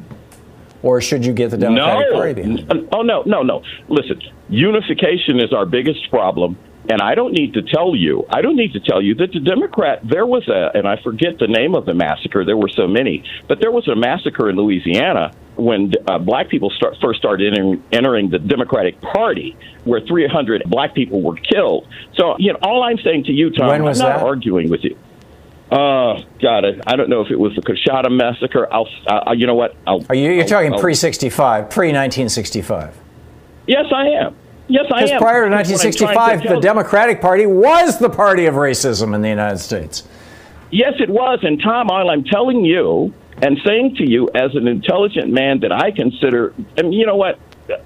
Or 0.83 1.01
should 1.01 1.25
you 1.25 1.33
get 1.33 1.51
the 1.51 1.57
Democratic 1.57 2.07
no. 2.11 2.15
Party 2.15 2.33
behind 2.33 2.89
Oh 2.91 3.01
no, 3.01 3.23
no, 3.25 3.41
no. 3.41 3.63
Listen, 3.87 4.21
unification 4.49 5.39
is 5.39 5.51
our 5.51 5.65
biggest 5.65 6.09
problem, 6.11 6.57
and 6.89 7.01
I 7.01 7.15
don't 7.15 7.33
need 7.33 7.53
to 7.53 7.63
tell 7.63 7.95
you. 7.95 8.25
I 8.29 8.41
don't 8.41 8.55
need 8.55 8.73
to 8.73 8.79
tell 8.79 9.01
you 9.01 9.15
that 9.15 9.31
the 9.31 9.39
Democrat. 9.39 10.01
There 10.03 10.25
was 10.25 10.47
a, 10.47 10.71
and 10.77 10.87
I 10.87 11.01
forget 11.01 11.39
the 11.39 11.47
name 11.47 11.73
of 11.73 11.85
the 11.85 11.93
massacre. 11.93 12.45
There 12.45 12.57
were 12.57 12.69
so 12.69 12.87
many, 12.87 13.23
but 13.47 13.59
there 13.59 13.71
was 13.71 13.87
a 13.87 13.95
massacre 13.95 14.49
in 14.49 14.57
Louisiana 14.57 15.31
when 15.55 15.93
uh, 16.07 16.17
black 16.19 16.49
people 16.49 16.69
start, 16.69 16.95
first 17.01 17.19
started 17.19 17.53
entering, 17.53 17.83
entering 17.91 18.29
the 18.29 18.39
Democratic 18.39 18.99
Party, 19.01 19.57
where 19.83 20.01
300 20.01 20.63
black 20.67 20.93
people 20.93 21.21
were 21.21 21.35
killed. 21.35 21.87
So, 22.15 22.35
you 22.39 22.53
know, 22.53 22.59
all 22.61 22.83
I'm 22.83 22.97
saying 22.99 23.25
to 23.25 23.31
you, 23.31 23.49
Thom, 23.51 23.69
I'm 23.69 23.83
not 23.83 23.95
that? 23.95 24.21
arguing 24.21 24.69
with 24.69 24.83
you. 24.83 24.97
Uh, 25.71 26.21
God, 26.41 26.63
it. 26.63 26.81
I 26.85 26.95
don't 26.95 27.09
know 27.09 27.21
if 27.21 27.31
it 27.31 27.39
was 27.39 27.55
the 27.55 27.61
Coushatta 27.61 28.11
massacre. 28.11 28.71
I'll, 28.71 28.87
uh, 29.07 29.31
you 29.31 29.47
know 29.47 29.55
what? 29.55 29.75
I'll, 29.87 30.05
Are 30.09 30.15
you 30.15 30.31
you're 30.31 30.43
I'll- 30.43 30.47
talking 30.47 30.79
pre 30.79 30.93
65, 30.93 31.69
pre 31.69 31.87
1965? 31.87 32.95
Yes, 33.67 33.85
I 33.93 34.07
am. 34.07 34.35
Yes, 34.67 34.85
I 34.91 34.99
am. 35.01 35.05
Because 35.05 35.21
prior 35.21 35.45
to 35.45 35.49
That's 35.55 35.69
what 35.71 35.85
I'm 35.85 35.93
trying 35.93 36.39
to 36.39 36.49
1965, 36.49 36.55
the 36.55 36.59
Democratic 36.61 37.21
Party 37.21 37.45
was 37.45 37.99
the 37.99 38.09
party 38.09 38.45
of 38.45 38.55
racism 38.55 39.15
in 39.15 39.21
the 39.21 39.29
United 39.29 39.57
States. 39.59 40.03
Yes, 40.71 40.93
it 40.99 41.09
was. 41.09 41.39
And 41.43 41.61
Thom, 41.61 41.89
all 41.89 42.09
I'm 42.09 42.23
telling 42.23 42.63
you 42.63 43.13
and 43.41 43.57
saying 43.65 43.95
to 43.95 44.09
you 44.09 44.29
as 44.33 44.55
an 44.55 44.67
intelligent 44.67 45.31
man 45.31 45.59
that 45.61 45.71
I 45.71 45.91
consider, 45.91 46.53
and 46.77 46.93
you 46.93 47.05
know 47.05 47.15
what? 47.15 47.39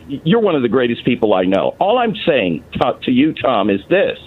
You're 0.08 0.42
one 0.42 0.56
of 0.56 0.62
the 0.62 0.70
greatest 0.70 1.06
people 1.06 1.34
I 1.34 1.44
know. 1.44 1.76
All 1.80 1.98
I'm 1.98 2.16
saying 2.28 2.64
to, 2.74 3.00
to 3.04 3.12
you, 3.12 3.34
Thom, 3.34 3.70
is 3.70 3.82
this: 3.90 4.20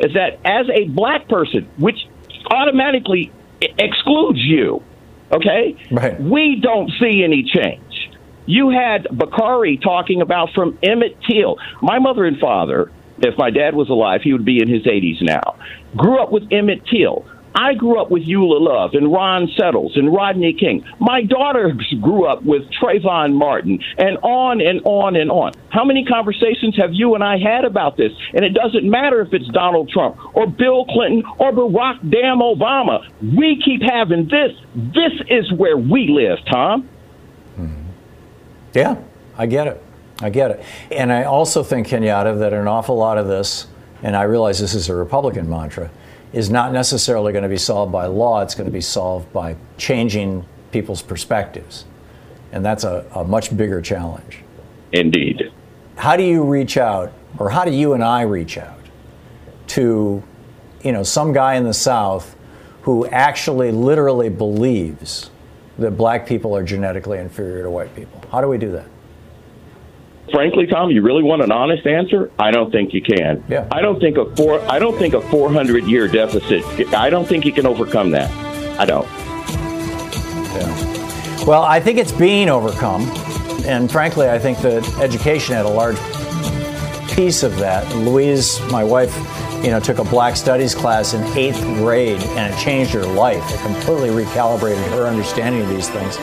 is 0.00 0.12
that 0.14 0.38
as 0.44 0.66
a 0.72 0.88
black 0.88 1.28
person, 1.28 1.68
which 1.78 2.06
automatically 2.50 3.32
excludes 3.60 4.40
you, 4.40 4.82
okay? 5.32 5.76
Right. 5.90 6.20
We 6.20 6.60
don't 6.60 6.90
see 7.00 7.22
any 7.24 7.44
change. 7.44 8.10
You 8.46 8.70
had 8.70 9.06
Bakari 9.16 9.76
talking 9.76 10.22
about 10.22 10.52
from 10.54 10.78
Emmett 10.82 11.16
Till. 11.28 11.58
My 11.80 11.98
mother 11.98 12.24
and 12.24 12.38
father, 12.38 12.90
if 13.18 13.36
my 13.38 13.50
dad 13.50 13.74
was 13.74 13.88
alive, 13.88 14.22
he 14.22 14.32
would 14.32 14.44
be 14.44 14.60
in 14.60 14.68
his 14.68 14.82
80s 14.82 15.22
now. 15.22 15.56
Grew 15.96 16.20
up 16.20 16.32
with 16.32 16.44
Emmett 16.50 16.84
Till. 16.86 17.24
I 17.54 17.74
grew 17.74 18.00
up 18.00 18.10
with 18.10 18.22
Eula 18.22 18.60
Love 18.60 18.94
and 18.94 19.12
Ron 19.12 19.48
Settles 19.56 19.96
and 19.96 20.12
Rodney 20.12 20.52
King. 20.52 20.84
My 20.98 21.22
daughter 21.22 21.72
grew 22.00 22.26
up 22.26 22.42
with 22.42 22.62
Trayvon 22.80 23.34
Martin 23.34 23.82
and 23.98 24.18
on 24.18 24.60
and 24.60 24.80
on 24.84 25.16
and 25.16 25.30
on. 25.30 25.52
How 25.70 25.84
many 25.84 26.04
conversations 26.04 26.76
have 26.76 26.92
you 26.92 27.14
and 27.14 27.24
I 27.24 27.38
had 27.38 27.64
about 27.64 27.96
this? 27.96 28.12
And 28.34 28.44
it 28.44 28.54
doesn't 28.54 28.88
matter 28.88 29.20
if 29.20 29.32
it's 29.32 29.48
Donald 29.48 29.88
Trump 29.90 30.16
or 30.34 30.46
Bill 30.46 30.84
Clinton 30.86 31.24
or 31.38 31.52
Barack 31.52 32.08
damn 32.10 32.38
Obama. 32.38 33.06
We 33.20 33.60
keep 33.64 33.82
having 33.82 34.28
this. 34.28 34.52
This 34.74 35.12
is 35.28 35.52
where 35.52 35.76
we 35.76 36.08
live, 36.08 36.38
Thom. 36.50 36.88
Yeah, 38.72 39.02
I 39.36 39.46
get 39.46 39.66
it. 39.66 39.82
I 40.20 40.30
get 40.30 40.50
it. 40.50 40.64
And 40.90 41.12
I 41.12 41.24
also 41.24 41.62
think, 41.62 41.88
Kenyatta, 41.88 42.38
that 42.38 42.52
an 42.52 42.68
awful 42.68 42.96
lot 42.96 43.18
of 43.18 43.26
this, 43.26 43.66
and 44.02 44.16
I 44.16 44.22
realize 44.22 44.60
this 44.60 44.74
is 44.74 44.88
a 44.88 44.94
Republican 44.94 45.48
mantra, 45.48 45.90
is 46.32 46.50
not 46.50 46.72
necessarily 46.72 47.32
going 47.32 47.42
to 47.42 47.48
be 47.48 47.56
solved 47.56 47.92
by 47.92 48.06
law. 48.06 48.42
It's 48.42 48.54
going 48.54 48.66
to 48.68 48.72
be 48.72 48.80
solved 48.80 49.32
by 49.32 49.56
changing 49.78 50.44
people's 50.70 51.02
perspectives. 51.02 51.84
And 52.52 52.64
that's 52.64 52.84
a, 52.84 53.04
a 53.14 53.24
much 53.24 53.56
bigger 53.56 53.80
challenge. 53.80 54.42
Indeed. 54.92 55.52
How 55.96 56.16
do 56.16 56.22
you 56.22 56.42
reach 56.44 56.76
out, 56.76 57.12
or 57.38 57.50
how 57.50 57.64
do 57.64 57.70
you 57.70 57.92
and 57.94 58.02
I 58.02 58.22
reach 58.22 58.58
out 58.58 58.78
to, 59.68 60.22
you 60.82 60.92
know, 60.92 61.02
some 61.02 61.32
guy 61.32 61.54
in 61.54 61.64
the 61.64 61.74
South 61.74 62.36
who 62.82 63.06
actually 63.06 63.70
literally 63.70 64.28
believes 64.28 65.30
that 65.78 65.92
black 65.92 66.26
people 66.26 66.56
are 66.56 66.62
genetically 66.62 67.18
inferior 67.18 67.62
to 67.62 67.70
white 67.70 67.94
people? 67.94 68.22
How 68.32 68.40
do 68.40 68.48
we 68.48 68.58
do 68.58 68.72
that? 68.72 68.86
Frankly, 70.32 70.66
Thom, 70.66 70.90
you 70.90 71.02
really 71.02 71.22
want 71.22 71.42
an 71.42 71.50
honest 71.50 71.86
answer? 71.86 72.30
I 72.38 72.50
don't 72.50 72.70
think 72.70 72.94
you 72.94 73.02
can. 73.02 73.44
Yeah. 73.48 73.66
I 73.70 73.80
don't 73.80 74.00
think 74.00 74.16
a 74.16 74.34
four. 74.36 74.60
I 74.70 74.78
don't 74.78 74.96
think 74.98 75.14
a 75.14 75.20
400 75.20 75.84
year 75.84 76.06
deficit. 76.08 76.64
I 76.94 77.10
don't 77.10 77.26
think 77.26 77.44
you 77.44 77.52
can 77.52 77.66
overcome 77.66 78.10
that. 78.12 78.30
I 78.78 78.84
don't. 78.84 79.06
Yeah. 80.54 81.44
Well, 81.46 81.62
I 81.62 81.80
think 81.80 81.98
it's 81.98 82.12
being 82.12 82.48
overcome, 82.48 83.02
and 83.64 83.90
frankly, 83.90 84.28
I 84.28 84.38
think 84.38 84.58
that 84.58 84.86
education 85.00 85.54
had 85.54 85.66
a 85.66 85.70
large 85.70 85.96
piece 87.12 87.42
of 87.42 87.56
that. 87.58 87.90
Louise, 87.96 88.60
my 88.70 88.84
wife, 88.84 89.14
you 89.64 89.70
know, 89.70 89.80
took 89.80 89.98
a 89.98 90.04
Black 90.04 90.36
Studies 90.36 90.74
class 90.74 91.12
in 91.14 91.22
eighth 91.36 91.60
grade, 91.62 92.20
and 92.20 92.54
it 92.54 92.58
changed 92.58 92.92
her 92.92 93.04
life. 93.04 93.42
It 93.52 93.60
completely 93.60 94.10
recalibrated 94.10 94.86
her 94.90 95.06
understanding 95.06 95.62
of 95.62 95.68
these 95.68 95.88
things. 95.88 96.16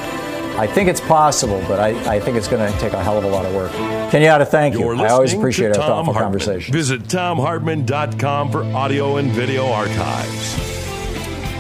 I 0.57 0.65
think 0.67 0.89
it's 0.89 1.01
possible, 1.01 1.63
but 1.67 1.79
I, 1.79 2.15
I 2.15 2.19
think 2.19 2.35
it's 2.35 2.47
going 2.47 2.71
to 2.71 2.79
take 2.79 2.93
a 2.93 3.03
hell 3.03 3.17
of 3.17 3.23
a 3.23 3.27
lot 3.29 3.45
of 3.45 3.53
work. 3.53 3.71
Kenyatta, 4.11 4.47
thank 4.47 4.73
you. 4.73 4.79
You're 4.81 4.95
I 4.95 5.09
always 5.09 5.33
appreciate 5.33 5.73
to 5.73 5.81
our 5.81 5.87
thoughtful 5.87 6.13
Hartmann. 6.13 6.39
conversation. 6.39 6.73
Visit 6.73 7.03
thomhartmann.com 7.03 8.51
for 8.51 8.63
audio 8.63 9.17
and 9.17 9.31
video 9.31 9.67
archives. 9.67 10.55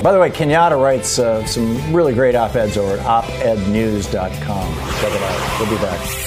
By 0.01 0.11
the 0.11 0.19
way, 0.19 0.29
Kenyatta 0.29 0.81
writes 0.81 1.19
uh, 1.19 1.45
some 1.45 1.93
really 1.93 2.13
great 2.13 2.35
op 2.35 2.55
eds 2.55 2.77
over 2.77 2.97
at 2.97 3.23
opednews.com. 3.23 4.73
Check 5.01 5.11
it 5.11 5.21
out. 5.21 5.59
We'll 5.59 5.69
be 5.69 5.81
back. 5.83 6.26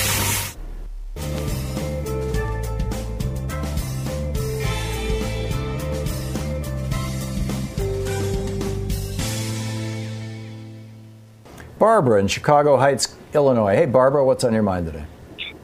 Barbara 11.81 12.21
in 12.21 12.29
Chicago 12.29 12.77
Heights, 12.77 13.17
Illinois. 13.33 13.75
Hey, 13.75 13.87
Barbara, 13.87 14.23
what's 14.23 14.45
on 14.45 14.53
your 14.53 14.63
mind 14.63 14.85
today? 14.85 15.07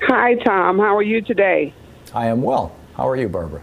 Hi, 0.08 0.34
Thom. 0.36 0.78
How 0.78 0.96
are 0.96 1.02
you 1.02 1.20
today? 1.20 1.74
I 2.14 2.28
am 2.28 2.40
well. 2.40 2.74
How 2.94 3.06
are 3.06 3.16
you, 3.16 3.28
Barbara? 3.28 3.60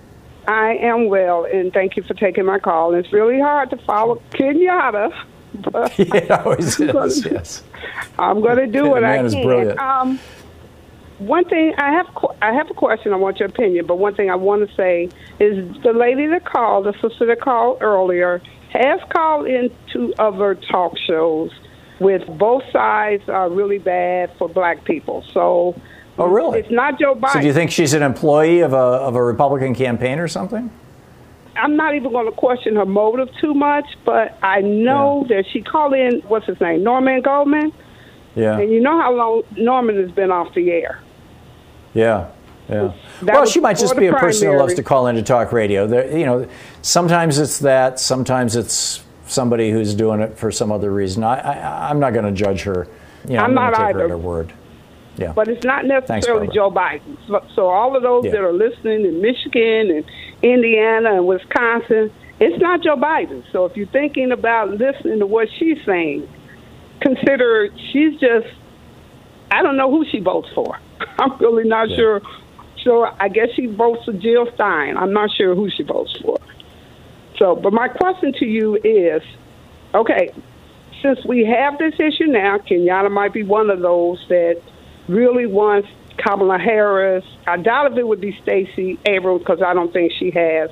I 0.47 0.75
am 0.75 1.07
well, 1.09 1.45
and 1.45 1.73
thank 1.73 1.97
you 1.97 2.03
for 2.03 2.13
taking 2.13 2.45
my 2.45 2.59
call. 2.59 2.93
It's 2.93 3.11
really 3.11 3.39
hard 3.39 3.71
to 3.71 3.77
follow 3.77 4.21
Kenyatta. 4.31 5.11
But 5.71 5.93
it 5.99 6.31
always 6.31 6.79
I'm 6.81 6.87
gonna- 6.87 7.05
is, 7.05 7.23
yes. 7.25 7.63
I'm 8.17 8.41
going 8.41 8.57
to 8.57 8.65
do 8.65 8.89
what 8.89 9.03
I 9.03 9.23
is 9.23 9.33
can. 9.35 9.43
brilliant. 9.43 9.79
Um, 9.79 10.19
one 11.19 11.45
thing 11.45 11.75
I 11.77 11.91
have, 11.91 12.07
I 12.41 12.53
have 12.53 12.71
a 12.71 12.73
question. 12.73 13.13
I 13.13 13.17
want 13.17 13.37
your 13.39 13.49
opinion, 13.49 13.85
but 13.85 13.99
one 13.99 14.15
thing 14.15 14.31
I 14.31 14.35
want 14.35 14.67
to 14.67 14.75
say 14.75 15.09
is 15.39 15.79
the 15.83 15.93
lady 15.93 16.25
that 16.25 16.43
called, 16.45 16.85
the 16.87 16.93
sister 17.07 17.27
that 17.27 17.39
called 17.39 17.83
earlier, 17.83 18.41
has 18.71 18.99
called 19.11 19.45
into 19.45 20.11
other 20.17 20.55
talk 20.55 20.97
shows 20.97 21.51
with 22.03 22.27
both 22.37 22.63
sides 22.71 23.27
are 23.29 23.49
really 23.49 23.79
bad 23.79 24.31
for 24.37 24.47
black 24.49 24.83
people. 24.83 25.23
So, 25.33 25.75
Oh, 26.17 26.27
really? 26.27 26.59
It's 26.59 26.69
not 26.69 26.99
Joe 26.99 27.15
Biden. 27.15 27.31
So 27.33 27.41
do 27.41 27.47
you 27.47 27.53
think 27.53 27.71
she's 27.71 27.93
an 27.95 28.03
employee 28.03 28.59
of 28.59 28.73
a, 28.73 28.77
of 28.77 29.15
a 29.15 29.23
Republican 29.23 29.73
campaign 29.73 30.19
or 30.19 30.27
something? 30.27 30.69
I'm 31.55 31.75
not 31.75 31.95
even 31.95 32.11
going 32.11 32.27
to 32.27 32.31
question 32.31 32.75
her 32.75 32.85
motive 32.85 33.29
too 33.41 33.53
much, 33.55 33.85
but 34.05 34.37
I 34.43 34.61
know 34.61 35.25
that 35.29 35.45
she 35.51 35.61
called 35.61 35.93
in, 35.93 36.21
what's 36.27 36.45
his 36.45 36.59
name, 36.61 36.83
Norman 36.83 37.21
Goldman, 37.21 37.71
Yeah. 38.35 38.59
and 38.59 38.71
you 38.71 38.79
know 38.79 38.99
how 39.01 39.11
long 39.13 39.41
Norman 39.57 39.95
has 40.01 40.11
been 40.11 40.31
off 40.31 40.53
the 40.53 40.71
air. 40.71 41.01
Yeah. 41.95 42.29
Yeah. 42.69 42.93
That 43.23 43.33
well, 43.35 43.45
she 43.45 43.59
might 43.59 43.77
just 43.77 43.97
be 43.97 44.07
a 44.07 44.11
the 44.11 44.17
person 44.17 44.51
who 44.51 44.57
loves 44.57 44.73
to 44.75 44.83
call 44.83 45.07
in 45.07 45.15
to 45.15 45.21
talk 45.23 45.51
radio. 45.51 45.85
There, 45.85 46.15
you 46.17 46.25
know, 46.25 46.47
sometimes 46.81 47.37
it's 47.37 47.59
that. 47.59 47.99
Sometimes 47.99 48.55
it's 48.55 49.03
somebody 49.33 49.71
who's 49.71 49.93
doing 49.95 50.19
it 50.21 50.37
for 50.37 50.51
some 50.51 50.71
other 50.71 50.91
reason. 50.91 51.23
I, 51.23 51.39
I 51.39 51.89
I'm 51.89 51.99
not 51.99 52.13
going 52.13 52.25
to 52.25 52.31
judge 52.31 52.61
her. 52.63 52.87
You 53.27 53.35
know, 53.35 53.39
I'm 53.43 53.49
I'm 53.49 53.55
not 53.55 53.69
take 53.71 53.79
her 53.79 53.89
either. 53.89 54.03
at 54.05 54.09
her 54.11 54.17
word. 54.17 54.53
Yeah. 55.15 55.31
But 55.33 55.47
it's 55.47 55.63
not 55.63 55.85
necessarily 55.85 56.47
Barbara. 56.47 56.53
Joe 56.55 56.71
Biden. 56.71 57.17
So, 57.27 57.45
so 57.55 57.67
all 57.67 57.95
of 57.95 58.01
those 58.03 58.25
Yeah. 58.25 58.31
that 58.31 58.41
are 58.41 58.51
listening 58.53 59.05
in 59.05 59.21
Michigan 59.21 59.91
and 59.91 60.05
Indiana 60.41 61.15
and 61.15 61.27
Wisconsin, 61.27 62.11
it's 62.39 62.59
not 62.61 62.81
Joe 62.81 62.95
Biden. 62.95 63.43
So 63.51 63.65
if 63.65 63.77
you're 63.77 63.87
thinking 63.87 64.31
about 64.31 64.71
listening 64.71 65.19
to 65.19 65.27
what 65.27 65.49
she's 65.59 65.77
saying, 65.85 66.27
consider 66.99 67.69
she's 67.91 68.19
just, 68.19 68.47
I 69.51 69.61
don't 69.61 69.77
know 69.77 69.91
who 69.91 70.03
she 70.11 70.19
votes 70.19 70.49
for. 70.55 70.79
I'm 71.19 71.37
really 71.37 71.67
not 71.67 71.89
Yeah. 71.89 71.95
sure. 71.97 72.21
So 72.83 73.07
I 73.19 73.29
guess 73.29 73.49
she 73.55 73.67
votes 73.67 74.03
for 74.05 74.13
Jill 74.13 74.47
Stein. 74.55 74.97
I'm 74.97 75.13
not 75.13 75.29
sure 75.37 75.55
who 75.55 75.69
she 75.69 75.83
votes 75.83 76.17
for. 76.21 76.37
So, 77.37 77.55
but 77.55 77.73
my 77.73 77.87
question 77.87 78.33
to 78.33 78.45
you 78.45 78.75
is, 78.83 79.21
okay, 79.93 80.33
since 81.01 81.23
we 81.25 81.45
have 81.45 81.77
this 81.77 81.95
issue 81.99 82.27
now, 82.27 82.57
Kenyatta 82.59 83.11
might 83.11 83.33
be 83.33 83.43
one 83.43 83.69
of 83.69 83.81
those 83.81 84.23
that 84.29 84.61
really 85.07 85.45
wants 85.45 85.89
Kamala 86.17 86.57
Harris. 86.57 87.25
I 87.45 87.57
doubt 87.57 87.91
if 87.91 87.97
it 87.97 88.07
would 88.07 88.21
be 88.21 88.37
Stacey 88.43 88.99
Abrams 89.05 89.39
because 89.39 89.61
I 89.61 89.73
don't 89.73 89.91
think 89.91 90.11
she 90.17 90.31
has 90.31 90.69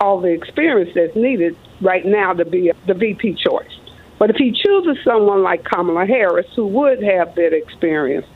all 0.00 0.20
the 0.20 0.28
experience 0.28 0.90
that's 0.94 1.16
needed 1.16 1.56
right 1.80 2.04
now 2.04 2.32
to 2.32 2.44
be 2.44 2.72
the 2.86 2.94
VP 2.94 3.34
choice. 3.34 3.78
But 4.18 4.30
if 4.30 4.36
he 4.36 4.52
chooses 4.52 5.02
someone 5.04 5.42
like 5.42 5.64
Kamala 5.64 6.06
Harris, 6.06 6.46
who 6.54 6.66
would 6.68 7.02
have 7.02 7.34
that 7.34 7.52
experience, 7.52 8.26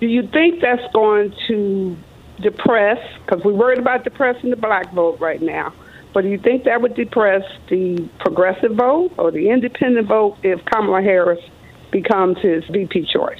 do 0.00 0.06
you 0.06 0.26
think 0.26 0.60
that's 0.60 0.92
going 0.92 1.34
to 1.48 1.96
depress? 2.40 2.98
Because 3.24 3.42
we're 3.44 3.54
worried 3.54 3.78
about 3.78 4.04
depressing 4.04 4.50
the 4.50 4.56
black 4.56 4.92
vote 4.92 5.20
right 5.20 5.40
now. 5.40 5.72
But 6.12 6.22
do 6.22 6.28
you 6.28 6.38
think 6.38 6.64
that 6.64 6.82
would 6.82 6.94
depress 6.94 7.42
the 7.68 8.08
progressive 8.20 8.72
vote 8.72 9.12
or 9.16 9.30
the 9.30 9.48
independent 9.48 10.08
vote 10.08 10.36
if 10.42 10.64
Kamala 10.66 11.02
Harris 11.02 11.40
becomes 11.90 12.38
his 12.38 12.64
VP 12.66 13.06
choice? 13.12 13.38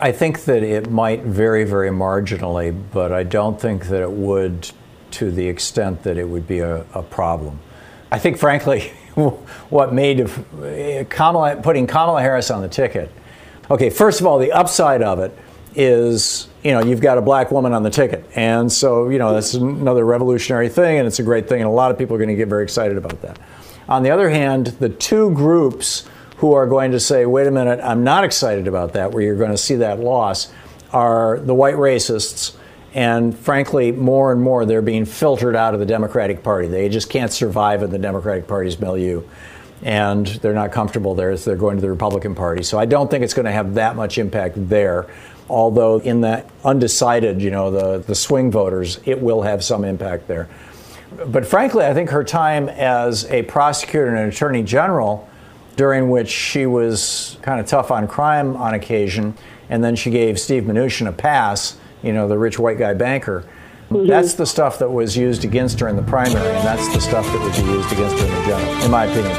I 0.00 0.12
think 0.12 0.44
that 0.44 0.62
it 0.62 0.90
might 0.90 1.22
very, 1.22 1.64
very 1.64 1.90
marginally, 1.90 2.76
but 2.92 3.12
I 3.12 3.22
don't 3.22 3.60
think 3.60 3.86
that 3.88 4.02
it 4.02 4.10
would 4.10 4.70
to 5.12 5.30
the 5.30 5.48
extent 5.48 6.04
that 6.04 6.16
it 6.16 6.28
would 6.28 6.46
be 6.46 6.60
a, 6.60 6.86
a 6.94 7.02
problem. 7.02 7.58
I 8.10 8.18
think, 8.18 8.38
frankly, 8.38 8.80
what 9.70 9.92
made 9.92 10.20
eh, 10.62 11.04
Kamala, 11.04 11.56
putting 11.56 11.86
Kamala 11.86 12.22
Harris 12.22 12.50
on 12.50 12.62
the 12.62 12.68
ticket. 12.68 13.10
Okay, 13.70 13.90
first 13.90 14.20
of 14.20 14.26
all, 14.26 14.38
the 14.38 14.52
upside 14.52 15.02
of 15.02 15.18
it 15.18 15.36
is, 15.74 16.48
you 16.62 16.72
know, 16.72 16.80
you've 16.80 17.00
got 17.00 17.18
a 17.18 17.22
black 17.22 17.50
woman 17.50 17.72
on 17.72 17.82
the 17.82 17.90
ticket. 17.90 18.24
And 18.34 18.70
so, 18.70 19.08
you 19.08 19.18
know, 19.18 19.32
that's 19.32 19.54
another 19.54 20.04
revolutionary 20.04 20.68
thing, 20.68 20.98
and 20.98 21.06
it's 21.06 21.18
a 21.18 21.22
great 21.22 21.48
thing, 21.48 21.60
and 21.60 21.68
a 21.68 21.72
lot 21.72 21.90
of 21.90 21.98
people 21.98 22.16
are 22.16 22.18
going 22.18 22.28
to 22.28 22.36
get 22.36 22.48
very 22.48 22.64
excited 22.64 22.96
about 22.96 23.22
that. 23.22 23.38
On 23.88 24.02
the 24.02 24.10
other 24.10 24.30
hand, 24.30 24.66
the 24.66 24.88
two 24.88 25.32
groups 25.32 26.08
who 26.36 26.54
are 26.54 26.66
going 26.66 26.92
to 26.92 27.00
say, 27.00 27.26
wait 27.26 27.46
a 27.46 27.50
minute, 27.50 27.80
I'm 27.82 28.04
not 28.04 28.24
excited 28.24 28.66
about 28.66 28.94
that, 28.94 29.12
where 29.12 29.22
you're 29.22 29.36
going 29.36 29.50
to 29.50 29.58
see 29.58 29.76
that 29.76 30.00
loss, 30.00 30.52
are 30.92 31.38
the 31.38 31.54
white 31.54 31.74
racists. 31.74 32.56
And 32.94 33.38
frankly, 33.38 33.92
more 33.92 34.32
and 34.32 34.40
more 34.40 34.64
they're 34.64 34.82
being 34.82 35.04
filtered 35.04 35.54
out 35.54 35.74
of 35.74 35.80
the 35.80 35.86
Democratic 35.86 36.42
Party. 36.42 36.66
They 36.66 36.88
just 36.88 37.10
can't 37.10 37.32
survive 37.32 37.82
in 37.82 37.90
the 37.90 37.98
Democratic 37.98 38.48
Party's 38.48 38.80
milieu. 38.80 39.22
And 39.82 40.26
they're 40.26 40.54
not 40.54 40.72
comfortable 40.72 41.14
there, 41.14 41.36
so 41.36 41.50
they're 41.50 41.58
going 41.58 41.76
to 41.76 41.80
the 41.80 41.90
Republican 41.90 42.34
Party. 42.34 42.62
So 42.62 42.78
I 42.78 42.84
don't 42.84 43.10
think 43.10 43.24
it's 43.24 43.34
going 43.34 43.46
to 43.46 43.52
have 43.52 43.74
that 43.74 43.96
much 43.96 44.18
impact 44.18 44.54
there. 44.68 45.06
Although 45.50 45.98
in 45.98 46.20
that 46.20 46.46
undecided, 46.64 47.42
you 47.42 47.50
know, 47.50 47.72
the, 47.72 47.98
the 47.98 48.14
swing 48.14 48.52
voters, 48.52 49.00
it 49.04 49.20
will 49.20 49.42
have 49.42 49.64
some 49.64 49.84
impact 49.84 50.28
there. 50.28 50.48
But 51.26 51.44
frankly, 51.44 51.84
I 51.84 51.92
think 51.92 52.10
her 52.10 52.22
time 52.22 52.68
as 52.68 53.24
a 53.32 53.42
prosecutor 53.42 54.06
and 54.06 54.16
an 54.18 54.28
attorney 54.28 54.62
general 54.62 55.28
during 55.74 56.08
which 56.08 56.28
she 56.30 56.66
was 56.66 57.36
kind 57.42 57.58
of 57.58 57.66
tough 57.66 57.90
on 57.90 58.06
crime 58.06 58.56
on 58.56 58.74
occasion, 58.74 59.34
and 59.68 59.82
then 59.82 59.96
she 59.96 60.10
gave 60.10 60.38
Steve 60.38 60.62
Mnuchin 60.64 61.08
a 61.08 61.12
pass, 61.12 61.76
you 62.02 62.12
know, 62.12 62.28
the 62.28 62.38
rich 62.38 62.58
white 62.58 62.78
guy 62.78 62.94
banker. 62.94 63.44
Mm-hmm. 63.90 64.06
That's 64.06 64.34
the 64.34 64.46
stuff 64.46 64.78
that 64.78 64.90
was 64.90 65.16
used 65.16 65.44
against 65.44 65.80
her 65.80 65.88
in 65.88 65.96
the 65.96 66.02
primary, 66.02 66.46
and 66.48 66.64
that's 66.64 66.92
the 66.94 67.00
stuff 67.00 67.26
that 67.26 67.40
would 67.40 67.54
be 67.54 67.72
used 67.72 67.90
against 67.92 68.18
her 68.20 68.26
in 68.26 68.34
the 68.34 68.46
general, 68.46 68.84
in 68.84 68.90
my 68.92 69.04
opinion. 69.06 69.34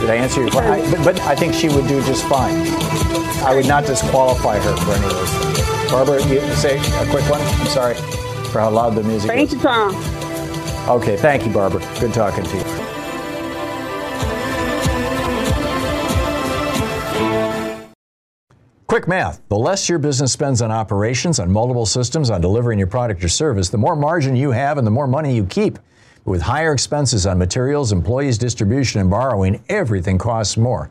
Did 0.00 0.10
I 0.10 0.16
answer 0.16 0.40
your 0.40 0.50
question? 0.50 0.72
I- 0.72 0.90
But, 0.90 1.04
but 1.04 1.20
I 1.20 1.36
think 1.36 1.54
she 1.54 1.68
would 1.68 1.86
do 1.86 2.02
just 2.02 2.24
fine. 2.26 2.66
I 3.46 3.54
would 3.54 3.68
not 3.68 3.86
disqualify 3.86 4.58
her 4.58 4.76
for 4.78 4.90
any 4.90 5.04
of 5.04 5.12
those 5.12 5.30
things. 5.30 5.90
Barbara, 5.92 6.20
you 6.26 6.40
say 6.56 6.78
a 6.78 7.10
quick 7.10 7.22
one? 7.30 7.40
I'm 7.40 7.66
sorry 7.68 7.94
for 8.50 8.58
how 8.58 8.70
loud 8.70 8.96
the 8.96 9.04
music 9.04 9.30
Thank 9.30 9.50
is. 9.50 9.54
you, 9.54 9.60
Thom. 9.60 9.94
Okay, 10.88 11.16
thank 11.16 11.46
you, 11.46 11.52
Barbara. 11.52 11.80
Good 12.00 12.12
talking 12.12 12.42
to 12.42 12.56
you. 12.56 12.64
Quick 18.88 19.06
math. 19.06 19.40
The 19.48 19.56
less 19.56 19.88
your 19.88 20.00
business 20.00 20.32
spends 20.32 20.60
on 20.60 20.72
operations, 20.72 21.38
on 21.38 21.52
multiple 21.52 21.86
systems, 21.86 22.30
on 22.30 22.40
delivering 22.40 22.80
your 22.80 22.88
product 22.88 23.22
or 23.22 23.28
service, 23.28 23.68
the 23.68 23.78
more 23.78 23.94
margin 23.94 24.34
you 24.34 24.50
have 24.50 24.76
and 24.76 24.84
the 24.84 24.90
more 24.90 25.06
money 25.06 25.36
you 25.36 25.46
keep. 25.46 25.78
With 26.24 26.42
higher 26.42 26.72
expenses 26.72 27.26
on 27.26 27.38
materials, 27.38 27.92
employees, 27.92 28.38
distribution, 28.38 29.00
and 29.00 29.08
borrowing, 29.08 29.62
everything 29.68 30.18
costs 30.18 30.56
more. 30.56 30.90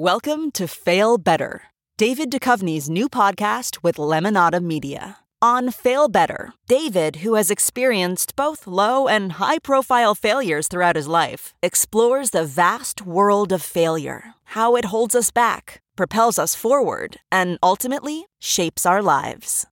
Welcome 0.00 0.52
to 0.52 0.68
Fail 0.68 1.18
Better, 1.18 1.62
David 1.96 2.30
Duchovny's 2.30 2.88
new 2.88 3.08
podcast 3.08 3.82
with 3.82 3.96
Lemonada 3.96 4.62
Media. 4.62 5.16
On 5.42 5.72
Fail 5.72 6.08
Better, 6.08 6.52
David, 6.68 7.24
who 7.24 7.34
has 7.34 7.50
experienced 7.50 8.36
both 8.36 8.68
low 8.68 9.08
and 9.08 9.32
high 9.32 9.58
profile 9.58 10.14
failures 10.14 10.68
throughout 10.68 10.94
his 10.94 11.08
life, 11.08 11.52
explores 11.64 12.30
the 12.30 12.46
vast 12.46 13.02
world 13.02 13.50
of 13.50 13.60
failure, 13.60 14.34
how 14.44 14.76
it 14.76 14.84
holds 14.84 15.16
us 15.16 15.32
back, 15.32 15.82
propels 15.96 16.38
us 16.38 16.54
forward, 16.54 17.16
and 17.32 17.58
ultimately 17.60 18.26
shapes 18.38 18.86
our 18.86 19.02
lives. 19.02 19.66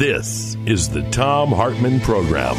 This 0.00 0.56
is 0.64 0.88
the 0.88 1.02
Thom 1.10 1.52
Hartmann 1.52 2.00
Program. 2.00 2.56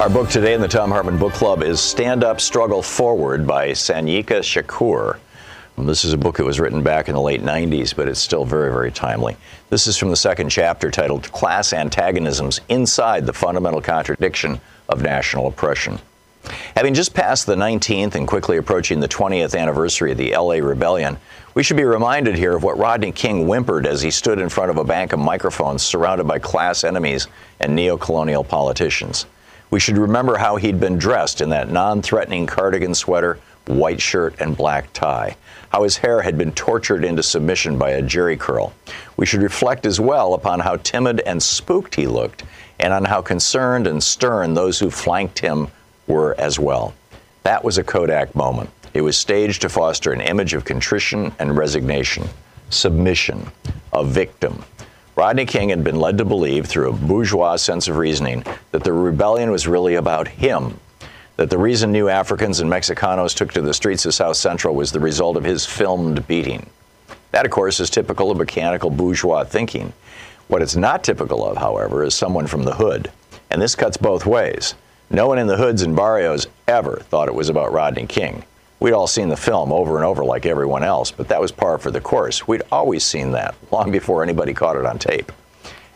Our 0.00 0.10
book 0.10 0.28
today 0.28 0.52
in 0.52 0.60
the 0.60 0.66
Thom 0.66 0.90
Hartmann 0.90 1.16
Book 1.16 1.32
Club 1.32 1.62
is 1.62 1.80
Stand 1.80 2.24
Up, 2.24 2.40
Struggle 2.40 2.82
Forward 2.82 3.46
by 3.46 3.68
Sanyika 3.68 4.40
Shakur. 4.40 5.20
This 5.78 6.04
is 6.04 6.12
a 6.12 6.18
book 6.18 6.38
that 6.38 6.44
was 6.44 6.58
written 6.58 6.82
back 6.82 7.08
in 7.08 7.14
the 7.14 7.20
late 7.20 7.40
90s, 7.40 7.94
but 7.94 8.08
it's 8.08 8.18
still 8.18 8.44
very, 8.44 8.72
very 8.72 8.90
timely. 8.90 9.36
This 9.70 9.86
is 9.86 9.96
from 9.96 10.10
the 10.10 10.16
second 10.16 10.48
chapter 10.48 10.90
titled 10.90 11.30
Class 11.30 11.72
Antagonisms 11.72 12.60
Inside 12.68 13.26
the 13.26 13.32
Fundamental 13.32 13.80
Contradiction 13.80 14.60
of 14.88 15.02
National 15.02 15.46
Oppression. 15.46 16.00
Having 16.76 16.94
just 16.94 17.14
passed 17.14 17.46
the 17.46 17.54
19th 17.54 18.14
and 18.14 18.26
quickly 18.26 18.56
approaching 18.56 19.00
the 19.00 19.08
20th 19.08 19.58
anniversary 19.58 20.12
of 20.12 20.18
the 20.18 20.32
LA 20.32 20.54
Rebellion, 20.54 21.18
we 21.54 21.62
should 21.62 21.76
be 21.76 21.84
reminded 21.84 22.36
here 22.36 22.56
of 22.56 22.62
what 22.62 22.78
Rodney 22.78 23.12
King 23.12 23.46
whimpered 23.46 23.86
as 23.86 24.02
he 24.02 24.10
stood 24.10 24.38
in 24.38 24.48
front 24.48 24.70
of 24.70 24.78
a 24.78 24.84
bank 24.84 25.12
of 25.12 25.18
microphones 25.18 25.82
surrounded 25.82 26.26
by 26.26 26.38
class 26.38 26.82
enemies 26.82 27.28
and 27.60 27.76
neo-colonial 27.76 28.42
politicians. 28.42 29.26
We 29.70 29.80
should 29.80 29.98
remember 29.98 30.36
how 30.36 30.56
he'd 30.56 30.80
been 30.80 30.98
dressed 30.98 31.40
in 31.40 31.50
that 31.50 31.70
non-threatening 31.70 32.46
cardigan 32.46 32.94
sweater, 32.94 33.38
white 33.66 34.00
shirt, 34.00 34.34
and 34.40 34.56
black 34.56 34.92
tie. 34.92 35.36
How 35.70 35.84
his 35.84 35.96
hair 35.96 36.22
had 36.22 36.36
been 36.36 36.52
tortured 36.52 37.04
into 37.04 37.22
submission 37.22 37.78
by 37.78 37.90
a 37.90 38.02
Jheri 38.02 38.38
curl. 38.38 38.74
We 39.16 39.26
should 39.26 39.42
reflect 39.42 39.86
as 39.86 40.00
well 40.00 40.34
upon 40.34 40.60
how 40.60 40.76
timid 40.76 41.20
and 41.20 41.42
spooked 41.42 41.94
he 41.94 42.06
looked, 42.06 42.42
and 42.80 42.92
on 42.92 43.04
how 43.04 43.22
concerned 43.22 43.86
and 43.86 44.02
stern 44.02 44.54
those 44.54 44.78
who 44.78 44.90
flanked 44.90 45.38
him 45.38 45.68
were 46.06 46.34
as 46.38 46.58
well. 46.58 46.94
That 47.42 47.64
was 47.64 47.78
a 47.78 47.84
Kodak 47.84 48.34
moment. 48.34 48.70
It 48.94 49.00
was 49.00 49.16
staged 49.16 49.62
to 49.62 49.68
foster 49.68 50.12
an 50.12 50.20
image 50.20 50.54
of 50.54 50.64
contrition 50.64 51.32
and 51.38 51.56
resignation, 51.56 52.28
submission, 52.70 53.50
a 53.92 54.04
victim. 54.04 54.64
Rodney 55.16 55.44
King 55.44 55.68
had 55.68 55.84
been 55.84 56.00
led 56.00 56.18
to 56.18 56.24
believe, 56.24 56.66
through 56.66 56.90
a 56.90 56.92
bourgeois 56.92 57.56
sense 57.56 57.88
of 57.88 57.96
reasoning, 57.96 58.44
that 58.70 58.84
the 58.84 58.92
rebellion 58.92 59.50
was 59.50 59.68
really 59.68 59.96
about 59.96 60.28
him, 60.28 60.78
that 61.36 61.50
the 61.50 61.58
reason 61.58 61.92
new 61.92 62.08
Africans 62.08 62.60
and 62.60 62.70
Mexicanos 62.70 63.34
took 63.34 63.52
to 63.52 63.60
the 63.60 63.74
streets 63.74 64.06
of 64.06 64.14
South 64.14 64.36
Central 64.36 64.74
was 64.74 64.92
the 64.92 65.00
result 65.00 65.36
of 65.36 65.44
his 65.44 65.66
filmed 65.66 66.26
beating. 66.26 66.68
That, 67.32 67.44
of 67.44 67.50
course, 67.50 67.80
is 67.80 67.90
typical 67.90 68.30
of 68.30 68.38
mechanical 68.38 68.90
bourgeois 68.90 69.44
thinking. 69.44 69.92
What 70.48 70.62
it's 70.62 70.76
not 70.76 71.02
typical 71.02 71.44
of, 71.46 71.56
however, 71.56 72.04
is 72.04 72.14
someone 72.14 72.46
from 72.46 72.64
the 72.64 72.74
hood. 72.74 73.10
And 73.50 73.60
this 73.60 73.74
cuts 73.74 73.96
both 73.96 74.26
ways. 74.26 74.74
No 75.14 75.28
one 75.28 75.38
in 75.38 75.46
the 75.46 75.58
hoods 75.58 75.82
and 75.82 75.94
barrios 75.94 76.46
ever 76.66 76.96
thought 76.96 77.28
it 77.28 77.34
was 77.34 77.50
about 77.50 77.70
Rodney 77.70 78.06
King. 78.06 78.44
We'd 78.80 78.94
all 78.94 79.06
seen 79.06 79.28
the 79.28 79.36
film 79.36 79.70
over 79.70 79.96
and 79.96 80.06
over 80.06 80.24
like 80.24 80.46
everyone 80.46 80.82
else, 80.82 81.10
but 81.10 81.28
that 81.28 81.38
was 81.38 81.52
par 81.52 81.76
for 81.76 81.90
the 81.90 82.00
course. 82.00 82.48
We'd 82.48 82.62
always 82.72 83.04
seen 83.04 83.32
that 83.32 83.54
long 83.70 83.92
before 83.92 84.22
anybody 84.22 84.54
caught 84.54 84.76
it 84.76 84.86
on 84.86 84.98
tape. 84.98 85.30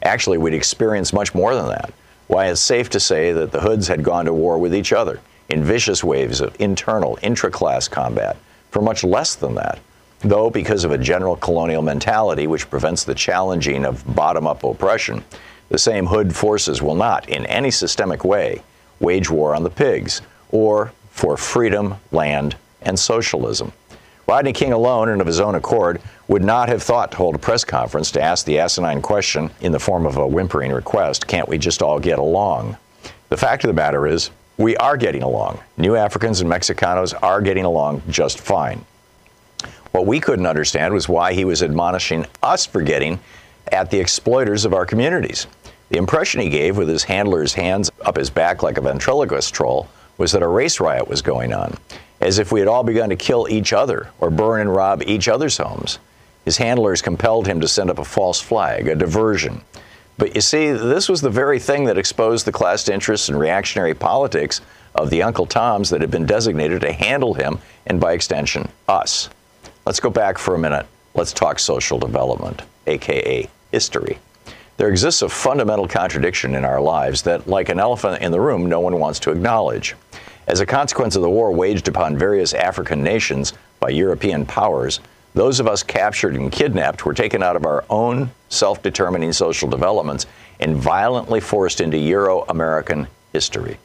Actually, 0.02 0.36
we'd 0.36 0.52
experienced 0.52 1.14
much 1.14 1.34
more 1.34 1.54
than 1.54 1.66
that. 1.68 1.94
Why, 2.26 2.48
it's 2.48 2.60
safe 2.60 2.90
to 2.90 3.00
say 3.00 3.32
that 3.32 3.52
the 3.52 3.60
Hoods 3.62 3.88
had 3.88 4.02
gone 4.02 4.26
to 4.26 4.34
war 4.34 4.58
with 4.58 4.74
each 4.74 4.92
other 4.92 5.18
in 5.48 5.64
vicious 5.64 6.04
waves 6.04 6.42
of 6.42 6.54
internal, 6.60 7.18
intra 7.22 7.50
class 7.50 7.88
combat 7.88 8.36
for 8.70 8.82
much 8.82 9.02
less 9.02 9.34
than 9.34 9.54
that. 9.54 9.78
Though, 10.18 10.50
because 10.50 10.84
of 10.84 10.90
a 10.90 10.98
general 10.98 11.36
colonial 11.36 11.80
mentality 11.80 12.46
which 12.46 12.68
prevents 12.68 13.04
the 13.04 13.14
challenging 13.14 13.86
of 13.86 14.14
bottom 14.14 14.46
up 14.46 14.62
oppression, 14.62 15.24
the 15.70 15.78
same 15.78 16.04
Hood 16.04 16.36
forces 16.36 16.82
will 16.82 16.94
not, 16.94 17.30
in 17.30 17.46
any 17.46 17.70
systemic 17.70 18.22
way, 18.22 18.60
wage 19.00 19.30
war 19.30 19.54
on 19.54 19.62
the 19.62 19.70
pigs 19.70 20.22
or 20.50 20.92
for 21.10 21.36
freedom, 21.36 21.94
land, 22.12 22.56
and 22.82 22.98
socialism. 22.98 23.72
Rodney 24.26 24.52
King 24.52 24.72
alone 24.72 25.08
and 25.08 25.20
of 25.20 25.26
his 25.26 25.40
own 25.40 25.54
accord 25.54 26.00
would 26.28 26.42
not 26.42 26.68
have 26.68 26.82
thought 26.82 27.12
to 27.12 27.16
hold 27.16 27.36
a 27.36 27.38
press 27.38 27.64
conference 27.64 28.10
to 28.10 28.20
ask 28.20 28.44
the 28.44 28.58
asinine 28.58 29.00
question 29.00 29.50
in 29.60 29.70
the 29.70 29.78
form 29.78 30.04
of 30.04 30.16
a 30.16 30.26
whimpering 30.26 30.72
request 30.72 31.26
can't 31.26 31.48
we 31.48 31.58
just 31.58 31.82
all 31.82 32.00
get 32.00 32.18
along? 32.18 32.76
The 33.28 33.36
fact 33.36 33.64
of 33.64 33.68
the 33.68 33.74
matter 33.74 34.06
is, 34.06 34.30
we 34.58 34.76
are 34.78 34.96
getting 34.96 35.22
along. 35.22 35.60
New 35.76 35.96
Africans 35.96 36.40
and 36.40 36.50
Mexicanos 36.50 37.14
are 37.22 37.40
getting 37.40 37.64
along 37.64 38.02
just 38.08 38.40
fine. 38.40 38.84
What 39.92 40.06
we 40.06 40.18
couldn't 40.18 40.46
understand 40.46 40.92
was 40.92 41.08
why 41.08 41.32
he 41.32 41.44
was 41.44 41.62
admonishing 41.62 42.26
us 42.42 42.66
for 42.66 42.82
getting 42.82 43.18
at 43.72 43.90
the 43.90 44.00
exploiters 44.00 44.64
of 44.64 44.74
our 44.74 44.86
communities. 44.86 45.46
The 45.88 45.98
impression 45.98 46.40
he 46.40 46.48
gave 46.48 46.76
with 46.76 46.88
his 46.88 47.04
handler's 47.04 47.54
hands 47.54 47.90
up 48.04 48.16
his 48.16 48.30
back 48.30 48.62
like 48.62 48.78
a 48.78 48.80
ventriloquist 48.80 49.54
troll 49.54 49.88
was 50.18 50.32
that 50.32 50.42
a 50.42 50.48
race 50.48 50.80
riot 50.80 51.06
was 51.06 51.22
going 51.22 51.52
on, 51.52 51.76
as 52.20 52.38
if 52.38 52.50
we 52.50 52.60
had 52.60 52.68
all 52.68 52.82
begun 52.82 53.10
to 53.10 53.16
kill 53.16 53.46
each 53.48 53.72
other 53.72 54.08
or 54.18 54.30
burn 54.30 54.62
and 54.62 54.74
rob 54.74 55.02
each 55.06 55.28
other's 55.28 55.58
homes. 55.58 55.98
His 56.44 56.56
handlers 56.56 57.02
compelled 57.02 57.46
him 57.46 57.60
to 57.60 57.68
send 57.68 57.90
up 57.90 57.98
a 57.98 58.04
false 58.04 58.40
flag, 58.40 58.88
a 58.88 58.94
diversion. 58.94 59.60
But 60.18 60.34
you 60.34 60.40
see, 60.40 60.72
this 60.72 61.08
was 61.08 61.20
the 61.20 61.30
very 61.30 61.58
thing 61.58 61.84
that 61.84 61.98
exposed 61.98 62.46
the 62.46 62.52
class 62.52 62.88
interests 62.88 63.28
and 63.28 63.38
reactionary 63.38 63.94
politics 63.94 64.60
of 64.94 65.10
the 65.10 65.22
Uncle 65.22 65.46
Toms 65.46 65.90
that 65.90 66.00
had 66.00 66.10
been 66.10 66.24
designated 66.24 66.80
to 66.80 66.92
handle 66.92 67.34
him 67.34 67.58
and, 67.86 68.00
by 68.00 68.12
extension, 68.12 68.68
us. 68.88 69.28
Let's 69.84 70.00
go 70.00 70.08
back 70.08 70.38
for 70.38 70.54
a 70.54 70.58
minute. 70.58 70.86
Let's 71.14 71.32
talk 71.32 71.58
social 71.58 71.98
development, 71.98 72.62
aka 72.86 73.48
history. 73.72 74.18
There 74.76 74.88
exists 74.88 75.22
a 75.22 75.28
fundamental 75.28 75.88
contradiction 75.88 76.54
in 76.54 76.64
our 76.64 76.80
lives 76.80 77.22
that, 77.22 77.46
like 77.48 77.70
an 77.70 77.80
elephant 77.80 78.20
in 78.20 78.30
the 78.30 78.40
room, 78.40 78.66
no 78.66 78.80
one 78.80 78.98
wants 78.98 79.18
to 79.20 79.30
acknowledge. 79.30 79.94
As 80.46 80.60
a 80.60 80.66
consequence 80.66 81.16
of 81.16 81.22
the 81.22 81.30
war 81.30 81.50
waged 81.50 81.88
upon 81.88 82.18
various 82.18 82.52
African 82.52 83.02
nations 83.02 83.54
by 83.80 83.88
European 83.88 84.44
powers, 84.44 85.00
those 85.34 85.60
of 85.60 85.66
us 85.66 85.82
captured 85.82 86.34
and 86.34 86.52
kidnapped 86.52 87.04
were 87.04 87.14
taken 87.14 87.42
out 87.42 87.56
of 87.56 87.66
our 87.66 87.84
own 87.90 88.30
self 88.48 88.82
determining 88.82 89.32
social 89.32 89.68
developments 89.68 90.26
and 90.60 90.76
violently 90.76 91.40
forced 91.40 91.80
into 91.80 91.98
Euro 91.98 92.44
American 92.48 93.06
history. 93.32 93.78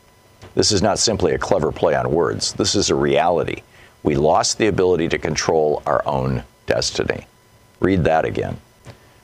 This 0.56 0.72
is 0.72 0.82
not 0.82 1.00
simply 1.00 1.34
a 1.34 1.38
clever 1.38 1.72
play 1.72 1.96
on 1.96 2.12
words, 2.12 2.54
this 2.54 2.76
is 2.76 2.90
a 2.90 2.96
reality. 2.96 3.64
We 4.04 4.16
lost 4.16 4.58
the 4.58 4.68
ability 4.68 5.10
to 5.10 5.18
control 5.18 5.84
our 5.86 6.02
own 6.06 6.44
destiny. 6.66 7.28
Read 7.80 8.04
that 8.04 8.26
again. 8.26 8.58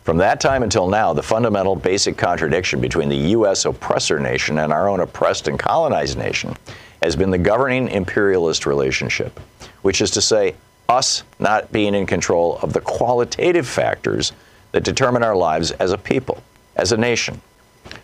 From 0.07 0.15
that 0.19 0.39
time 0.39 0.63
until 0.63 0.87
now, 0.87 1.11
the 1.11 1.21
fundamental 1.21 1.75
basic 1.75 2.15
contradiction 2.15 2.79
between 2.79 3.09
the 3.09 3.31
U.S. 3.35 3.65
oppressor 3.65 4.21
nation 4.21 4.59
and 4.59 4.71
our 4.71 4.87
own 4.87 5.01
oppressed 5.01 5.49
and 5.49 5.59
colonized 5.59 6.17
nation 6.17 6.55
has 7.03 7.17
been 7.17 7.29
the 7.29 7.37
governing 7.37 7.89
imperialist 7.89 8.65
relationship, 8.65 9.37
which 9.81 9.99
is 9.99 10.09
to 10.11 10.21
say, 10.21 10.55
us 10.87 11.23
not 11.39 11.73
being 11.73 11.93
in 11.93 12.05
control 12.05 12.57
of 12.61 12.71
the 12.71 12.79
qualitative 12.79 13.67
factors 13.67 14.31
that 14.71 14.85
determine 14.85 15.23
our 15.23 15.35
lives 15.35 15.71
as 15.71 15.91
a 15.91 15.97
people, 15.97 16.41
as 16.77 16.93
a 16.93 16.97
nation. 16.97 17.41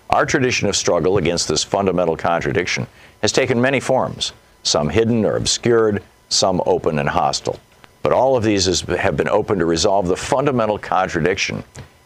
Our 0.10 0.26
tradition 0.26 0.68
of 0.68 0.76
struggle 0.76 1.18
against 1.18 1.48
this 1.48 1.64
fundamental 1.64 2.18
contradiction 2.18 2.86
has 3.22 3.32
taken 3.32 3.62
many 3.62 3.80
forms, 3.80 4.34
some 4.64 4.90
hidden 4.90 5.24
or 5.24 5.38
obscured, 5.38 6.04
some 6.28 6.62
open 6.66 7.00
and 7.00 7.08
hostile. 7.08 7.62
But 8.02 8.12
all 8.12 8.36
of 8.36 8.44
these 8.44 8.82
have 8.82 9.16
been 9.16 9.30
open 9.30 9.60
to 9.60 9.66
resolve 9.66 10.10
the 10.10 10.18
fundamental 10.18 10.78
contradiction 10.78 11.64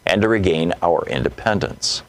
and 0.08 0.22
to 0.22 0.28
regain 0.28 0.72
our 0.82 1.06
independence. 1.06 2.02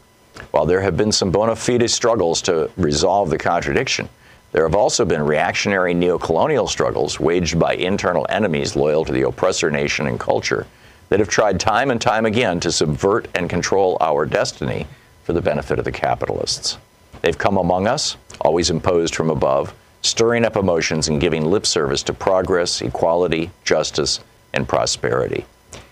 While 0.52 0.66
there 0.66 0.82
have 0.82 0.97
been 0.97 1.12
some 1.12 1.32
bona 1.32 1.56
fide 1.56 1.89
struggles 1.89 2.41
to 2.43 2.72
resolve 2.78 3.30
the 3.30 3.38
contradiction, 3.38 4.10
there 4.52 4.64
have 4.64 4.76
also 4.76 5.06
been 5.06 5.22
reactionary 5.22 5.93
neocolonial 5.93 6.68
struggles 6.68 7.20
waged 7.20 7.60
by 7.60 7.76
internal 7.76 8.26
enemies 8.30 8.76
loyal 8.76 9.06
to 9.06 9.12
the 9.12 9.28
oppressor 9.28 9.70
nation 9.70 10.08
and 10.08 10.20
culture 10.20 10.66
that 11.10 11.20
have 11.20 11.30
tried 11.30 11.60
time 11.60 11.91
and 11.91 12.02
time 12.02 12.26
again 12.26 12.60
to 12.62 12.72
subvert 12.72 13.28
and 13.36 13.50
control 13.50 13.97
our 14.02 14.26
destiny 14.26 14.88
for 15.24 15.34
the 15.34 15.41
benefit 15.41 15.78
of 15.78 15.86
the 15.86 15.91
capitalists. 15.91 16.78
They've 17.22 17.38
come 17.38 17.58
among 17.58 17.88
us, 17.88 18.18
always 18.41 18.70
imposed 18.70 19.16
from 19.16 19.30
above, 19.30 19.74
stirring 20.02 20.45
up 20.45 20.56
emotions 20.56 21.10
and 21.10 21.20
giving 21.22 21.45
lip 21.45 21.66
service 21.66 22.02
to 22.04 22.14
progress, 22.14 22.82
equality, 22.82 23.52
justice, 23.64 24.20
and 24.54 24.68
prosperity. 24.68 25.45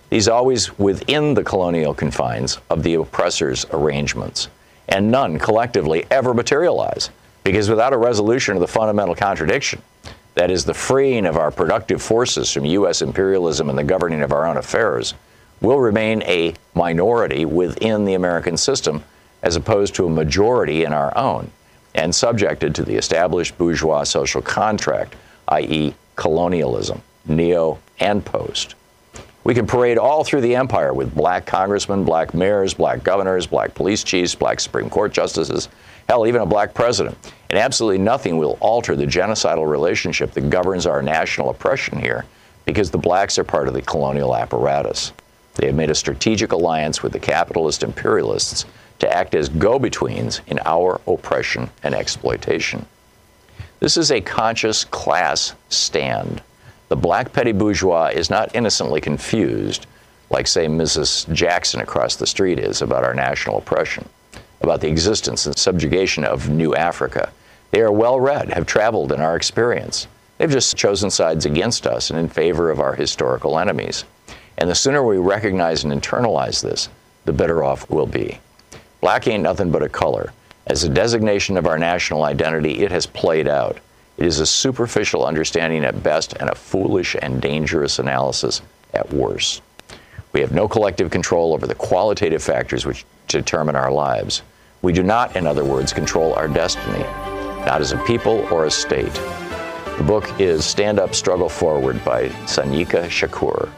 These 0.09 0.27
always 0.27 0.77
within 0.79 1.33
the 1.33 1.43
colonial 1.43 1.93
confines 1.93 2.59
of 2.69 2.83
the 2.83 2.95
oppressor's 2.95 3.65
arrangements. 3.71 4.47
And 4.87 5.11
none 5.11 5.37
collectively 5.37 6.05
ever 6.09 6.33
materialize, 6.33 7.09
because 7.43 7.69
without 7.69 7.93
a 7.93 7.97
resolution 7.97 8.55
of 8.55 8.61
the 8.61 8.67
fundamental 8.67 9.15
contradiction, 9.15 9.81
that 10.35 10.51
is, 10.51 10.63
the 10.63 10.73
freeing 10.73 11.25
of 11.25 11.35
our 11.35 11.51
productive 11.51 12.01
forces 12.01 12.51
from 12.51 12.63
U.S. 12.65 13.01
imperialism 13.01 13.69
and 13.69 13.77
the 13.77 13.83
governing 13.83 14.21
of 14.21 14.31
our 14.31 14.45
own 14.45 14.57
affairs, 14.57 15.13
will 15.61 15.79
remain 15.79 16.21
a 16.23 16.53
minority 16.75 17.43
within 17.43 18.05
the 18.05 18.13
American 18.13 18.55
system 18.55 19.03
as 19.41 19.55
opposed 19.55 19.95
to 19.95 20.05
a 20.05 20.09
majority 20.09 20.83
in 20.83 20.93
our 20.93 21.15
own, 21.17 21.49
and 21.95 22.13
subjected 22.13 22.75
to 22.75 22.83
the 22.83 22.95
established 22.95 23.57
bourgeois 23.57 24.03
social 24.03 24.41
contract, 24.41 25.15
i.e., 25.49 25.93
colonialism, 26.15 27.01
neo 27.25 27.79
and 27.99 28.23
post. 28.23 28.75
We 29.47 29.53
can 29.53 29.65
parade 29.65 29.97
all 29.97 30.25
through 30.25 30.41
the 30.41 30.57
empire 30.57 30.93
with 30.93 31.15
black 31.15 31.45
congressmen, 31.45 32.03
black 32.03 32.33
mayors, 32.33 32.73
black 32.73 33.01
governors, 33.01 33.47
black 33.47 33.73
police 33.73 34.03
chiefs, 34.03 34.35
black 34.35 34.59
Supreme 34.59 34.89
Court 34.89 35.13
justices, 35.13 35.69
hell, 36.09 36.27
even 36.27 36.41
a 36.41 36.45
black 36.45 36.73
president. 36.73 37.17
And 37.49 37.57
absolutely 37.57 37.99
nothing 37.99 38.37
will 38.37 38.57
alter 38.59 38.93
the 38.97 39.05
genocidal 39.05 39.65
relationship 39.65 40.33
that 40.33 40.49
governs 40.49 40.85
our 40.85 41.01
national 41.01 41.49
oppression 41.49 41.97
here 41.97 42.25
because 42.65 42.91
the 42.91 42.97
blacks 42.97 43.39
are 43.39 43.45
part 43.45 43.69
of 43.69 43.73
the 43.73 43.81
colonial 43.81 44.35
apparatus. 44.35 45.13
They 45.55 45.67
have 45.67 45.75
made 45.75 45.91
a 45.91 45.95
strategic 45.95 46.51
alliance 46.51 47.01
with 47.01 47.13
the 47.13 47.19
capitalist 47.19 47.83
imperialists 47.83 48.65
to 48.99 49.09
act 49.09 49.33
as 49.33 49.47
go 49.47 49.79
betweens 49.79 50.41
in 50.47 50.59
our 50.65 50.99
oppression 51.07 51.69
and 51.83 51.95
exploitation. 51.95 52.85
This 53.79 53.95
is 53.95 54.11
a 54.11 54.19
conscious 54.19 54.83
class 54.83 55.53
stand 55.69 56.41
the 56.89 56.95
black 56.95 57.33
petty 57.33 57.51
bourgeois 57.51 58.11
is 58.13 58.29
not 58.29 58.55
innocently 58.55 59.01
confused, 59.01 59.87
like, 60.29 60.47
say, 60.47 60.67
Mrs. 60.67 61.31
Jackson 61.33 61.81
across 61.81 62.15
the 62.15 62.27
street 62.27 62.59
is 62.59 62.81
about 62.81 63.03
our 63.03 63.13
national 63.13 63.57
oppression, 63.57 64.07
about 64.61 64.81
the 64.81 64.87
existence 64.87 65.45
and 65.45 65.57
subjugation 65.57 66.23
of 66.23 66.49
New 66.49 66.75
Africa. 66.75 67.31
They 67.71 67.81
are 67.81 67.91
well 67.91 68.19
read, 68.19 68.49
have 68.49 68.65
traveled 68.65 69.11
in 69.11 69.21
our 69.21 69.35
experience. 69.35 70.07
They've 70.37 70.49
just 70.49 70.77
chosen 70.77 71.09
sides 71.09 71.45
against 71.45 71.87
us 71.87 72.09
and 72.09 72.19
in 72.19 72.29
favor 72.29 72.69
of 72.69 72.79
our 72.79 72.95
historical 72.95 73.59
enemies. 73.59 74.05
And 74.57 74.69
the 74.69 74.75
sooner 74.75 75.03
we 75.03 75.17
recognize 75.17 75.83
and 75.83 75.93
internalize 75.93 76.61
this, 76.61 76.89
the 77.25 77.33
better 77.33 77.63
off 77.63 77.89
we'll 77.89 78.07
be. 78.07 78.39
Black 79.01 79.27
ain't 79.27 79.43
nothing 79.43 79.71
but 79.71 79.83
a 79.83 79.89
color. 79.89 80.31
As 80.67 80.83
a 80.83 80.89
designation 80.89 81.57
of 81.57 81.67
our 81.67 81.77
national 81.77 82.23
identity, 82.23 82.79
it 82.79 82.91
has 82.91 83.05
played 83.05 83.47
out. 83.47 83.77
It 84.17 84.25
is 84.25 84.39
a 84.39 84.45
superficial 84.45 85.25
understanding 85.25 85.85
at 85.85 86.01
best 86.01 86.33
and 86.33 86.49
a 86.49 86.55
foolish 86.55 87.15
and 87.21 87.41
dangerous 87.41 87.99
analysis 87.99 88.61
at 88.93 89.11
worst. 89.13 89.61
We 90.33 90.41
have 90.41 90.51
no 90.51 90.67
collective 90.67 91.11
control 91.11 91.53
over 91.53 91.67
the 91.67 91.75
qualitative 91.75 92.41
factors 92.41 92.85
which 92.85 93.05
determine 93.27 93.75
our 93.75 93.91
lives. 93.91 94.41
We 94.81 94.93
do 94.93 95.03
not, 95.03 95.35
in 95.35 95.45
other 95.45 95.63
words, 95.63 95.93
control 95.93 96.33
our 96.33 96.47
destiny, 96.47 97.03
not 97.65 97.81
as 97.81 97.91
a 97.91 97.97
people 98.05 98.47
or 98.51 98.65
a 98.65 98.71
state. 98.71 99.13
The 99.97 100.03
book 100.05 100.39
is 100.39 100.65
Stand 100.65 100.99
Up, 100.99 101.15
Struggle 101.15 101.49
Forward 101.49 102.03
by 102.05 102.29
Sanyika 102.45 103.07
Shakur. 103.07 103.69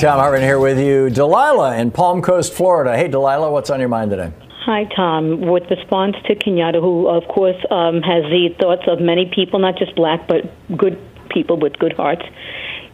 Thom 0.00 0.18
Hartmann 0.18 0.40
here 0.40 0.58
with 0.58 0.78
you. 0.78 1.10
Delilah 1.10 1.76
in 1.76 1.90
Palm 1.90 2.22
Coast, 2.22 2.54
Florida. 2.54 2.96
Hey, 2.96 3.06
Delilah, 3.06 3.50
what's 3.50 3.68
on 3.68 3.80
your 3.80 3.90
mind 3.90 4.10
today? 4.10 4.32
Hi, 4.64 4.88
Thom. 4.96 5.42
With 5.42 5.70
response 5.70 6.16
to 6.24 6.34
Kenyatta, 6.34 6.80
who, 6.80 7.06
of 7.06 7.28
course, 7.28 7.62
um, 7.70 8.00
has 8.00 8.24
the 8.24 8.48
thoughts 8.58 8.84
of 8.86 8.98
many 8.98 9.30
people, 9.34 9.58
not 9.58 9.76
just 9.76 9.94
black, 9.94 10.26
but 10.26 10.50
good 10.74 10.98
people 11.28 11.58
with 11.60 11.78
good 11.78 11.92
hearts, 11.92 12.22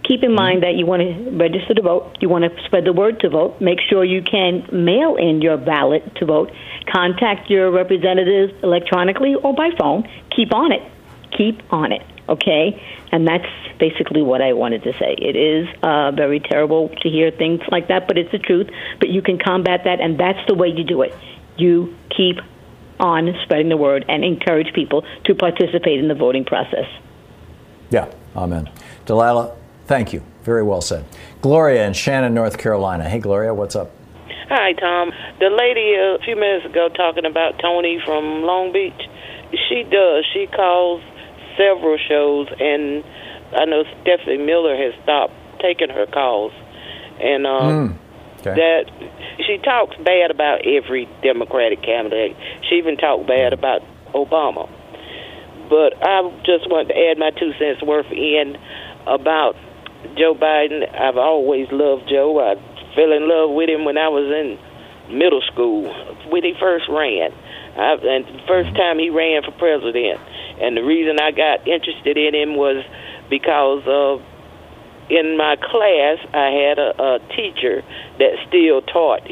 keep 0.02 0.24
in 0.24 0.34
mind 0.34 0.64
that 0.64 0.74
you 0.74 0.84
want 0.84 1.02
to 1.02 1.30
register 1.30 1.74
to 1.74 1.82
vote. 1.82 2.16
You 2.20 2.28
want 2.28 2.42
to 2.42 2.64
spread 2.64 2.84
the 2.84 2.92
word 2.92 3.20
to 3.20 3.28
vote. 3.28 3.60
Make 3.60 3.78
sure 3.88 4.04
you 4.04 4.20
can 4.20 4.66
mail 4.72 5.14
in 5.14 5.40
your 5.42 5.56
ballot 5.56 6.02
to 6.16 6.26
vote. 6.26 6.50
Contact 6.92 7.48
your 7.48 7.70
representatives 7.70 8.52
electronically 8.64 9.36
or 9.36 9.54
by 9.54 9.70
phone. 9.78 10.08
Keep 10.34 10.52
on 10.52 10.72
it. 10.72 10.82
Keep 11.36 11.72
on 11.72 11.92
it. 11.92 12.02
Okay? 12.28 12.82
And 13.12 13.26
that's 13.26 13.46
basically 13.78 14.22
what 14.22 14.42
I 14.42 14.52
wanted 14.52 14.82
to 14.84 14.92
say. 14.94 15.14
It 15.18 15.36
is 15.36 15.68
uh, 15.82 16.10
very 16.12 16.40
terrible 16.40 16.88
to 17.02 17.08
hear 17.08 17.30
things 17.30 17.60
like 17.70 17.88
that, 17.88 18.08
but 18.08 18.18
it's 18.18 18.32
the 18.32 18.38
truth. 18.38 18.68
But 18.98 19.10
you 19.10 19.22
can 19.22 19.38
combat 19.38 19.82
that, 19.84 20.00
and 20.00 20.18
that's 20.18 20.44
the 20.46 20.54
way 20.54 20.68
you 20.68 20.84
do 20.84 21.02
it. 21.02 21.14
You 21.56 21.94
keep 22.14 22.36
on 22.98 23.32
spreading 23.44 23.68
the 23.68 23.76
word 23.76 24.04
and 24.08 24.24
encourage 24.24 24.74
people 24.74 25.04
to 25.24 25.34
participate 25.34 25.98
in 25.98 26.08
the 26.08 26.14
voting 26.14 26.44
process. 26.44 26.86
Yeah, 27.90 28.10
amen. 28.34 28.70
Delilah, 29.04 29.54
thank 29.84 30.12
you. 30.12 30.22
Very 30.42 30.62
well 30.62 30.80
said. 30.80 31.04
Gloria 31.42 31.86
in 31.86 31.92
Shannon, 31.92 32.34
North 32.34 32.58
Carolina. 32.58 33.08
Hey, 33.08 33.18
Gloria, 33.18 33.52
what's 33.52 33.76
up? 33.76 33.90
Hi, 34.48 34.72
Thom. 34.74 35.10
The 35.40 35.50
lady 35.50 35.94
a 35.94 36.18
few 36.24 36.36
minutes 36.36 36.66
ago 36.66 36.88
talking 36.88 37.26
about 37.26 37.58
Tony 37.58 38.00
from 38.04 38.42
Long 38.42 38.72
Beach, 38.72 38.94
she 39.68 39.82
does. 39.82 40.24
She 40.32 40.46
calls 40.46 41.02
several 41.56 41.98
shows, 41.98 42.48
and 42.60 43.04
I 43.56 43.64
know 43.64 43.84
Stephanie 44.02 44.38
Miller 44.38 44.76
has 44.76 44.94
stopped 45.02 45.34
taking 45.60 45.88
her 45.90 46.06
calls. 46.06 46.52
And 47.20 47.46
um, 47.46 47.72
Mm. 47.72 47.98
Okay. 48.40 48.54
that 48.54 48.84
she 49.46 49.58
talks 49.58 49.96
bad 50.04 50.30
about 50.30 50.66
every 50.66 51.08
Democratic 51.22 51.82
candidate. 51.82 52.36
She 52.68 52.76
even 52.76 52.96
talked 52.96 53.26
bad 53.26 53.52
about 53.52 53.82
Obama. 54.12 54.68
But 55.68 55.96
I 56.06 56.22
just 56.44 56.68
want 56.70 56.88
to 56.88 56.94
add 56.94 57.18
my 57.18 57.30
two 57.30 57.52
cents 57.58 57.82
worth 57.82 58.10
in 58.12 58.56
about 59.06 59.56
Joe 60.16 60.34
Biden. 60.34 60.84
I've 60.94 61.16
always 61.16 61.66
loved 61.72 62.08
Joe. 62.08 62.38
I 62.38 62.54
fell 62.94 63.10
in 63.12 63.28
love 63.28 63.50
with 63.50 63.68
him 63.68 63.84
when 63.84 63.98
I 63.98 64.08
was 64.08 64.30
in 64.30 65.16
middle 65.18 65.42
school 65.52 65.92
when 66.28 66.44
he 66.44 66.54
first 66.60 66.86
ran. 66.88 67.32
I, 67.76 67.92
and 67.94 68.24
the 68.26 68.42
first 68.46 68.74
time 68.76 68.98
he 68.98 69.10
ran 69.10 69.42
for 69.42 69.52
president. 69.52 70.20
And 70.60 70.76
the 70.76 70.82
reason 70.82 71.20
I 71.20 71.30
got 71.32 71.68
interested 71.68 72.16
in 72.16 72.34
him 72.34 72.56
was 72.56 72.84
because 73.28 73.82
of 73.86 74.22
in 75.08 75.36
my 75.36 75.56
class, 75.56 76.18
I 76.34 76.50
had 76.50 76.78
a, 76.78 76.90
a 77.00 77.18
teacher 77.36 77.82
that 78.18 78.32
still 78.48 78.82
taught 78.82 79.22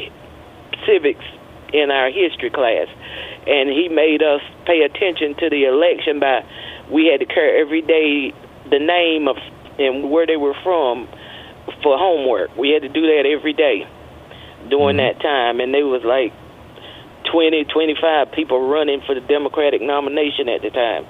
civics 0.85 1.25
in 1.73 1.91
our 1.91 2.09
history 2.09 2.49
class, 2.49 2.87
and 3.47 3.69
he 3.69 3.89
made 3.89 4.23
us 4.23 4.41
pay 4.65 4.83
attention 4.83 5.35
to 5.35 5.49
the 5.49 5.65
election 5.65 6.19
by 6.19 6.45
we 6.89 7.07
had 7.07 7.19
to 7.19 7.25
carry 7.25 7.59
every 7.59 7.81
day 7.81 8.31
the 8.69 8.79
name 8.79 9.27
of 9.27 9.37
and 9.77 10.09
where 10.09 10.25
they 10.25 10.37
were 10.37 10.55
from 10.63 11.07
for 11.83 11.97
homework. 11.97 12.55
We 12.55 12.69
had 12.69 12.83
to 12.83 12.89
do 12.89 13.01
that 13.01 13.25
every 13.25 13.53
day 13.53 13.87
during 14.69 14.97
mm-hmm. 14.97 15.19
that 15.19 15.21
time, 15.21 15.59
and 15.59 15.73
there 15.73 15.85
was 15.85 16.03
like 16.05 16.31
20, 17.31 17.65
25 17.65 18.31
people 18.31 18.67
running 18.67 19.01
for 19.05 19.15
the 19.15 19.21
Democratic 19.21 19.81
nomination 19.81 20.49
at 20.49 20.61
the 20.61 20.69
time. 20.69 21.05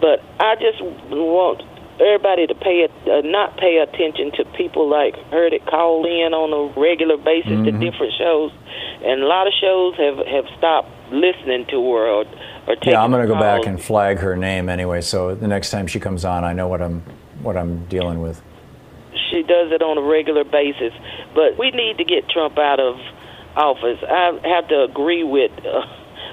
But 0.00 0.22
I 0.40 0.56
just 0.56 0.80
want 0.82 1.62
everybody 2.00 2.46
to 2.48 2.54
pay 2.54 2.84
uh, 2.84 3.20
not 3.22 3.56
pay 3.56 3.78
attention 3.78 4.32
to 4.32 4.44
people 4.56 4.88
like 4.88 5.14
her 5.30 5.48
that 5.50 5.64
call 5.66 6.04
in 6.04 6.34
on 6.34 6.50
a 6.52 6.78
regular 6.80 7.16
basis 7.16 7.52
to 7.64 7.70
Mhm. 7.72 7.80
different 7.80 8.12
shows, 8.18 8.50
and 9.04 9.22
a 9.22 9.26
lot 9.26 9.46
of 9.46 9.52
shows 9.60 9.94
have 9.96 10.18
have 10.26 10.46
stopped 10.58 10.90
listening 11.12 11.64
to 11.66 11.76
her 11.92 12.06
or 12.08 12.24
or 12.66 12.74
taking 12.76 12.92
Yeah, 12.94 13.04
I'm 13.04 13.10
going 13.12 13.22
to 13.22 13.32
go 13.32 13.38
back 13.38 13.66
and 13.66 13.80
flag 13.80 14.18
her 14.18 14.36
name 14.36 14.68
anyway, 14.68 15.02
so 15.02 15.34
the 15.34 15.46
next 15.46 15.70
time 15.70 15.86
she 15.86 16.00
comes 16.00 16.24
on, 16.24 16.42
I 16.44 16.52
know 16.52 16.66
what 16.66 16.82
I'm 16.82 17.02
what 17.42 17.56
I'm 17.56 17.84
dealing 17.86 18.20
with. 18.20 18.42
she 19.30 19.42
does 19.42 19.72
it 19.72 19.82
on 19.82 19.98
a 19.98 20.00
regular 20.02 20.44
basis. 20.44 20.92
But 21.34 21.56
we 21.58 21.70
need 21.72 21.98
to 21.98 22.04
get 22.04 22.28
Trump 22.28 22.58
out 22.58 22.78
of 22.80 22.96
office. 23.56 23.98
I 24.02 24.38
have 24.44 24.68
to 24.68 24.82
agree 24.82 25.24
with 25.24 25.52
uh, 25.64 25.86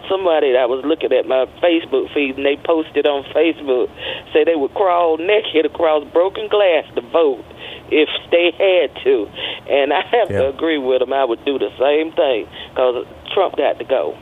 somebody 0.10 0.54
that 0.54 0.70
was 0.70 0.84
looking 0.86 1.14
at 1.14 1.28
my 1.28 1.46
Facebook 1.62 2.14
feed 2.14 2.38
and 2.38 2.46
they 2.46 2.58
posted 2.58 3.06
on 3.06 3.24
Facebook 3.32 3.90
say 4.34 4.44
they 4.44 4.56
would 4.56 4.74
crawl 4.74 5.18
naked 5.18 5.66
across 5.66 6.04
broken 6.12 6.48
glass 6.48 6.86
to 6.96 7.02
vote 7.02 7.46
if 7.92 8.10
they 8.32 8.52
had 8.52 8.96
to. 9.04 9.28
And 9.70 9.94
I 9.94 10.02
have 10.02 10.30
to 10.30 10.50
agree 10.50 10.78
with 10.78 11.00
them. 11.00 11.14
I 11.14 11.26
would 11.26 11.44
do 11.46 11.60
the 11.60 11.72
same 11.78 12.12
thing 12.14 12.48
because 12.70 13.06
Trump 13.34 13.58
got 13.58 13.80
to 13.80 13.86
go. 13.86 14.18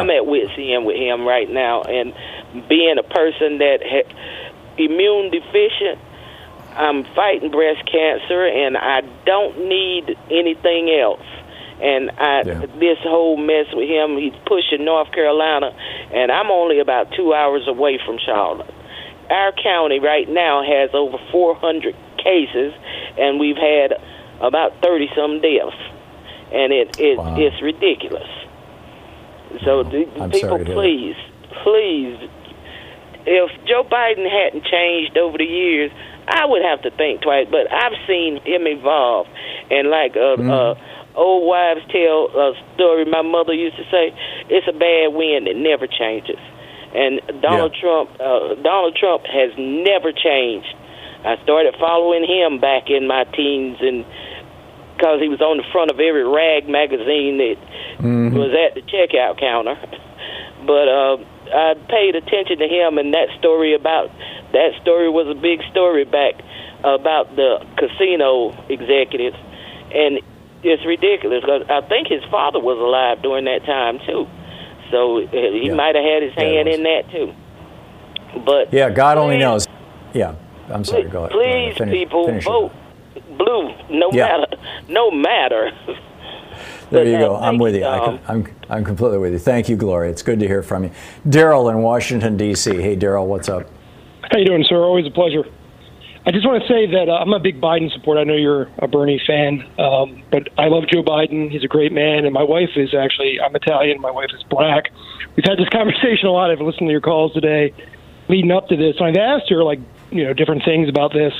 I'm 0.00 0.10
at 0.10 0.26
wit's 0.26 0.52
end 0.56 0.86
with 0.86 0.96
him 0.96 1.26
right 1.26 1.50
now, 1.50 1.82
and 1.82 2.14
being 2.68 2.98
a 2.98 3.02
person 3.02 3.58
that 3.58 3.82
ha- 3.82 4.14
immune 4.78 5.30
deficient, 5.32 5.98
I'm 6.76 7.02
fighting 7.16 7.50
breast 7.50 7.84
cancer, 7.90 8.46
and 8.46 8.76
I 8.76 9.00
don't 9.26 9.66
need 9.68 10.16
anything 10.30 10.88
else. 10.90 11.26
And 11.82 12.10
I, 12.12 12.44
this 12.78 12.98
whole 13.02 13.36
mess 13.36 13.66
with 13.74 13.88
him, 13.88 14.16
he's 14.16 14.34
pushing 14.46 14.84
North 14.84 15.10
Carolina, 15.10 15.74
and 16.14 16.30
I'm 16.30 16.48
only 16.50 16.78
about 16.78 17.10
two 17.16 17.34
hours 17.34 17.66
away 17.66 17.98
from 18.06 18.18
Charlotte. 18.24 18.72
Our 19.28 19.50
county 19.50 19.98
right 19.98 20.28
now 20.28 20.62
has 20.62 20.90
over 20.94 21.18
400 21.32 21.96
cases, 22.18 22.72
and 23.18 23.40
we've 23.40 23.56
had 23.56 23.94
about 24.40 24.80
30 24.80 25.10
some 25.16 25.40
deaths, 25.40 25.74
and 26.52 26.72
it, 26.72 27.00
it 27.00 27.18
it's 27.38 27.60
ridiculous. 27.60 28.28
So 29.64 29.82
the, 29.82 30.04
the 30.04 30.28
people, 30.28 30.38
sorry 30.38 30.64
to 30.64 30.64
hear 30.64 30.64
that. 30.64 30.74
please, 30.74 31.16
please, 31.62 32.30
if 33.26 33.50
Joe 33.66 33.84
Biden 33.84 34.28
hadn't 34.30 34.64
changed 34.64 35.16
over 35.16 35.38
the 35.38 35.44
years, 35.44 35.90
I 36.26 36.46
would 36.46 36.62
have 36.62 36.82
to 36.82 36.90
think 36.90 37.22
twice. 37.22 37.46
But 37.50 37.72
I've 37.72 37.98
seen 38.06 38.40
him 38.44 38.66
evolve, 38.66 39.26
and 39.70 39.88
like 39.90 40.16
uh, 40.16 40.34
uh, 40.34 40.74
old 41.14 41.46
wives 41.46 41.80
tell 41.90 42.28
a 42.32 42.54
story 42.74 43.04
my 43.04 43.22
mother 43.22 43.52
used 43.52 43.76
to 43.76 43.84
say, 43.90 44.14
it's 44.48 44.66
a 44.68 44.72
bad 44.72 45.12
wind 45.12 45.46
that 45.46 45.56
never 45.56 45.86
changes. 45.86 46.38
And 46.94 47.20
Donald 47.40 47.74
Trump, 47.80 48.10
uh, 48.20 48.54
Donald 48.60 48.96
Trump 48.96 49.24
has 49.24 49.52
never 49.56 50.12
changed. 50.12 50.68
I 51.24 51.40
started 51.42 51.76
following 51.78 52.24
him 52.24 52.60
back 52.60 52.90
in 52.90 53.06
my 53.06 53.24
teens, 53.24 53.78
and 53.80 54.04
because 54.96 55.20
he 55.20 55.28
was 55.28 55.40
on 55.40 55.56
the 55.56 55.64
front 55.72 55.90
of 55.90 55.98
every 56.00 56.24
rag 56.24 56.68
magazine 56.68 57.38
that 57.38 57.56
Mm-hmm. 58.02 58.36
was 58.36 58.50
at 58.50 58.74
the 58.74 58.82
checkout 58.82 59.38
counter. 59.38 59.76
But 60.62 60.86
uh, 60.86 61.16
I 61.52 61.74
paid 61.90 62.14
attention 62.14 62.58
to 62.62 62.68
him, 62.68 62.96
and 62.96 63.14
that 63.14 63.26
story 63.40 63.74
about 63.74 64.12
that 64.52 64.78
story 64.80 65.10
was 65.10 65.26
a 65.26 65.34
big 65.34 65.58
story 65.72 66.04
back 66.04 66.38
about 66.84 67.34
the 67.34 67.66
casino 67.74 68.54
executives, 68.70 69.34
and 69.90 70.20
it's 70.62 70.84
ridiculous 70.86 71.40
because 71.42 71.66
I 71.68 71.80
think 71.88 72.08
his 72.08 72.22
father 72.30 72.58
was 72.60 72.78
alive 72.78 73.22
during 73.22 73.44
that 73.46 73.64
time 73.66 73.98
too, 74.06 74.26
so 74.90 75.18
uh, 75.22 75.30
he 75.30 75.70
might 75.70 75.94
have 75.94 76.04
had 76.04 76.22
his 76.22 76.34
hand 76.34 76.68
in 76.68 76.82
that 76.84 77.10
too. 77.10 77.32
But 78.44 78.72
Yeah, 78.72 78.90
God 78.90 79.18
only 79.18 79.38
knows. 79.38 79.66
Yeah, 80.14 80.34
I'm 80.68 80.84
sorry. 80.84 81.04
Go 81.04 81.24
ahead. 81.24 81.32
Go 81.32 81.40
ahead. 81.40 81.72
Please, 81.72 81.78
Finish- 81.78 81.94
people, 81.94 82.26
finish 82.26 82.44
it. 82.44 82.48
vote 82.48 82.72
blue, 83.36 83.74
no 83.90 84.10
Yeah. 84.12 84.26
matter, 84.38 84.56
no 84.88 85.10
matter. 85.10 85.70
There 86.90 87.06
you 87.06 87.16
uh, 87.16 87.20
go. 87.20 87.36
I'm 87.36 87.56
with 87.56 87.74
you, 87.74 87.80
you. 87.80 87.86
I 87.86 87.98
Thom. 87.98 88.20
I'm, 88.28 88.46
I'm 88.68 88.84
completely 88.84 89.16
with 89.16 89.32
you. 89.32 89.38
Thank 89.38 89.70
you, 89.70 89.76
Gloria. 89.76 90.10
It's 90.10 90.20
good 90.20 90.38
to 90.40 90.46
hear 90.46 90.62
from 90.62 90.84
you. 90.84 90.90
Daryl 91.26 91.70
in 91.70 91.78
Washington, 91.80 92.36
D.C. 92.36 92.76
Hey, 92.82 92.94
Daryl, 92.96 93.24
what's 93.26 93.48
up? 93.48 93.66
How 94.30 94.36
you 94.36 94.44
doing, 94.44 94.62
sir? 94.68 94.76
Always 94.76 95.06
a 95.06 95.10
pleasure. 95.10 95.44
I 96.24 96.30
just 96.30 96.46
want 96.46 96.62
to 96.62 96.68
say 96.68 96.86
that 96.86 97.08
uh, 97.08 97.18
I'm 97.18 97.32
a 97.32 97.40
big 97.40 97.60
Biden 97.60 97.90
supporter. 97.92 98.20
I 98.20 98.24
know 98.24 98.36
you're 98.36 98.70
a 98.78 98.86
Bernie 98.86 99.20
fan, 99.26 99.66
um, 99.76 100.22
but 100.30 100.48
I 100.56 100.68
love 100.68 100.84
Joe 100.86 101.02
Biden. 101.02 101.50
He's 101.50 101.64
a 101.64 101.68
great 101.68 101.90
man, 101.90 102.24
and 102.24 102.32
my 102.32 102.44
wife 102.44 102.70
is 102.76 102.94
actually 102.94 103.40
I'm 103.40 103.54
Italian. 103.56 104.00
My 104.00 104.12
wife 104.12 104.30
is 104.32 104.42
black. 104.44 104.92
We've 105.34 105.44
had 105.44 105.58
this 105.58 105.68
conversation 105.72 106.28
a 106.28 106.30
lot. 106.30 106.52
I've 106.52 106.60
listened 106.60 106.86
to 106.86 106.92
your 106.92 107.00
calls 107.00 107.32
today, 107.32 107.74
leading 108.28 108.52
up 108.52 108.68
to 108.68 108.76
this. 108.76 108.94
And 109.00 109.08
I've 109.08 109.16
asked 109.16 109.50
her 109.50 109.64
like 109.64 109.80
you 110.12 110.22
know 110.22 110.32
different 110.32 110.64
things 110.64 110.88
about 110.88 111.12
this. 111.12 111.32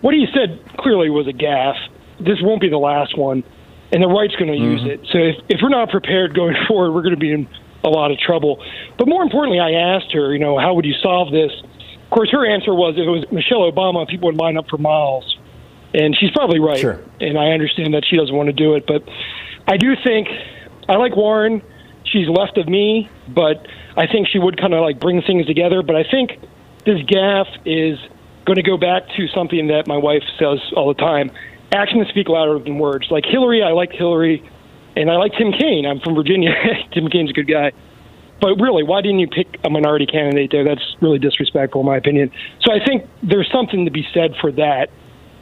What 0.00 0.12
he 0.14 0.26
said 0.34 0.58
clearly 0.78 1.08
was 1.08 1.28
a 1.28 1.32
gaffe. 1.32 1.78
This 2.18 2.42
won't 2.42 2.60
be 2.60 2.68
the 2.68 2.82
last 2.82 3.16
one, 3.16 3.44
and 3.92 4.02
the 4.02 4.08
right's 4.08 4.34
going 4.34 4.50
to 4.50 4.58
use 4.58 4.82
it. 4.84 5.06
So 5.12 5.18
if, 5.18 5.36
if 5.48 5.60
we're 5.62 5.68
not 5.68 5.88
prepared 5.88 6.34
going 6.34 6.56
forward, 6.68 6.92
we're 6.92 7.02
going 7.02 7.14
to 7.14 7.20
be 7.20 7.32
in 7.32 7.48
a 7.84 7.88
lot 7.88 8.10
of 8.10 8.18
trouble. 8.18 8.62
But 8.98 9.06
more 9.06 9.22
importantly, 9.22 9.60
I 9.60 9.94
asked 9.94 10.12
her, 10.12 10.32
you 10.32 10.40
know, 10.40 10.58
how 10.58 10.74
would 10.74 10.84
you 10.84 10.94
solve 11.00 11.30
this? 11.30 11.52
Of 12.10 12.14
course, 12.14 12.30
her 12.32 12.44
answer 12.44 12.74
was 12.74 12.94
if 12.96 13.06
it 13.06 13.10
was 13.10 13.24
Michelle 13.30 13.70
Obama, 13.70 14.08
people 14.08 14.26
would 14.26 14.36
line 14.36 14.56
up 14.56 14.68
for 14.68 14.78
miles. 14.78 15.38
And 15.94 16.16
she's 16.18 16.30
probably 16.32 16.58
right. 16.58 16.80
Sure. 16.80 17.00
And 17.20 17.38
I 17.38 17.50
understand 17.50 17.94
that 17.94 18.04
she 18.04 18.16
doesn't 18.16 18.34
want 18.34 18.48
to 18.48 18.52
do 18.52 18.74
it. 18.74 18.84
But 18.86 19.08
I 19.66 19.76
do 19.76 19.94
think 20.02 20.28
I 20.88 20.96
like 20.96 21.14
Warren. 21.14 21.62
She's 22.04 22.28
left 22.28 22.58
of 22.58 22.68
me, 22.68 23.08
but 23.28 23.66
I 23.96 24.06
think 24.06 24.28
she 24.28 24.38
would 24.38 24.60
kind 24.60 24.74
of 24.74 24.82
like 24.82 24.98
bring 24.98 25.22
things 25.22 25.46
together. 25.46 25.82
But 25.82 25.96
I 25.96 26.02
think 26.02 26.32
this 26.84 27.00
gaffe 27.02 27.54
is 27.64 27.98
going 28.44 28.56
to 28.56 28.62
go 28.62 28.76
back 28.76 29.06
to 29.16 29.28
something 29.28 29.68
that 29.68 29.86
my 29.86 29.96
wife 29.96 30.22
says 30.38 30.58
all 30.74 30.88
the 30.88 31.00
time 31.00 31.30
actions 31.72 32.08
speak 32.08 32.28
louder 32.28 32.58
than 32.58 32.78
words. 32.78 33.06
Like 33.10 33.24
Hillary, 33.24 33.62
I 33.62 33.70
liked 33.70 33.94
Hillary, 33.94 34.42
and 34.96 35.10
I 35.10 35.16
like 35.16 35.32
Tim 35.38 35.52
Kaine. 35.52 35.86
I'm 35.86 36.00
from 36.00 36.14
Virginia. 36.14 36.50
Tim 36.92 37.08
Kaine's 37.08 37.30
a 37.30 37.32
good 37.32 37.48
guy. 37.48 37.72
But 38.40 38.56
really, 38.60 38.82
why 38.82 39.02
didn't 39.02 39.18
you 39.18 39.28
pick 39.28 39.58
a 39.64 39.70
minority 39.70 40.06
candidate 40.06 40.50
there? 40.50 40.64
That's 40.64 40.96
really 41.00 41.18
disrespectful, 41.18 41.80
in 41.80 41.86
my 41.86 41.96
opinion. 41.96 42.30
So 42.60 42.72
I 42.72 42.84
think 42.84 43.08
there's 43.22 43.50
something 43.52 43.84
to 43.84 43.90
be 43.90 44.06
said 44.14 44.34
for 44.40 44.50
that. 44.52 44.88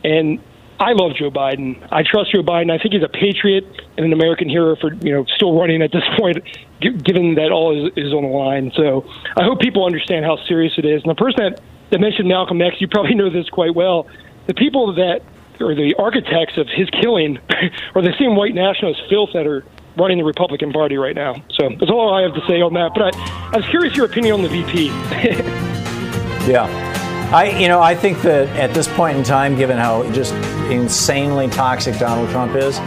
And 0.04 0.40
I 0.80 0.92
love 0.92 1.16
Joe 1.16 1.30
Biden. 1.30 1.86
I 1.90 2.02
trust 2.02 2.32
Joe 2.32 2.42
Biden. 2.42 2.70
I 2.70 2.78
think 2.78 2.94
he's 2.94 3.02
a 3.02 3.08
patriot 3.08 3.64
and 3.96 4.06
an 4.06 4.12
American 4.12 4.48
hero 4.48 4.76
for 4.76 4.92
you 4.94 5.12
know 5.12 5.24
still 5.34 5.58
running 5.58 5.82
at 5.82 5.90
this 5.92 6.04
point, 6.18 6.38
given 6.80 7.34
that 7.34 7.50
all 7.50 7.86
is, 7.86 7.92
is 7.96 8.12
on 8.12 8.22
the 8.22 8.28
line. 8.28 8.72
So 8.74 9.04
I 9.36 9.44
hope 9.44 9.60
people 9.60 9.84
understand 9.84 10.24
how 10.24 10.36
serious 10.46 10.74
it 10.78 10.84
is. 10.84 11.02
And 11.02 11.10
the 11.10 11.16
person 11.16 11.38
that, 11.38 11.60
that 11.90 12.00
mentioned 12.00 12.28
Malcolm 12.28 12.62
X, 12.62 12.76
you 12.80 12.88
probably 12.88 13.14
know 13.14 13.30
this 13.30 13.48
quite 13.48 13.74
well. 13.74 14.06
The 14.46 14.54
people 14.54 14.94
that 14.94 15.22
or 15.60 15.74
the 15.74 15.94
architects 15.98 16.56
of 16.56 16.68
his 16.68 16.88
killing 16.90 17.38
are 17.94 18.02
the 18.02 18.14
same 18.18 18.36
white 18.36 18.54
nationalist 18.54 19.02
filth 19.10 19.30
that 19.34 19.46
are 19.46 19.64
running 19.98 20.18
the 20.18 20.24
Republican 20.24 20.72
Party 20.72 20.96
right 20.96 21.14
now. 21.14 21.34
So 21.50 21.68
that's 21.78 21.90
all 21.90 22.14
I 22.14 22.22
have 22.22 22.34
to 22.34 22.46
say 22.46 22.60
on 22.60 22.74
that. 22.74 22.92
But 22.94 23.14
I, 23.14 23.50
I 23.52 23.56
was 23.56 23.66
curious 23.66 23.96
your 23.96 24.06
opinion 24.06 24.34
on 24.34 24.42
the 24.42 24.48
VP. 24.48 24.86
yeah. 26.50 26.88
I, 27.32 27.50
you 27.58 27.68
know, 27.68 27.82
I 27.82 27.94
think 27.94 28.22
that 28.22 28.48
at 28.56 28.72
this 28.72 28.88
point 28.88 29.18
in 29.18 29.22
time, 29.22 29.54
given 29.54 29.76
how 29.76 30.10
just 30.12 30.32
insanely 30.70 31.48
toxic 31.48 31.98
Donald 31.98 32.30
Trump 32.30 32.54
is, 32.54 32.78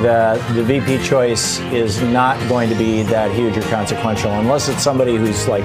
that 0.00 0.54
the 0.54 0.64
VP 0.64 1.04
choice 1.04 1.60
is 1.72 2.00
not 2.00 2.38
going 2.48 2.70
to 2.70 2.74
be 2.74 3.02
that 3.02 3.30
huge 3.32 3.58
or 3.58 3.62
consequential 3.62 4.32
unless 4.32 4.68
it's 4.70 4.82
somebody 4.82 5.16
who's 5.16 5.46
like 5.46 5.62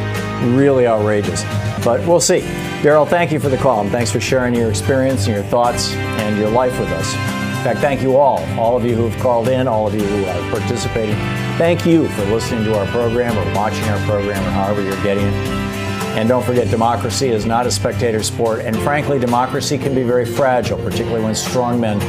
really 0.57 0.85
outrageous. 0.85 1.43
But 1.85 2.05
we'll 2.05 2.19
see. 2.19 2.41
Daryl, 2.81 3.07
thank 3.07 3.31
you 3.31 3.39
for 3.39 3.47
the 3.47 3.57
call 3.57 3.79
and 3.79 3.89
thanks 3.89 4.11
for 4.11 4.19
sharing 4.19 4.53
your 4.53 4.69
experience 4.69 5.25
and 5.25 5.33
your 5.33 5.45
thoughts 5.45 5.93
and 5.93 6.37
your 6.37 6.49
life 6.49 6.77
with 6.79 6.89
us. 6.89 7.46
In 7.67 7.73
fact, 7.73 7.83
thank 7.83 8.01
you 8.01 8.15
all, 8.15 8.39
all 8.57 8.77
of 8.77 8.85
you 8.85 8.95
who 8.95 9.09
have 9.09 9.21
called 9.21 9.49
in, 9.49 9.67
all 9.67 9.87
of 9.87 9.93
you 9.93 9.99
who 9.99 10.23
are 10.23 10.51
participating. 10.51 11.15
Thank 11.57 11.85
you 11.85 12.07
for 12.07 12.23
listening 12.27 12.63
to 12.63 12.79
our 12.79 12.87
program 12.87 13.37
or 13.37 13.43
watching 13.53 13.83
our 13.89 13.99
program 14.05 14.41
or 14.41 14.51
however 14.51 14.81
you're 14.81 15.03
getting 15.03 15.25
it. 15.25 15.33
And 16.17 16.29
don't 16.29 16.45
forget, 16.45 16.71
democracy 16.71 17.27
is 17.27 17.45
not 17.45 17.67
a 17.67 17.71
spectator 17.71 18.23
sport. 18.23 18.61
And 18.61 18.73
frankly, 18.83 19.19
democracy 19.19 19.77
can 19.77 19.93
be 19.93 20.03
very 20.03 20.25
fragile, 20.25 20.77
particularly 20.77 21.25
when 21.25 21.33
strongmen 21.33 21.99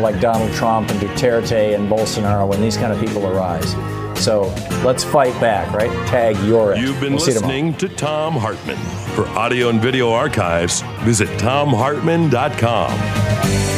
like 0.00 0.18
Donald 0.18 0.50
Trump 0.54 0.88
and 0.88 0.98
Duterte 0.98 1.74
and 1.74 1.90
Bolsonaro, 1.90 2.48
when 2.48 2.62
these 2.62 2.78
kind 2.78 2.90
of 2.90 2.98
people 2.98 3.26
arise. 3.26 3.70
So 4.18 4.44
let's 4.82 5.04
fight 5.04 5.38
back, 5.42 5.70
right? 5.74 5.90
Tag 6.08 6.38
your. 6.46 6.74
You've 6.74 7.00
been 7.00 7.16
we'll 7.16 7.26
listening 7.26 7.74
to 7.74 7.88
Thom 7.90 8.32
Hartmann. 8.32 8.78
For 9.14 9.28
audio 9.38 9.68
and 9.68 9.78
video 9.78 10.10
archives, 10.10 10.80
visit 11.02 11.28
thomhartmann.com. 11.38 13.71